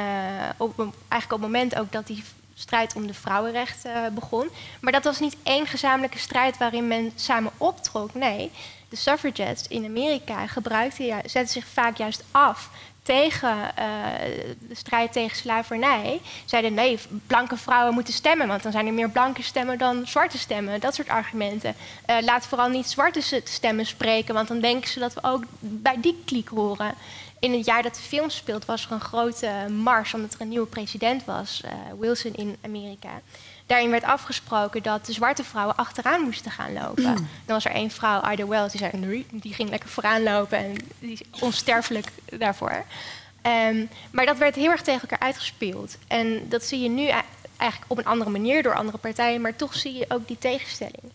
op, 0.58 0.78
eigenlijk 0.78 0.94
op 1.10 1.30
het 1.30 1.40
moment 1.40 1.76
ook 1.76 1.92
dat 1.92 2.08
die 2.08 2.24
strijd 2.54 2.96
om 2.96 3.08
de 3.08 3.14
vrouwenrechten 3.14 3.92
uh, 3.92 4.08
begon. 4.14 4.50
Maar 4.82 4.92
dat 4.92 5.04
was 5.04 5.20
niet 5.20 5.38
één 5.44 5.68
gezamenlijke 5.68 6.20
strijd 6.20 6.58
waarin 6.58 6.88
men 6.88 7.12
samen 7.16 7.52
optrok. 7.58 8.14
Nee, 8.14 8.52
de 8.94 9.00
suffragettes 9.00 9.68
in 9.68 9.86
Amerika 9.86 10.48
gebruikten, 10.48 11.06
zetten 11.26 11.48
zich 11.48 11.66
vaak 11.68 11.98
juist 11.98 12.24
af 12.32 12.70
tegen 13.04 13.58
uh, 13.58 14.06
de 14.60 14.76
strijd 14.76 15.12
tegen 15.12 15.38
slavernij. 15.38 16.22
Zeiden 16.46 16.74
nee, 16.74 17.00
blanke 17.28 17.58
vrouwen 17.58 17.94
moeten 17.94 18.14
stemmen, 18.14 18.48
want 18.48 18.64
dan 18.64 18.72
zijn 18.72 18.88
er 18.88 18.94
meer 18.94 19.10
blanke 19.10 19.44
stemmen 19.44 19.78
dan 19.78 20.08
zwarte 20.08 20.38
stemmen. 20.38 20.80
Dat 20.80 20.96
soort 20.96 21.10
argumenten. 21.10 21.76
Uh, 22.10 22.16
laat 22.22 22.46
vooral 22.46 22.70
niet 22.70 22.88
zwarte 22.88 23.42
stemmen 23.44 23.86
spreken, 23.86 24.34
want 24.34 24.48
dan 24.48 24.60
denken 24.60 24.90
ze 24.90 25.00
dat 25.00 25.14
we 25.14 25.24
ook 25.24 25.44
bij 25.60 25.98
die 26.02 26.22
kliek 26.26 26.48
horen. 26.48 26.94
In 27.40 27.54
het 27.54 27.66
jaar 27.66 27.84
dat 27.84 27.96
de 27.96 28.02
film 28.02 28.30
speelt 28.30 28.66
was 28.66 28.86
er 28.86 28.92
een 28.92 29.00
grote 29.00 29.52
mars 29.70 30.14
omdat 30.14 30.34
er 30.34 30.42
een 30.42 30.50
nieuwe 30.50 30.68
president 30.68 31.26
was, 31.26 31.62
uh, 31.66 31.72
Wilson 32.00 32.34
in 32.36 32.58
Amerika. 32.62 33.22
Daarin 33.66 33.90
werd 33.90 34.04
afgesproken 34.04 34.84
dat 34.84 35.06
de 35.06 35.14
zwarte 35.14 35.44
vrouwen 35.44 35.76
achteraan 35.76 36.22
moesten 36.22 36.52
gaan 36.52 36.74
lopen. 36.74 37.04
Mm. 37.04 37.16
Dan 37.46 37.56
was 37.56 37.66
er 37.66 37.72
één 37.72 37.92
vrouw, 37.92 38.32
Ida 38.32 38.48
Wells, 38.48 38.72
die 38.72 38.80
zei 38.80 38.92
nee, 38.98 39.26
die 39.32 39.54
ging 39.54 39.70
lekker 39.70 39.90
vooraan 39.90 40.24
lopen 40.24 40.58
en 40.58 40.76
die 41.00 41.12
is 41.12 41.22
onsterfelijk 41.40 42.08
daarvoor. 42.26 42.84
Um, 43.70 43.90
maar 44.12 44.26
dat 44.26 44.38
werd 44.38 44.56
heel 44.56 44.72
erg 44.72 44.82
tegen 44.82 45.02
elkaar 45.02 45.28
uitgespeeld. 45.28 45.98
En 46.08 46.50
dat 46.50 46.64
zie 46.64 46.80
je 46.82 46.90
nu 46.90 47.08
eigenlijk 47.58 47.92
op 47.92 47.98
een 47.98 48.06
andere 48.06 48.30
manier 48.30 48.64
door 48.64 48.76
andere 48.76 48.98
partijen, 48.98 49.42
maar 49.42 49.56
toch 49.56 49.76
zie 49.76 49.94
je 49.94 50.06
ook 50.08 50.28
die 50.28 50.38
tegenstelling. 50.38 51.12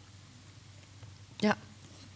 Ja. 1.37 1.57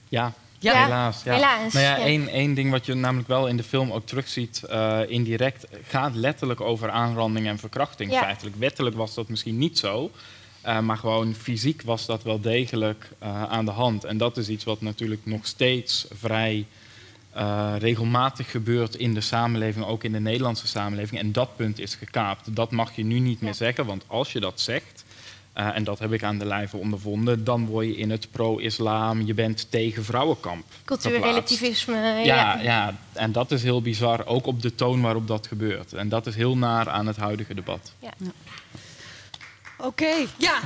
Ja, 0.09 0.33
ja, 0.63 0.83
helaas. 0.83 1.23
Ja. 1.23 1.35
helaas. 1.35 1.73
Nou 1.73 1.85
ja, 1.85 1.99
één, 1.99 2.29
één 2.29 2.55
ding 2.55 2.71
wat 2.71 2.87
je 2.87 2.95
namelijk 2.95 3.29
wel 3.29 3.47
in 3.47 3.57
de 3.57 3.63
film 3.63 3.93
ook 3.93 4.07
terugziet, 4.07 4.63
uh, 4.71 4.99
indirect, 5.07 5.67
gaat 5.87 6.15
letterlijk 6.15 6.61
over 6.61 6.91
aanranding 6.91 7.47
en 7.47 7.59
verkrachting. 7.59 8.13
Feitelijk. 8.13 8.57
Wettelijk 8.57 8.97
was 8.97 9.15
dat 9.15 9.29
misschien 9.29 9.59
niet 9.59 9.79
zo. 9.79 10.11
Uh, 10.67 10.81
maar 10.81 10.97
gewoon 10.97 11.35
fysiek 11.35 11.83
was 11.83 12.07
dat 12.07 12.23
wel 12.23 12.41
degelijk 12.41 13.11
uh, 13.23 13.43
aan 13.43 13.65
de 13.65 13.71
hand. 13.71 14.05
En 14.05 14.17
dat 14.17 14.37
is 14.37 14.49
iets 14.49 14.65
wat 14.65 14.81
natuurlijk 14.81 15.21
nog 15.25 15.47
steeds 15.47 16.07
vrij 16.19 16.67
regelmatig 17.79 18.51
gebeurt 18.51 18.95
in 18.95 19.15
de 19.15 19.21
samenleving, 19.21 19.85
ook 19.85 20.05
in 20.05 20.13
de 20.13 20.21
Nederlandse 20.21 20.67
samenleving. 20.67 21.21
En 21.21 21.33
dat 21.33 21.57
punt 21.57 21.79
is 21.79 21.95
gekaapt. 21.95 22.57
Dat 22.57 22.71
mag 22.71 22.97
je 22.97 23.05
nu 23.05 23.19
niet 23.19 23.41
meer 23.41 23.55
zeggen, 23.55 23.87
want 23.87 24.05
als 24.07 24.33
je 24.33 24.41
dat 24.41 24.61
zegt, 24.61 25.05
uh, 25.59 25.77
en 25.77 25.85
dat 25.85 25.99
heb 25.99 26.13
ik 26.13 26.23
aan 26.23 26.39
de 26.39 26.45
lijve 26.45 26.77
ondervonden. 26.77 27.45
Dan 27.45 27.67
word 27.67 27.87
je 27.87 27.97
in 27.97 28.11
het 28.11 28.31
pro-islam, 28.31 29.23
je 29.23 29.35
bent 29.35 29.71
tegen 29.71 30.05
vrouwenkamp. 30.05 30.65
Cultuurrelativisme. 30.85 31.97
Ja, 31.97 32.23
ja, 32.23 32.61
ja, 32.61 32.95
en 33.13 33.33
dat 33.33 33.51
is 33.51 33.63
heel 33.63 33.83
bizar, 33.83 34.27
ook 34.27 34.47
op 34.47 34.63
de 34.63 34.75
toon 34.75 35.01
waarop 35.01 35.27
dat 35.27 35.47
gebeurt. 35.47 35.93
En 35.93 36.09
dat 36.09 36.27
is 36.27 36.35
heel 36.35 36.57
naar 36.57 36.89
aan 36.89 37.07
het 37.07 37.17
huidige 37.17 37.55
debat. 37.55 37.93
Ja. 37.99 38.11
ja. 38.17 38.31
Oké, 39.77 39.87
okay. 39.87 40.27
ja. 40.37 40.59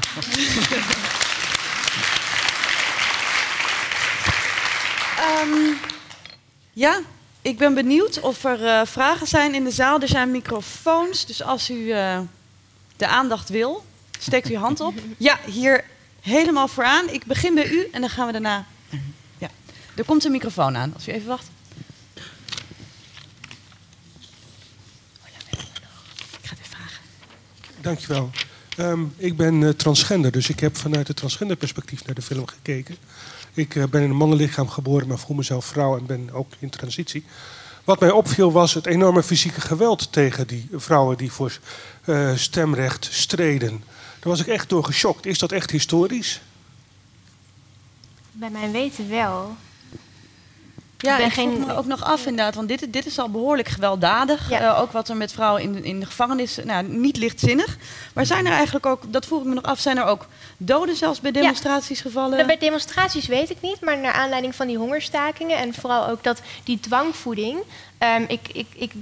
um, 5.43 5.79
ja, 6.85 7.01
ik 7.43 7.59
ben 7.59 7.75
benieuwd 7.75 8.21
of 8.21 8.45
er 8.45 8.61
uh, 8.61 8.81
vragen 8.85 9.27
zijn 9.27 9.55
in 9.55 9.65
de 9.65 9.71
zaal. 9.71 10.01
Er 10.01 10.09
zijn 10.09 10.31
microfoons, 10.31 11.27
dus 11.27 11.43
als 11.43 11.71
u 11.71 11.75
uh, 11.75 12.19
de 12.97 13.07
aandacht 13.07 13.49
wil, 13.49 13.85
Steekt 14.19 14.49
uw 14.49 14.57
hand 14.57 14.81
op. 14.81 14.95
Ja, 15.17 15.39
hier 15.47 15.85
helemaal 16.21 16.69
vooraan. 16.69 17.09
Ik 17.09 17.25
begin 17.25 17.55
bij 17.55 17.71
u 17.71 17.89
en 17.93 18.01
dan 18.01 18.11
gaan 18.11 18.27
we 18.27 18.33
daarna. 18.33 18.67
Ja, 19.39 19.51
er 19.95 20.05
komt 20.05 20.25
een 20.25 20.33
microfoon 20.33 20.77
aan. 20.77 20.95
Als 20.95 21.09
u 21.09 21.13
even 21.13 21.29
wacht. 21.29 21.51
Ik 26.41 26.53
ga 26.53 26.55
het 26.55 26.59
weer 26.59 26.69
vragen. 26.69 27.01
Dankjewel. 27.81 28.31
Um, 28.79 29.15
ik 29.17 29.37
ben 29.37 29.61
uh, 29.61 29.69
transgender, 29.69 30.31
dus 30.31 30.49
ik 30.49 30.61
heb 30.61 30.77
vanuit 30.77 31.09
het 31.09 31.17
transgenderperspectief 31.17 32.05
naar 32.05 32.15
de 32.15 32.23
film 32.23 32.47
gekeken. 32.47 32.97
Ik 33.55 33.75
uh, 33.75 33.85
ben 33.85 34.03
in 34.03 34.11
een 34.11 34.17
mannenlichaam 34.17 34.69
geboren, 34.69 35.09
maar 35.09 35.19
voel 35.19 35.37
mezelf 35.37 35.65
vrouw 35.65 35.99
en 35.99 36.07
ben 36.07 36.31
ook 36.33 36.53
in 36.59 36.71
transitie. 36.71 37.25
Wat 37.85 38.01
mij 38.01 38.11
opviel 38.11 38.53
was 38.53 38.75
het 38.75 38.87
enorme 38.87 39.23
fysieke 39.23 39.61
geweld 39.61 40.13
tegen 40.13 40.47
die 40.47 40.69
vrouwen 40.73 41.17
die 41.17 41.33
voor 41.33 41.59
uh, 42.05 42.37
stemrecht 42.37 43.09
streden. 43.11 43.85
Daar 44.27 44.35
was 44.37 44.47
ik 44.47 44.53
echt 44.53 44.69
door 44.69 44.85
geschokt. 44.85 45.27
Is 45.27 45.39
dat 45.39 45.53
echt 45.53 45.71
historisch? 45.71 46.41
Bij 48.33 48.51
mijn 48.51 48.73
weten 48.73 49.09
wel. 49.09 49.57
Ja, 50.99 51.17
ben 51.17 51.27
ik 51.27 51.33
geen- 51.33 51.53
vroeg 51.55 51.67
me 51.67 51.75
ook 51.77 51.87
nog 51.87 52.03
af 52.05 52.21
inderdaad, 52.27 52.55
want 52.55 52.69
dit, 52.69 52.93
dit 52.93 53.07
is 53.07 53.19
al 53.19 53.31
behoorlijk 53.31 53.69
gewelddadig. 53.69 54.51
Ja. 54.51 54.61
Eh, 54.75 54.81
ook 54.81 54.93
wat 54.93 55.09
er 55.09 55.17
met 55.17 55.33
vrouwen 55.33 55.63
in, 55.63 55.85
in 55.85 56.01
de 56.01 56.07
gevangenis, 56.07 56.59
nou, 56.65 56.89
niet 56.89 57.17
lichtzinnig. 57.17 57.77
Maar 58.15 58.27
zijn 58.27 58.47
er 58.47 58.53
eigenlijk 58.53 58.87
ook, 58.87 59.13
dat 59.13 59.27
vroeg 59.27 59.41
ik 59.41 59.47
me 59.47 59.55
nog 59.55 59.65
af, 59.65 59.81
zijn 59.81 59.97
er 59.97 60.05
ook 60.05 60.27
doden 60.57 60.97
zelfs 60.97 61.21
bij 61.21 61.33
demonstraties 61.33 62.01
gevallen? 62.01 62.31
Nou, 62.31 62.47
bij 62.47 62.59
demonstraties 62.59 63.27
weet 63.27 63.51
ik 63.51 63.61
niet, 63.61 63.81
maar 63.81 63.99
naar 63.99 64.13
aanleiding 64.13 64.55
van 64.55 64.67
die 64.67 64.77
hongerstakingen 64.79 65.57
en 65.59 65.75
vooral 65.75 66.09
ook 66.09 66.23
dat 66.25 66.41
die 66.65 66.81
dwangvoeding. 66.81 67.59
ehm, 67.99 68.25
ik, 68.29 68.49
ik, 68.53 68.67
ik 68.75 68.93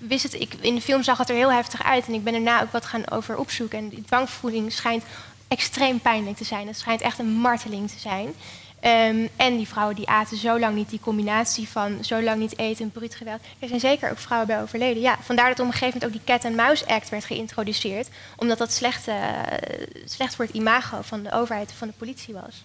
wist 0.00 0.22
het, 0.22 0.34
ik, 0.34 0.54
in 0.60 0.74
de 0.74 0.80
film 0.80 1.02
zag 1.02 1.18
het 1.18 1.28
er 1.28 1.36
heel 1.36 1.52
heftig 1.52 1.82
uit 1.84 2.06
en 2.06 2.14
ik 2.14 2.24
ben 2.24 2.32
daarna 2.32 2.62
ook 2.62 2.72
wat 2.72 2.86
gaan 2.86 3.10
over 3.10 3.36
opzoeken. 3.36 3.78
En 3.78 3.88
die 3.88 4.02
dwangvoeding 4.02 4.72
schijnt 4.72 5.04
extreem 5.48 6.00
pijnlijk 6.00 6.36
te 6.36 6.44
zijn. 6.44 6.66
Het 6.66 6.78
schijnt 6.78 7.00
echt 7.00 7.18
een 7.18 7.30
marteling 7.30 7.90
te 7.90 7.98
zijn. 7.98 8.34
Ehm, 8.80 9.26
en 9.36 9.56
die 9.56 9.68
vrouwen 9.68 9.96
die 9.96 10.08
aten 10.08 10.36
zo 10.36 10.58
lang 10.58 10.74
niet, 10.74 10.90
die 10.90 11.00
combinatie 11.00 11.68
van 11.68 12.04
zo 12.04 12.22
lang 12.22 12.38
niet 12.38 12.58
eten 12.58 12.84
en 12.84 12.90
bruut 12.90 13.14
geweld. 13.14 13.40
Er 13.58 13.68
zijn 13.68 13.80
zeker 13.80 14.10
ook 14.10 14.18
vrouwen 14.18 14.48
bij 14.48 14.62
overleden. 14.62 15.02
Ja, 15.02 15.16
vandaar 15.22 15.48
dat 15.48 15.60
op 15.60 15.66
een 15.66 15.72
gegeven 15.72 15.98
moment 16.00 16.04
ook 16.04 16.24
die 16.26 16.34
Cat 16.34 16.44
and 16.44 16.56
Mouse 16.56 16.86
Act 16.86 17.08
werd 17.08 17.24
geïntroduceerd. 17.24 18.08
Omdat 18.36 18.58
dat 18.58 18.72
slecht, 18.72 19.08
eh, 19.08 19.16
slecht 20.04 20.34
voor 20.34 20.44
het 20.44 20.54
imago 20.54 20.98
van 21.02 21.22
de 21.22 21.32
overheid 21.32 21.72
van 21.72 21.88
de 21.88 21.94
politie 21.98 22.34
was. 22.34 22.62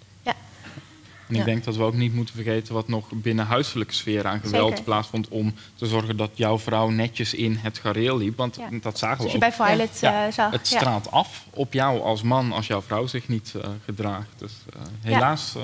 Ja, 1.28 1.34
En 1.34 1.40
ik 1.40 1.46
denk 1.46 1.64
dat 1.64 1.76
we 1.76 1.84
ook 1.84 1.94
niet 1.94 2.14
moeten 2.14 2.36
vergeten 2.36 2.74
wat 2.74 2.88
nog 2.88 3.08
binnen 3.12 3.46
huiselijke 3.46 3.94
sfeer 3.94 4.28
aan 4.28 4.40
geweld 4.40 4.70
Zeker. 4.70 4.84
plaatsvond 4.84 5.28
om 5.28 5.54
te 5.76 5.86
zorgen 5.86 6.18
dat 6.18 6.30
jouw 6.34 6.60
vrouw 6.60 6.90
netjes 6.90 7.34
in 7.34 7.56
het 7.62 7.78
gareel 7.78 8.18
liep. 8.18 8.38
Want 8.38 8.56
Ja. 8.56 8.68
dat 8.82 8.98
zagen 8.98 9.18
zoals 9.18 9.34
we 9.34 9.40
je 9.40 9.46
ook. 9.46 9.58
bij 9.58 9.68
Violet 9.68 10.00
Ja, 10.00 10.26
eh, 10.26 10.34
zag. 10.34 10.52
Het 10.52 10.68
straalt 10.68 11.12
af 11.12 11.46
op 11.50 11.74
jou 11.74 12.02
als 12.02 12.22
man 12.22 12.52
als 12.52 12.68
jouw 12.68 12.82
vrouw 12.82 13.08
zich 13.08 13.28
niet 13.28 13.54
eh, 13.62 13.70
gedraagt. 13.86 14.28
Dus 14.38 14.54
eh, 14.74 14.82
helaas 15.02 15.56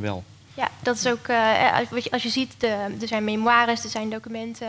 wel. 0.00 0.24
Ja, 0.54 0.68
dat 0.82 0.96
is 0.96 1.06
ook, 1.06 1.28
als, 1.90 2.04
je, 2.04 2.10
als 2.10 2.22
je 2.22 2.28
ziet, 2.28 2.54
de, 2.58 2.66
er 3.00 3.08
zijn 3.08 3.24
memoires, 3.24 3.84
er 3.84 3.90
zijn 3.90 4.10
documenten, 4.10 4.68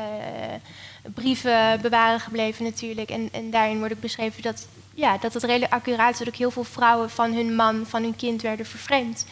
brieven 1.13 1.81
bewaren 1.81 2.19
gebleven 2.19 2.63
natuurlijk. 2.63 3.09
En, 3.09 3.29
en 3.31 3.51
daarin 3.51 3.77
wordt 3.77 3.93
ook 3.93 3.99
beschreven 3.99 4.41
dat, 4.41 4.67
ja, 4.93 5.17
dat 5.17 5.33
het 5.33 5.43
redelijk 5.43 5.73
accuraat 5.73 6.11
is 6.11 6.17
dat 6.17 6.27
ook 6.27 6.35
heel 6.35 6.51
veel 6.51 6.63
vrouwen 6.63 7.09
van 7.09 7.33
hun 7.33 7.55
man, 7.55 7.83
van 7.85 8.03
hun 8.03 8.15
kind 8.15 8.41
werden 8.41 8.65
vervreemd. 8.65 9.25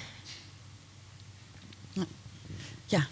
Ja. 2.92 3.08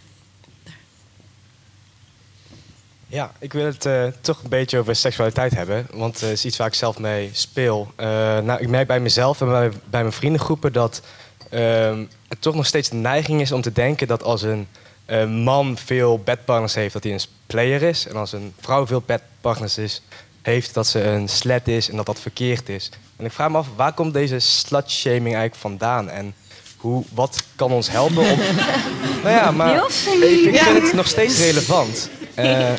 Ja, 3.08 3.32
ik 3.40 3.54
wil 3.54 3.66
het 3.66 3.86
eh, 3.86 4.06
toch 4.22 4.44
een 4.44 4.50
beetje 4.50 4.80
over 4.80 4.96
seksualiteit 4.96 5.54
hebben. 5.54 5.88
Want 5.94 6.20
het 6.20 6.30
is 6.30 6.46
iets 6.46 6.58
waar 6.58 6.68
ik 6.68 6.74
zelf 6.74 7.00
mee 7.00 7.30
speel. 7.34 7.92
Eh, 7.96 8.08
nou, 8.40 8.60
ik 8.60 8.68
merk 8.68 8.88
bij 8.88 9.00
mezelf 9.00 9.42
en 9.42 9.48
bij, 9.90 10.02
mijn 10.02 10.12
vriendengroepen 10.12 10.74
dat 10.74 11.02
ehm, 11.50 12.06
het 12.28 12.42
toch 12.42 12.56
nog 12.56 12.66
steeds 12.66 12.90
de 12.90 12.96
neiging 12.96 13.42
is 13.42 13.52
om 13.52 13.62
te 13.62 13.72
denken 13.72 14.08
dat 14.08 14.24
als 14.24 14.42
een 14.42 14.68
eh, 15.06 15.28
man 15.28 15.78
veel 15.78 16.20
bedpartners 16.20 16.76
heeft, 16.76 16.94
dat 16.94 17.04
hij 17.04 17.14
een 17.14 17.22
player 17.46 17.82
is. 17.82 18.08
En 18.08 18.16
als 18.16 18.32
een 18.32 18.54
vrouw 18.60 18.88
veel 18.88 19.04
bedpartners 19.06 19.78
is, 19.78 20.02
heeft, 20.42 20.74
dat 20.74 20.88
ze 20.88 21.04
een 21.04 21.30
slet 21.30 21.68
is 21.68 21.90
en 21.90 21.96
dat 21.96 22.06
dat 22.06 22.20
verkeerd 22.20 22.70
is. 22.70 22.90
En 23.16 23.26
ik 23.26 23.32
vraag 23.32 23.50
me 23.50 23.58
af, 23.58 23.68
waar 23.76 23.94
komt 23.94 24.14
deze 24.14 24.40
slut-shaming 24.40 25.36
eigenlijk 25.36 25.56
vandaan? 25.56 26.10
En 26.10 26.34
hoe, 26.80 27.04
wat 27.14 27.44
kan 27.56 27.72
ons 27.72 27.90
helpen 27.90 28.18
om... 28.32 28.40
nou 29.24 29.36
ja, 29.36 29.52
maar 29.52 29.76
ik, 29.76 30.54
Ja. 30.54 30.64
vind 30.64 30.82
het 30.84 30.94
nog 30.94 31.08
steeds 31.08 31.38
relevant. 31.40 32.10
Eh, 32.36 32.46
ja, 32.50 32.76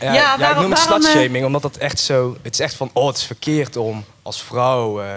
Ja, 0.00 0.12
ja, 0.12 0.32
ik 0.34 0.38
noem 0.38 0.40
het 0.40 0.48
waarom, 0.48 0.72
eh, 0.72 0.78
slutshaming, 0.78 1.44
omdat 1.44 1.62
dat 1.62 1.76
echt 1.76 1.98
zo... 1.98 2.36
Het 2.42 2.52
is 2.52 2.60
echt 2.60 2.74
van, 2.74 2.90
oh, 2.92 3.06
het 3.06 3.16
is 3.16 3.24
verkeerd 3.24 3.76
om 3.76 4.04
als 4.22 4.42
vrouw 4.42 5.00
eh, 5.02 5.08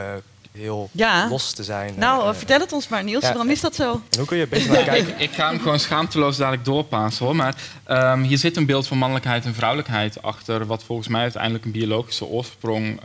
heel 0.52 0.90
Ja. 0.92 1.28
los 1.30 1.52
te 1.52 1.64
zijn. 1.64 1.94
Nou, 1.98 2.36
vertel 2.36 2.60
het 2.60 2.72
ons 2.74 2.88
maar 2.88 3.04
Niels, 3.04 3.24
ja. 3.24 3.30
waarom 3.30 3.50
is 3.50 3.62
dat 3.62 3.76
zo? 3.76 3.92
en 3.92 4.18
hoe 4.18 4.26
kun 4.28 4.38
je 4.38 4.48
beetje 4.48 4.72
naar 4.72 4.84
kijken? 4.84 5.08
Ik, 5.08 5.20
ik 5.20 5.32
ga 5.32 5.50
hem 5.50 5.60
gewoon 5.60 5.80
schaamteloos 5.80 6.38
dadelijk 6.38 6.66
doorpassen 6.66 7.26
hoor. 7.26 7.36
Maar 7.36 7.56
ehm, 7.84 8.22
hier 8.22 8.38
zit 8.38 8.58
een 8.58 8.66
beeld 8.66 8.88
van 8.88 8.98
mannelijkheid 8.98 9.46
en 9.46 9.54
vrouwelijkheid 9.56 10.22
achter. 10.22 10.66
Wat 10.66 10.84
volgens 10.84 11.08
mij 11.08 11.22
uiteindelijk 11.22 11.66
een 11.66 11.72
biologische 11.72 12.26
oorsprong 12.26 13.00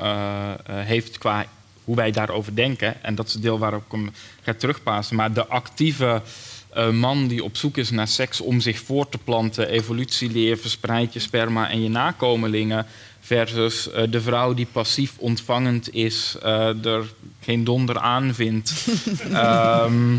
heeft 0.66 1.18
qua 1.18 1.44
hoe 1.84 1.96
wij 1.96 2.10
daarover 2.10 2.54
denken. 2.54 3.02
En 3.02 3.14
dat 3.14 3.26
is 3.26 3.32
het 3.32 3.42
deel 3.42 3.58
waarop 3.58 3.84
ik 3.84 3.92
hem 3.92 4.10
ga 4.42 4.54
terugpassen. 4.54 5.16
Maar 5.16 5.32
de 5.32 5.46
actieve 5.46 6.22
eh, 6.70 6.90
man 6.90 7.28
die 7.28 7.44
op 7.44 7.56
zoek 7.56 7.76
is 7.76 7.90
naar 7.90 8.08
seks 8.08 8.40
om 8.40 8.60
zich 8.60 8.78
voor 8.78 9.08
te 9.08 9.18
planten, 9.18 9.68
evolutieleer, 9.68 10.58
verspreid 10.58 11.12
je 11.12 11.18
sperma 11.18 11.70
en 11.70 11.82
je 11.82 11.88
nakomelingen. 11.88 12.86
Versus 13.20 13.90
eh, 13.90 14.02
de 14.10 14.20
vrouw 14.20 14.54
die 14.54 14.66
passief 14.72 15.18
ontvangend 15.18 15.94
is, 15.94 16.36
eh, 16.42 16.84
er 16.84 17.12
geen 17.40 17.64
donder 17.64 17.98
aan 17.98 18.34
vindt. 18.34 18.72
Ehm, 19.32 20.16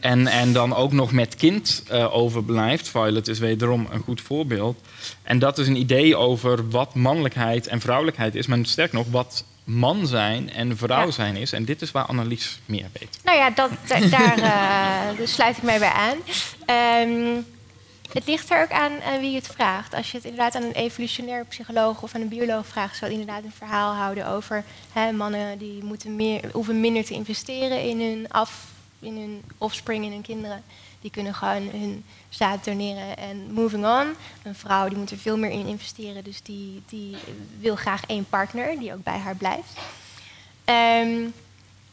en, 0.00 0.26
en 0.26 0.52
dan 0.52 0.74
ook 0.74 0.92
nog 0.92 1.12
met 1.12 1.34
kind 1.36 1.84
overblijft. 2.10 2.88
Violet 2.88 3.28
is 3.28 3.38
wederom 3.38 3.86
een 3.90 4.00
goed 4.00 4.20
voorbeeld. 4.20 4.80
En 5.22 5.38
dat 5.38 5.58
is 5.58 5.66
een 5.66 5.76
idee 5.76 6.16
over 6.16 6.70
wat 6.70 6.94
mannelijkheid 6.94 7.66
en 7.66 7.80
vrouwelijkheid 7.80 8.34
is. 8.34 8.46
Maar 8.46 8.58
sterk 8.62 8.92
nog, 8.92 9.06
wat 9.10 9.44
man 9.64 10.06
zijn 10.06 10.50
en 10.52 10.76
vrouw 10.76 11.04
Ja. 11.04 11.10
zijn 11.10 11.36
is. 11.36 11.52
En 11.52 11.64
dit 11.64 11.82
is 11.82 11.90
waar 11.90 12.04
Annelies 12.06 12.60
meer 12.66 12.86
weet. 13.00 13.18
Nou 13.24 13.38
ja, 13.38 13.50
dat, 13.50 13.70
da- 13.86 13.98
daar 14.08 14.38
eh, 15.18 15.26
sluit 15.36 15.56
ik 15.56 15.62
mij 15.62 15.78
bij 15.78 15.90
aan. 15.92 16.16
Ehm, 16.66 17.40
het 18.12 18.26
ligt 18.26 18.50
er 18.50 18.62
ook 18.62 18.70
aan, 18.70 19.02
aan 19.02 19.20
wie 19.20 19.30
je 19.30 19.36
het 19.36 19.46
vraagt. 19.46 19.94
Als 19.94 20.10
je 20.10 20.16
het 20.16 20.26
inderdaad 20.26 20.54
aan 20.54 20.62
een 20.62 20.72
evolutionair 20.72 21.44
psycholoog 21.44 22.02
of 22.02 22.14
aan 22.14 22.20
een 22.20 22.28
bioloog 22.28 22.66
vraagt, 22.66 22.96
zal 22.96 23.08
inderdaad 23.08 23.44
een 23.44 23.52
verhaal 23.56 23.94
houden 23.94 24.26
over 24.28 24.64
hè, 24.92 25.12
mannen 25.12 25.58
die 25.58 25.84
moeten 25.84 26.16
meer, 26.16 26.40
hoeven 26.52 26.80
minder 26.80 27.04
te 27.04 27.14
investeren 27.14 27.82
in 27.82 28.00
hun, 28.00 28.26
af, 28.30 28.64
in 29.00 29.16
hun 29.16 29.42
offspring, 29.58 30.04
in 30.04 30.12
hun 30.12 30.22
kinderen. 30.22 30.62
Die 31.04 31.12
kunnen 31.12 31.34
gewoon 31.34 31.68
hun 31.68 32.04
zaad 32.28 32.64
doneren 32.64 33.16
en 33.16 33.52
moving 33.52 33.84
on. 33.84 34.14
Een 34.42 34.54
vrouw 34.54 34.88
die 34.88 34.98
moet 34.98 35.10
er 35.10 35.16
veel 35.16 35.36
meer 35.36 35.50
in 35.50 35.66
investeren, 35.66 36.24
dus 36.24 36.42
die, 36.42 36.82
die 36.88 37.16
wil 37.60 37.76
graag 37.76 38.06
één 38.06 38.26
partner 38.28 38.78
die 38.78 38.92
ook 38.92 39.02
bij 39.02 39.18
haar 39.18 39.36
blijft. 39.36 39.72
Ehm, 40.64 41.26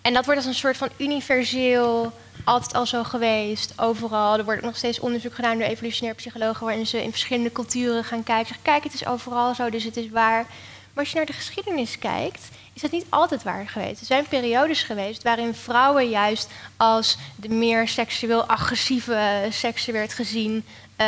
en 0.02 0.14
dat 0.14 0.26
wordt 0.26 0.40
als 0.40 0.46
een 0.46 0.54
soort 0.54 0.78
van 0.78 0.90
universeel, 0.98 2.12
altijd 2.44 2.74
al 2.74 2.86
zo 2.86 3.04
geweest, 3.04 3.74
overal. 3.80 4.38
Er 4.38 4.46
wordt 4.46 4.62
nog 4.62 4.78
steeds 4.78 5.00
onderzoek 5.00 5.34
gedaan 5.34 5.58
door 5.58 5.68
evolutionair 5.68 6.16
psychologen... 6.16 6.66
waarin 6.66 6.88
ze 6.88 7.04
in 7.04 7.12
verschillende 7.12 7.52
culturen 7.52 8.04
gaan 8.04 8.24
kijken. 8.24 8.56
Kijk, 8.62 8.84
het 8.84 8.94
is 8.94 9.06
overal 9.06 9.56
zo, 9.56 9.70
dus 9.70 9.84
het 9.84 9.98
is 9.98 10.10
waar. 10.10 10.46
Maar 10.94 11.04
als 11.04 11.10
je 11.10 11.16
naar 11.16 11.26
de 11.26 11.34
geschiedenis 11.34 12.00
kijkt, 12.00 12.50
is 12.84 12.90
niet 12.90 13.06
altijd 13.10 13.44
waar 13.44 13.68
geweest. 13.68 14.00
Er 14.00 14.06
zijn 14.06 14.28
periodes 14.28 14.84
geweest 14.84 15.24
waarin 15.24 15.54
vrouwen 15.54 16.10
juist 16.10 16.50
als 16.78 17.18
de 17.36 17.50
meer 17.50 17.88
seksueel 17.88 18.46
agressieve 18.46 19.48
sekse 19.50 19.92
werd 19.92 20.14
gezien... 20.14 20.64
Eh, 21.02 21.08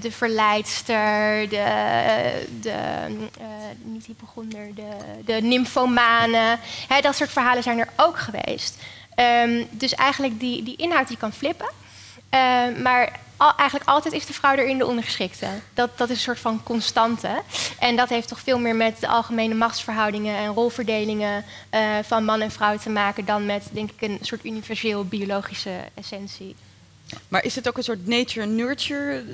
de 0.00 0.10
verleidster, 0.10 1.48
de, 1.48 2.46
de 2.60 2.70
eh, 2.70 3.46
niet 3.82 4.06
hypochonder, 4.06 4.74
de, 4.74 4.88
de 5.24 5.40
dat 7.00 7.16
soort 7.16 7.30
verhalen 7.30 7.62
zijn 7.62 7.78
er 7.78 7.88
ook 7.96 8.18
geweest. 8.18 8.76
Ehm, 9.14 9.64
dus 9.70 9.94
eigenlijk 9.94 10.40
die, 10.40 10.62
die 10.62 10.76
inhoud 10.76 11.08
die 11.08 11.16
kan 11.16 11.32
flippen. 11.32 11.68
Ehm, 12.30 12.82
maar 12.82 13.20
eigenlijk 13.38 13.90
altijd 13.90 14.14
is 14.14 14.26
de 14.26 14.32
vrouw 14.32 14.54
erin 14.54 14.78
de 14.78 14.86
ondergeschikte. 14.86 15.46
Dat, 15.74 15.98
dat 15.98 16.10
is 16.10 16.16
een 16.16 16.22
soort 16.22 16.38
van 16.38 16.62
constante. 16.62 17.42
En 17.78 17.96
dat 17.96 18.08
heeft 18.08 18.28
toch 18.28 18.40
veel 18.40 18.58
meer 18.58 18.76
met 18.76 19.00
de 19.00 19.08
algemene 19.08 19.54
machtsverhoudingen 19.54 20.36
en 20.36 20.54
rolverdelingen 20.54 21.44
eh, 21.70 21.98
van 22.02 22.24
man 22.24 22.40
en 22.40 22.50
vrouw 22.50 22.76
te 22.76 22.90
maken 22.90 23.24
dan 23.24 23.46
met, 23.46 23.64
denk 23.70 23.90
ik, 23.90 24.08
een 24.08 24.18
soort 24.20 24.44
universeel 24.44 25.04
biologische 25.04 25.80
essentie. 25.94 26.56
Maar 27.28 27.44
is 27.44 27.54
het 27.54 27.68
ook 27.68 27.76
een 27.76 27.82
soort 27.84 28.06
nature-nurture? 28.06 29.24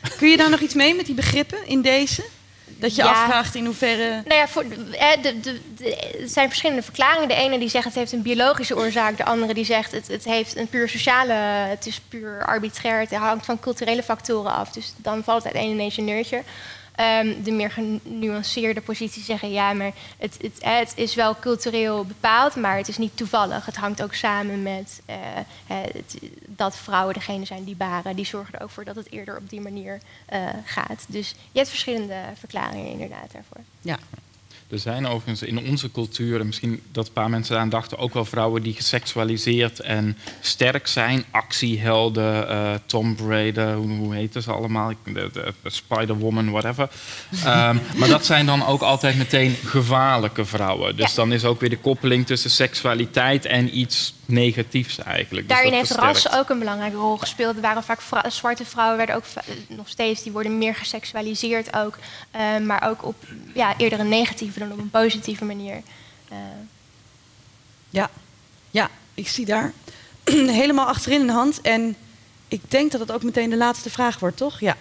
eh, 0.00 0.16
kun 0.18 0.28
je 0.28 0.36
daar 0.36 0.50
nog 0.50 0.60
iets 0.60 0.74
mee 0.74 0.94
met 0.94 1.06
die 1.06 1.14
begrippen 1.14 1.66
in 1.66 1.82
deze? 1.82 2.24
Dat 2.66 2.94
je 2.96 3.02
Ja. 3.02 3.10
afvraagt 3.10 3.54
in 3.54 3.64
hoeverre... 3.64 4.08
Nou 4.24 4.40
ja, 4.40 4.48
voor, 4.48 4.62
eh, 4.92 5.22
de, 5.22 5.40
de, 5.40 5.60
de- 5.76 5.96
er 5.96 6.28
zijn 6.28 6.48
verschillende 6.48 6.82
verklaringen. 6.82 7.28
De 7.28 7.34
ene 7.34 7.58
die 7.58 7.68
zegt 7.68 7.84
het 7.84 7.94
heeft 7.94 8.12
een 8.12 8.22
biologische 8.22 8.76
oorzaak. 8.76 9.16
De 9.16 9.24
andere 9.24 9.54
die 9.54 9.64
zegt 9.64 9.92
het, 9.92 10.08
het 10.08 10.24
heeft 10.24 10.56
een 10.56 10.68
puur 10.68 10.88
sociale... 10.88 11.32
Het 11.32 11.86
is 11.86 12.00
puur 12.08 12.44
arbitrair. 12.46 13.00
Het 13.00 13.14
hangt 13.14 13.44
van 13.44 13.60
culturele 13.60 14.02
factoren 14.02 14.52
af. 14.52 14.70
Dus 14.72 14.92
dan 14.96 15.24
valt 15.24 15.44
het 15.44 15.54
uit 15.54 15.62
ene 15.64 15.82
nation 15.82 16.06
nurture. 16.06 16.42
Ehm, 16.94 17.42
de 17.42 17.50
meer 17.50 17.70
genuanceerde 17.70 18.80
posities 18.80 19.24
zeggen... 19.24 19.50
ja, 19.50 19.72
maar 19.72 19.92
het, 20.18 20.36
het, 20.40 20.58
eh, 20.58 20.78
het 20.78 20.92
is 20.96 21.14
wel 21.14 21.38
cultureel 21.38 22.04
bepaald... 22.04 22.56
maar 22.56 22.76
het 22.76 22.88
is 22.88 22.98
niet 22.98 23.16
toevallig. 23.16 23.66
Het 23.66 23.76
hangt 23.76 24.02
ook 24.02 24.14
samen 24.14 24.62
met 24.62 25.00
eh, 25.06 25.16
eh, 25.66 26.02
dat 26.46 26.76
vrouwen 26.76 27.14
degene 27.14 27.44
zijn 27.44 27.64
die 27.64 27.76
baren. 27.76 28.16
Die 28.16 28.24
zorgen 28.24 28.54
er 28.54 28.62
ook 28.62 28.70
voor 28.70 28.84
dat 28.84 28.96
het 28.96 29.10
eerder 29.10 29.36
op 29.36 29.48
die 29.48 29.60
manier 29.60 30.00
gaat. 30.64 31.04
Dus 31.08 31.30
je 31.30 31.58
hebt 31.58 31.68
verschillende 31.68 32.20
verklaringen 32.38 32.90
inderdaad 32.90 33.32
daarvoor. 33.32 33.60
Ja. 33.80 33.98
Er 34.68 34.78
zijn 34.78 35.06
overigens 35.06 35.42
in 35.42 35.68
onze 35.68 35.90
cultuur, 35.90 36.40
en 36.40 36.46
misschien 36.46 36.82
dat 36.92 37.06
een 37.06 37.12
paar 37.12 37.30
mensen 37.30 37.58
aan 37.58 37.68
dachten, 37.68 37.98
ook 37.98 38.14
wel 38.14 38.24
vrouwen 38.24 38.62
die 38.62 38.74
geseksualiseerd 38.74 39.80
en 39.80 40.16
sterk 40.40 40.86
zijn. 40.86 41.24
Actiehelden, 41.30 42.50
uh, 42.50 42.74
Tom 42.86 43.16
Raider, 43.28 43.74
hoe, 43.74 43.96
hoe 43.96 44.14
heten 44.14 44.42
ze 44.42 44.52
allemaal? 44.52 44.92
De, 45.04 45.30
de, 45.32 45.52
Spider-Woman, 45.64 46.50
whatever. 46.50 46.88
um, 47.32 47.80
maar 47.98 48.08
dat 48.08 48.26
zijn 48.26 48.46
dan 48.46 48.66
ook 48.66 48.82
altijd 48.82 49.16
meteen 49.16 49.56
gevaarlijke 49.64 50.44
vrouwen. 50.44 50.96
Dus 50.96 51.14
dan 51.14 51.32
is 51.32 51.44
ook 51.44 51.60
weer 51.60 51.70
de 51.70 51.78
koppeling 51.78 52.26
tussen 52.26 52.50
seksualiteit 52.50 53.44
en 53.44 53.78
iets 53.78 54.14
negatiefs 54.26 54.98
eigenlijk. 54.98 55.48
Dus 55.48 55.56
Daarin 55.56 55.72
heeft 55.72 55.90
ras 55.90 56.32
ook 56.32 56.48
een 56.48 56.58
belangrijke 56.58 56.96
rol 56.96 57.16
gespeeld. 57.16 57.56
Er 57.56 57.62
waren 57.62 57.82
vaak 57.82 58.00
zwarte 58.28 58.64
vrouwen, 58.64 58.96
werden 58.96 59.16
ook 59.16 59.24
nog 59.68 59.88
steeds, 59.88 60.22
die 60.22 60.32
worden 60.32 60.58
meer 60.58 60.74
geseksualiseerd 60.74 61.76
ook. 61.76 61.98
Uh, 62.36 62.58
maar 62.58 62.88
ook 62.88 63.04
op 63.04 63.16
ja, 63.54 63.76
eerder 63.76 64.00
een 64.00 64.08
negatieve 64.08 64.58
dan 64.58 64.72
op 64.72 64.78
een 64.78 64.90
positieve 64.90 65.44
manier. 65.44 65.82
Uh. 66.32 66.38
Ja. 67.90 68.10
ja, 68.70 68.90
ik 69.14 69.28
zie 69.28 69.44
daar 69.44 69.72
helemaal 70.60 70.86
achterin 70.86 71.20
een 71.20 71.28
hand. 71.28 71.60
En 71.60 71.96
ik 72.48 72.60
denk 72.68 72.92
dat 72.92 73.00
het 73.00 73.12
ook 73.12 73.22
meteen 73.22 73.50
de 73.50 73.56
laatste 73.56 73.90
vraag 73.90 74.18
wordt, 74.18 74.36
toch? 74.36 74.60
Ja, 74.60 74.76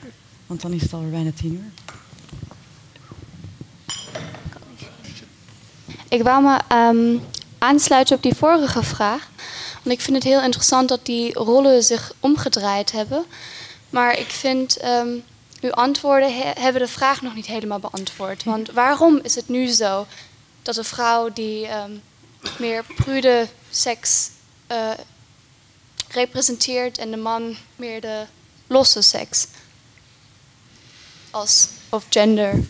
want 0.48 0.62
dan 0.62 0.74
is 0.74 0.82
het 0.82 0.94
alweer 0.94 1.10
bijna 1.10 1.32
tien 1.32 1.54
uur. 1.54 1.82
Ik 6.10 6.24
wou 6.24 6.44
me 6.44 6.60
um, 6.76 7.22
aansluiten 7.64 8.16
op 8.16 8.24
die 8.24 8.36
vorige 8.36 8.84
vraag. 8.84 9.30
Want 9.84 9.96
ik 9.96 10.02
vind 10.02 10.16
het 10.16 10.26
heel 10.26 10.42
interessant 10.42 10.90
dat 10.90 11.06
die 11.06 11.34
rollen 11.34 11.84
zich 11.84 12.14
omgedraaid 12.20 12.92
hebben. 12.92 13.26
Maar 13.90 14.18
ik 14.18 14.30
vind, 14.30 14.86
um, 14.86 15.24
uw 15.62 15.72
antwoorden 15.72 16.36
he 16.36 16.52
hebben 16.60 16.82
de 16.82 16.88
vraag 16.88 17.22
nog 17.22 17.36
niet 17.36 17.46
helemaal 17.46 17.80
beantwoord. 17.80 18.44
Want 18.44 18.72
waarom 18.72 19.20
is 19.24 19.36
het 19.36 19.50
nu 19.50 19.68
zo 19.68 20.08
dat 20.62 20.76
de 20.76 20.84
vrouw 20.84 21.30
die 21.34 21.68
um, 21.72 22.02
meer 22.58 22.84
prude 22.96 23.48
seks 23.70 24.30
uh, 24.72 24.92
representeert 26.10 26.98
en 26.98 27.12
de 27.12 27.18
man 27.18 27.56
meer 27.76 28.02
de 28.02 28.26
losse 28.68 29.02
seks? 29.02 29.48
Als, 31.32 31.68
of 31.90 32.06
gender. 32.10 32.64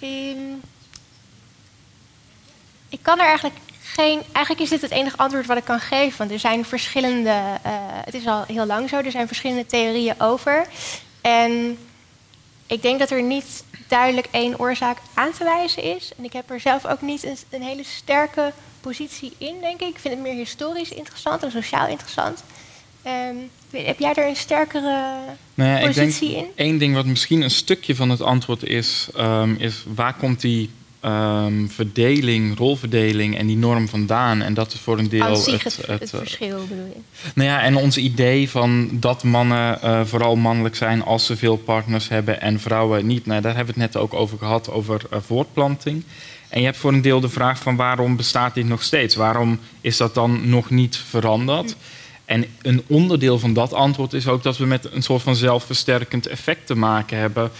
Ja. 0.00 0.08
Um, 0.08 0.60
ik 2.88 3.02
kan 3.02 3.20
er 3.20 3.26
eigenlijk 3.26 3.56
geen. 3.94 4.22
Eigenlijk 4.32 4.60
is 4.60 4.70
dit 4.70 4.80
het 4.80 4.90
enige 4.90 5.16
antwoord 5.16 5.46
wat 5.46 5.56
ik 5.56 5.64
kan 5.64 5.80
geven. 5.80 6.18
Want 6.18 6.30
er 6.30 6.38
zijn 6.38 6.64
verschillende. 6.64 7.30
Uh, 7.30 7.72
het 8.04 8.14
is 8.14 8.26
al 8.26 8.44
heel 8.46 8.66
lang 8.66 8.88
zo. 8.88 8.96
Er 8.96 9.10
zijn 9.10 9.26
verschillende 9.26 9.66
theorieën 9.66 10.20
over. 10.20 10.66
En 11.20 11.78
ik 12.66 12.82
denk 12.82 12.98
dat 12.98 13.10
er 13.10 13.22
niet 13.22 13.64
duidelijk 13.88 14.28
één 14.30 14.58
oorzaak 14.58 14.98
aan 15.14 15.32
te 15.32 15.44
wijzen 15.44 15.82
is. 15.82 16.12
En 16.18 16.24
ik 16.24 16.32
heb 16.32 16.50
er 16.50 16.60
zelf 16.60 16.86
ook 16.86 17.00
niet 17.00 17.24
een, 17.24 17.36
een 17.50 17.62
hele 17.62 17.84
sterke 17.84 18.52
positie 18.80 19.32
in, 19.38 19.60
denk 19.60 19.80
ik. 19.80 19.88
Ik 19.88 19.98
vind 19.98 20.14
het 20.14 20.22
meer 20.22 20.34
historisch 20.34 20.90
interessant 20.90 21.42
en 21.42 21.50
sociaal 21.50 21.88
interessant. 21.88 22.44
Um, 23.06 23.50
heb 23.70 23.98
jij 23.98 24.14
er 24.14 24.28
een 24.28 24.36
sterkere 24.36 25.18
nou 25.54 25.70
ja, 25.70 25.86
positie 25.86 26.28
ik 26.28 26.34
denk, 26.34 26.46
in? 26.56 26.66
Eén 26.66 26.78
ding 26.78 26.94
wat 26.94 27.06
misschien 27.06 27.42
een 27.42 27.50
stukje 27.50 27.96
van 27.96 28.10
het 28.10 28.20
antwoord 28.20 28.62
is, 28.62 29.08
um, 29.16 29.56
is 29.58 29.84
waar 29.94 30.14
komt 30.14 30.40
die 30.40 30.70
um, 31.04 31.70
verdeling, 31.70 32.58
rolverdeling 32.58 33.38
en 33.38 33.46
die 33.46 33.56
norm 33.56 33.88
vandaan. 33.88 34.42
En 34.42 34.54
dat 34.54 34.72
is 34.72 34.80
voor 34.80 34.98
een 34.98 35.08
deel 35.08 35.30
het, 35.30 35.46
het, 35.46 35.62
het, 35.86 36.00
het, 36.00 36.10
verschil, 36.10 36.66
bedoel 36.68 36.86
je? 36.86 37.00
Nou 37.34 37.48
ja, 37.48 37.62
en 37.62 37.76
ons 37.76 37.96
idee 37.96 38.50
van 38.50 38.88
dat 38.92 39.22
mannen 39.22 39.78
uh, 39.84 40.04
vooral 40.04 40.36
mannelijk 40.36 40.76
zijn 40.76 41.02
als 41.02 41.26
ze 41.26 41.36
veel 41.36 41.56
partners 41.56 42.08
hebben 42.08 42.40
en 42.40 42.60
vrouwen 42.60 43.06
niet. 43.06 43.26
Nou, 43.26 43.40
daar 43.40 43.56
hebben 43.56 43.74
we 43.74 43.80
het 43.80 43.92
net 43.92 44.02
ook 44.02 44.14
over 44.14 44.38
gehad, 44.38 44.70
over 44.70 45.00
uh, 45.12 45.18
voortplanting. 45.26 46.04
En 46.48 46.60
je 46.60 46.66
hebt 46.66 46.78
voor 46.78 46.92
een 46.92 47.02
deel 47.02 47.20
de 47.20 47.28
vraag 47.28 47.58
van 47.58 47.76
waarom 47.76 48.16
bestaat 48.16 48.54
dit 48.54 48.66
nog 48.66 48.82
steeds? 48.82 49.14
Waarom 49.14 49.58
is 49.80 49.96
dat 49.96 50.14
dan 50.14 50.48
nog 50.48 50.70
niet 50.70 50.96
veranderd? 50.96 51.76
En 52.24 52.44
een 52.62 52.82
onderdeel 52.86 53.38
van 53.38 53.52
dat 53.52 53.72
antwoord 53.72 54.12
is 54.12 54.28
ook 54.28 54.42
dat 54.42 54.56
we 54.56 54.66
met 54.66 54.92
een 54.92 55.02
soort 55.02 55.22
van 55.22 55.36
zelfversterkend 55.36 56.26
effect 56.26 56.66
te 56.66 56.74
maken 56.74 57.18
hebben. 57.18 57.50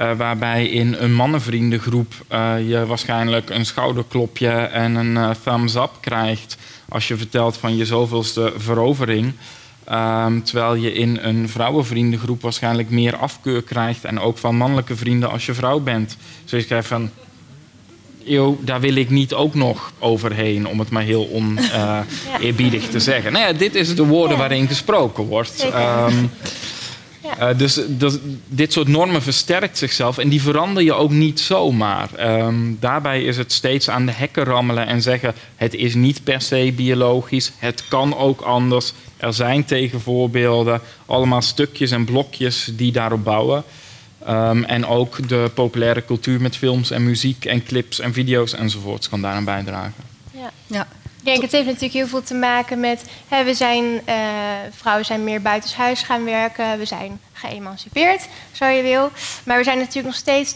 Uh, 0.00 0.16
waarbij 0.16 0.66
in 0.66 0.94
een 0.98 1.14
mannenvriendengroep 1.14 2.12
uh, 2.32 2.68
je 2.68 2.86
waarschijnlijk 2.86 3.50
een 3.50 3.66
schouderklopje 3.66 4.48
en 4.50 4.94
een 4.94 5.14
uh, 5.14 5.30
thumbs 5.44 5.74
up 5.74 5.90
krijgt 6.00 6.56
als 6.88 7.08
je 7.08 7.16
vertelt 7.16 7.56
van 7.56 7.76
je 7.76 7.84
zoveelste 7.84 8.52
verovering. 8.56 9.32
Um, 9.92 10.42
terwijl 10.42 10.74
je 10.74 10.92
in 10.92 11.18
een 11.22 11.48
vrouwenvriendengroep 11.48 12.42
waarschijnlijk 12.42 12.90
meer 12.90 13.16
afkeur 13.16 13.62
krijgt 13.62 14.04
en 14.04 14.20
ook 14.20 14.38
van 14.38 14.56
mannelijke 14.56 14.96
vrienden 14.96 15.30
als 15.30 15.46
je 15.46 15.54
vrouw 15.54 15.80
bent. 15.80 16.16
Dus 16.44 16.60
je 16.60 16.66
krijgt 16.66 16.88
van, 16.88 17.10
Yo, 18.26 18.58
daar 18.60 18.80
wil 18.80 18.94
ik 18.94 19.10
niet 19.10 19.34
ook 19.34 19.54
nog 19.54 19.92
overheen, 19.98 20.66
om 20.66 20.78
het 20.78 20.90
maar 20.90 21.02
heel 21.02 21.28
oneerbiedig 21.32 22.88
te 22.90 23.00
zeggen. 23.00 23.32
Nou 23.32 23.46
ja, 23.46 23.52
dit 23.52 23.74
is 23.74 23.94
de 23.94 24.04
woorden 24.04 24.38
waarin 24.38 24.68
gesproken 24.68 25.24
wordt. 25.24 25.66
Uh, 27.24 27.58
dus, 27.58 27.80
dus, 27.88 28.16
dit 28.48 28.72
soort 28.72 28.88
normen 28.88 29.22
versterkt 29.22 29.78
zichzelf 29.78 30.18
en 30.18 30.28
die 30.28 30.42
verander 30.42 30.82
je 30.82 30.92
ook 30.92 31.10
niet 31.10 31.40
zomaar. 31.40 32.08
Um, 32.44 32.76
daarbij 32.80 33.22
is 33.22 33.36
het 33.36 33.52
steeds 33.52 33.90
aan 33.90 34.06
de 34.06 34.12
hekken 34.12 34.44
rammelen 34.44 34.86
en 34.86 35.02
zeggen: 35.02 35.34
het 35.56 35.74
is 35.74 35.94
niet 35.94 36.24
per 36.24 36.40
se 36.40 36.72
biologisch, 36.76 37.52
het 37.58 37.88
kan 37.88 38.16
ook 38.16 38.40
anders. 38.40 38.92
Er 39.16 39.34
zijn 39.34 39.64
tegenvoorbeelden, 39.64 40.80
allemaal 41.06 41.42
stukjes 41.42 41.90
en 41.90 42.04
blokjes 42.04 42.70
die 42.72 42.92
daarop 42.92 43.24
bouwen. 43.24 43.64
Um, 44.28 44.64
en 44.64 44.86
ook 44.86 45.28
de 45.28 45.50
populaire 45.54 46.04
cultuur 46.04 46.40
met 46.40 46.56
films 46.56 46.90
en 46.90 47.04
muziek 47.04 47.44
en 47.44 47.64
clips 47.64 48.00
en 48.00 48.12
video's 48.12 48.54
enzovoorts 48.54 49.08
kan 49.08 49.20
daaraan 49.20 49.44
bijdragen. 49.44 49.94
Ja. 50.32 50.50
ja. 50.66 50.86
Ik 51.24 51.30
denk, 51.30 51.42
het 51.42 51.52
heeft 51.52 51.66
natuurlijk 51.66 51.92
heel 51.92 52.06
veel 52.06 52.22
te 52.22 52.34
maken 52.34 52.80
met... 52.80 53.04
Hè, 53.28 53.44
we 53.44 53.54
zijn, 53.54 53.84
uh, 53.84 54.14
vrouwen 54.70 55.04
zijn 55.04 55.24
meer 55.24 55.42
buitenshuis 55.42 56.02
gaan 56.02 56.24
werken. 56.24 56.78
We 56.78 56.84
zijn 56.84 57.20
geëmancipeerd, 57.32 58.28
zo 58.52 58.66
je 58.66 58.82
wil. 58.82 59.10
Maar 59.44 59.58
we 59.58 59.64
zijn 59.64 59.78
natuurlijk 59.78 60.06
nog 60.06 60.14
steeds 60.14 60.54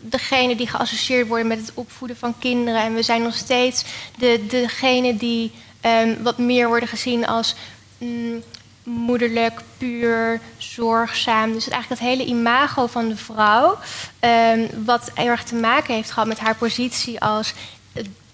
degene 0.00 0.56
die 0.56 0.68
geassocieerd 0.68 1.28
worden 1.28 1.46
met 1.46 1.58
het 1.58 1.70
opvoeden 1.74 2.16
van 2.16 2.38
kinderen. 2.38 2.82
En 2.82 2.94
we 2.94 3.02
zijn 3.02 3.22
nog 3.22 3.34
steeds 3.34 3.84
de, 4.16 4.46
degene 4.48 5.16
die 5.16 5.52
um, 5.82 6.22
wat 6.22 6.38
meer 6.38 6.68
worden 6.68 6.88
gezien 6.88 7.26
als... 7.26 7.54
Mm, 7.98 8.42
moederlijk, 8.88 9.60
puur, 9.78 10.40
zorgzaam. 10.56 11.52
Dus 11.52 11.68
eigenlijk 11.68 12.00
het 12.00 12.10
hele 12.10 12.30
imago 12.30 12.86
van 12.86 13.08
de 13.08 13.16
vrouw, 13.16 13.78
um, 14.20 14.84
wat 14.84 15.10
erg 15.14 15.44
te 15.44 15.54
maken 15.54 15.94
heeft 15.94 16.10
gehad 16.10 16.28
met 16.28 16.38
haar 16.38 16.56
positie 16.56 17.20
als 17.20 17.54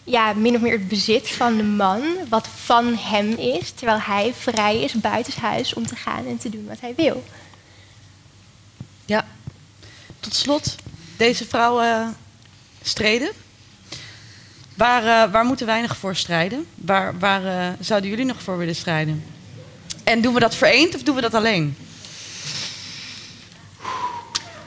ja, 0.05 0.33
min 0.33 0.55
of 0.55 0.61
meer 0.61 0.73
het 0.73 0.89
bezit 0.89 1.29
van 1.29 1.57
de 1.57 1.63
man, 1.63 2.03
wat 2.29 2.49
van 2.65 2.97
hem 2.97 3.33
is, 3.33 3.71
terwijl 3.71 4.01
hij 4.01 4.33
vrij 4.39 4.83
is 4.83 4.93
buitenshuis 4.93 5.75
om 5.75 5.87
te 5.87 5.97
gaan 5.97 6.27
en 6.27 6.39
te 6.39 6.49
doen 6.49 6.67
wat 6.67 6.81
hij 6.81 6.95
wil. 6.97 7.25
Ja, 9.05 9.27
tot 10.21 10.35
slot, 10.35 10.75
deze 11.17 11.47
vrouwen 11.47 12.17
streden. 12.83 13.31
Waar, 14.75 15.03
uh, 15.03 15.33
waar 15.33 15.45
moeten 15.45 15.67
wij 15.67 15.81
nog 15.81 15.97
voor 15.97 16.17
strijden? 16.17 16.67
Waar, 16.75 17.19
waar 17.19 17.45
uh, 17.45 17.73
zouden 17.81 18.11
jullie 18.11 18.25
nog 18.25 18.43
voor 18.43 18.59
willen 18.59 18.77
strijden? 18.77 19.25
En 20.05 20.21
doen 20.21 20.35
we 20.35 20.41
dat 20.41 20.55
vereend 20.55 20.95
of 20.95 21.03
doen 21.03 21.15
we 21.15 21.21
dat 21.21 21.35
alleen? 21.35 21.77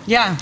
Ja, 0.04 0.36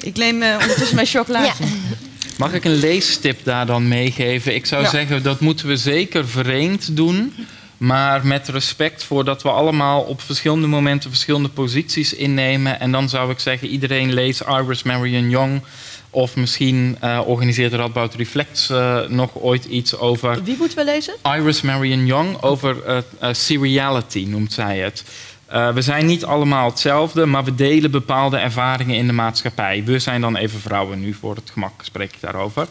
ik 0.00 0.16
neem 0.16 0.42
uh, 0.42 0.56
ondertussen 0.60 0.94
mijn 0.94 1.06
chocolaatje. 1.06 1.64
Ja. 1.64 2.06
Mag 2.38 2.52
ik 2.52 2.64
een 2.64 2.74
leestip 2.74 3.44
daar 3.44 3.66
dan 3.66 3.88
meegeven? 3.88 4.54
Ik 4.54 4.66
zou 4.66 4.86
zeggen, 4.86 5.22
dat 5.22 5.40
moeten 5.40 5.66
we 5.66 5.76
zeker 5.76 6.28
vereend 6.28 6.96
doen. 6.96 7.34
Maar 7.76 8.26
met 8.26 8.48
respect 8.48 9.04
voor 9.04 9.24
dat 9.24 9.42
we 9.42 9.50
allemaal 9.50 10.00
op 10.00 10.20
verschillende 10.20 10.66
momenten 10.66 11.10
verschillende 11.10 11.48
posities 11.48 12.14
innemen. 12.14 12.80
En 12.80 12.92
dan 12.92 13.08
zou 13.08 13.30
ik 13.30 13.38
zeggen, 13.38 13.68
iedereen 13.68 14.12
leest 14.12 14.40
Iris 14.40 14.82
Marion 14.82 15.30
Young. 15.30 15.62
Of 16.10 16.36
misschien 16.36 16.98
uh, 17.04 17.20
organiseert 17.26 17.72
Radboud 17.72 18.14
Reflects 18.14 18.70
uh, 18.70 19.00
nog 19.08 19.30
ooit 19.34 19.64
iets 19.64 19.96
over... 19.96 20.42
Wie 20.44 20.56
moeten 20.58 20.78
we 20.78 20.84
lezen? 20.84 21.14
Iris 21.36 21.60
Marion 21.60 22.06
Young 22.06 22.42
over 22.42 22.76
uh, 22.86 23.28
seriality 23.32 24.26
noemt 24.28 24.52
zij 24.52 24.78
het. 24.78 25.04
We 25.48 25.82
zijn 25.82 26.06
niet 26.06 26.24
allemaal 26.24 26.68
hetzelfde, 26.68 27.26
maar 27.26 27.44
we 27.44 27.54
delen 27.54 27.90
bepaalde 27.90 28.36
ervaringen 28.36 28.96
in 28.96 29.06
de 29.06 29.12
maatschappij. 29.12 29.82
We 29.84 29.98
zijn 29.98 30.20
dan 30.20 30.36
even 30.36 30.60
vrouwen 30.60 31.00
nu, 31.00 31.14
voor 31.14 31.34
het 31.34 31.50
gemak 31.50 31.72
spreek 31.82 32.12
ik 32.12 32.20
daarover. 32.20 32.66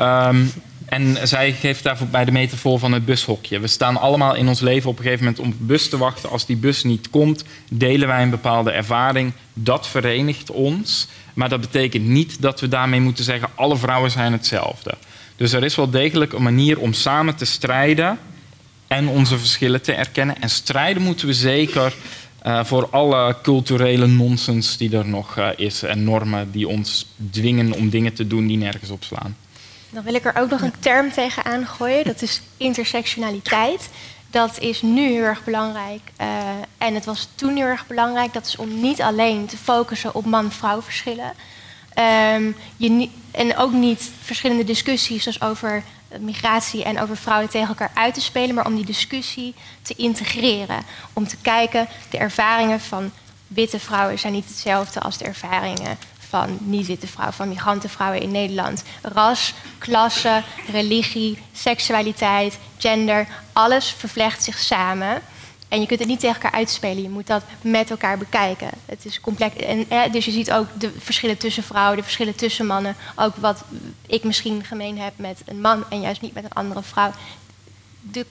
Um, 0.00 0.52
en 0.90 1.28
zij 1.28 1.52
geeft 1.52 1.82
daarvoor 1.82 2.06
bij 2.06 2.24
de 2.24 2.32
metafoor 2.32 2.78
van 2.78 2.92
het 2.92 3.04
bushokje. 3.04 3.60
We 3.60 3.66
staan 3.66 3.96
allemaal 3.96 4.34
in 4.34 4.48
ons 4.48 4.60
leven 4.60 4.90
op 4.90 4.98
een 4.98 5.04
gegeven 5.04 5.24
moment 5.24 5.42
om 5.42 5.50
de 5.50 5.64
bus 5.64 5.88
te 5.88 5.98
wachten. 5.98 6.30
Als 6.30 6.46
die 6.46 6.56
bus 6.56 6.84
niet 6.84 7.10
komt, 7.10 7.44
delen 7.70 8.08
wij 8.08 8.22
een 8.22 8.30
bepaalde 8.30 8.70
ervaring. 8.70 9.32
Dat 9.54 9.88
verenigt 9.88 10.50
ons. 10.50 11.08
Maar 11.34 11.48
dat 11.48 11.60
betekent 11.60 12.06
niet 12.06 12.42
dat 12.42 12.60
we 12.60 12.68
daarmee 12.68 13.00
moeten 13.00 13.24
zeggen: 13.24 13.48
alle 13.54 13.76
vrouwen 13.76 14.10
zijn 14.10 14.32
hetzelfde. 14.32 14.94
Dus 15.36 15.52
er 15.52 15.64
is 15.64 15.76
wel 15.76 15.90
degelijk 15.90 16.32
een 16.32 16.42
manier 16.42 16.78
om 16.78 16.92
samen 16.92 17.36
te 17.36 17.44
strijden 17.44 18.18
en 18.90 19.08
onze 19.08 19.38
verschillen 19.38 19.82
te 19.82 19.92
erkennen. 19.92 20.40
En 20.40 20.50
strijden 20.50 21.02
moeten 21.02 21.26
we 21.26 21.34
zeker 21.34 21.94
Uh, 22.46 22.64
voor 22.64 22.88
alle 22.90 23.36
culturele 23.42 24.06
nonsens 24.06 24.76
die 24.76 24.96
er 24.96 25.06
nog 25.08 25.38
uh, 25.38 25.48
is 25.56 25.82
en 25.82 26.04
normen 26.04 26.50
die 26.50 26.68
ons 26.68 27.06
dwingen 27.30 27.72
om 27.72 27.90
dingen 27.90 28.14
te 28.14 28.26
doen 28.26 28.46
die 28.46 28.56
nergens 28.56 28.90
op 28.90 29.04
slaan. 29.04 29.36
Dan 29.90 30.02
wil 30.02 30.14
ik 30.14 30.24
er 30.24 30.36
ook 30.36 30.50
nog 30.50 30.60
een 30.60 30.72
term 30.78 31.12
tegenaan 31.12 31.66
gooien, 31.66 32.04
dat 32.04 32.22
is 32.22 32.42
intersectionaliteit. 32.56 33.88
Dat 34.30 34.58
is 34.58 34.82
nu 34.82 35.08
heel 35.08 35.22
erg 35.22 35.44
belangrijk 35.44 36.00
uh, 36.20 36.26
en 36.78 36.94
het 36.94 37.04
was 37.04 37.28
toen 37.34 37.56
heel 37.56 37.66
erg 37.66 37.86
belangrijk. 37.86 38.32
Dat 38.32 38.46
is 38.46 38.56
om 38.56 38.80
niet 38.80 39.02
alleen 39.02 39.46
te 39.46 39.56
focussen 39.56 40.14
op 40.14 40.24
man-vrouw 40.24 40.82
verschillen. 40.82 41.32
Um, 42.34 42.56
je 42.76 43.08
en 43.30 43.56
ook 43.56 43.72
niet 43.72 44.10
verschillende 44.22 44.64
discussies 44.64 45.22
zoals 45.22 45.42
over 45.42 45.82
migratie 46.18 46.84
en 46.84 47.00
over 47.00 47.16
vrouwen 47.16 47.50
tegen 47.50 47.68
elkaar 47.68 47.90
uit 47.94 48.14
te 48.14 48.20
spelen, 48.20 48.54
maar 48.54 48.66
om 48.66 48.74
die 48.74 48.84
discussie 48.84 49.54
te 49.82 49.94
integreren. 49.96 50.82
Om 51.12 51.26
te 51.26 51.36
kijken, 51.36 51.88
de 52.10 52.18
ervaringen 52.18 52.80
van 52.80 53.10
witte 53.46 53.80
vrouwen 53.80 54.18
zijn 54.18 54.32
niet 54.32 54.48
hetzelfde 54.48 55.00
als 55.00 55.18
de 55.18 55.24
ervaringen 55.24 55.98
van 56.28 56.58
niet-witte 56.60 57.06
vrouwen, 57.06 57.34
van 57.34 57.48
migrantenvrouwen 57.48 58.20
in 58.20 58.30
Nederland. 58.30 58.82
Ras, 59.02 59.54
klasse, 59.78 60.42
religie, 60.70 61.38
seksualiteit, 61.52 62.58
gender, 62.78 63.26
alles 63.52 63.94
vervlecht 63.98 64.44
zich 64.44 64.58
samen. 64.58 65.22
En 65.70 65.80
je 65.80 65.86
kunt 65.86 65.98
het 65.98 66.08
niet 66.08 66.20
tegen 66.20 66.34
elkaar 66.34 66.58
uitspelen. 66.58 67.02
Je 67.02 67.08
moet 67.08 67.26
dat 67.26 67.42
met 67.60 67.90
elkaar 67.90 68.18
bekijken. 68.18 68.70
Het 68.86 69.04
is 69.04 69.20
complex. 69.20 69.56
En, 69.56 69.86
dus 70.12 70.24
je 70.24 70.30
ziet 70.30 70.52
ook 70.52 70.66
de 70.78 70.92
verschillen 70.98 71.36
tussen 71.36 71.62
vrouwen, 71.62 71.96
de 71.96 72.02
verschillen 72.02 72.34
tussen 72.34 72.66
mannen. 72.66 72.96
Ook 73.14 73.36
wat 73.36 73.64
ik 74.06 74.24
misschien 74.24 74.64
gemeen 74.64 74.98
heb 74.98 75.12
met 75.16 75.42
een 75.46 75.60
man 75.60 75.84
en 75.90 76.00
juist 76.00 76.20
niet 76.20 76.34
met 76.34 76.44
een 76.44 76.52
andere 76.52 76.82
vrouw. 76.82 77.12
De 78.00 78.26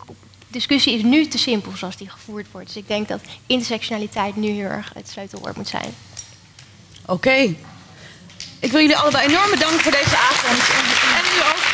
discussie 0.47 0.93
is 0.93 1.03
nu 1.03 1.27
te 1.27 1.37
simpel 1.37 1.71
zoals 1.75 1.97
die 1.97 2.09
gevoerd 2.09 2.47
wordt. 2.51 2.67
Dus 2.67 2.75
ik 2.75 2.87
denk 2.87 3.07
dat 3.07 3.21
intersectionaliteit 3.47 4.35
nu 4.35 4.49
heel 4.49 4.69
erg 4.69 4.91
het 4.93 5.09
sleutelwoord 5.09 5.55
moet 5.55 5.67
zijn. 5.67 5.93
Oké. 7.05 7.55
Ik 8.59 8.71
wil 8.71 8.81
jullie 8.81 8.97
allebei 8.97 9.27
enorm 9.27 9.49
bedanken 9.49 9.79
voor 9.79 9.91
deze 9.91 10.17
avond. 10.17 10.69
En 11.17 11.37
u 11.37 11.41
ook. 11.41 11.68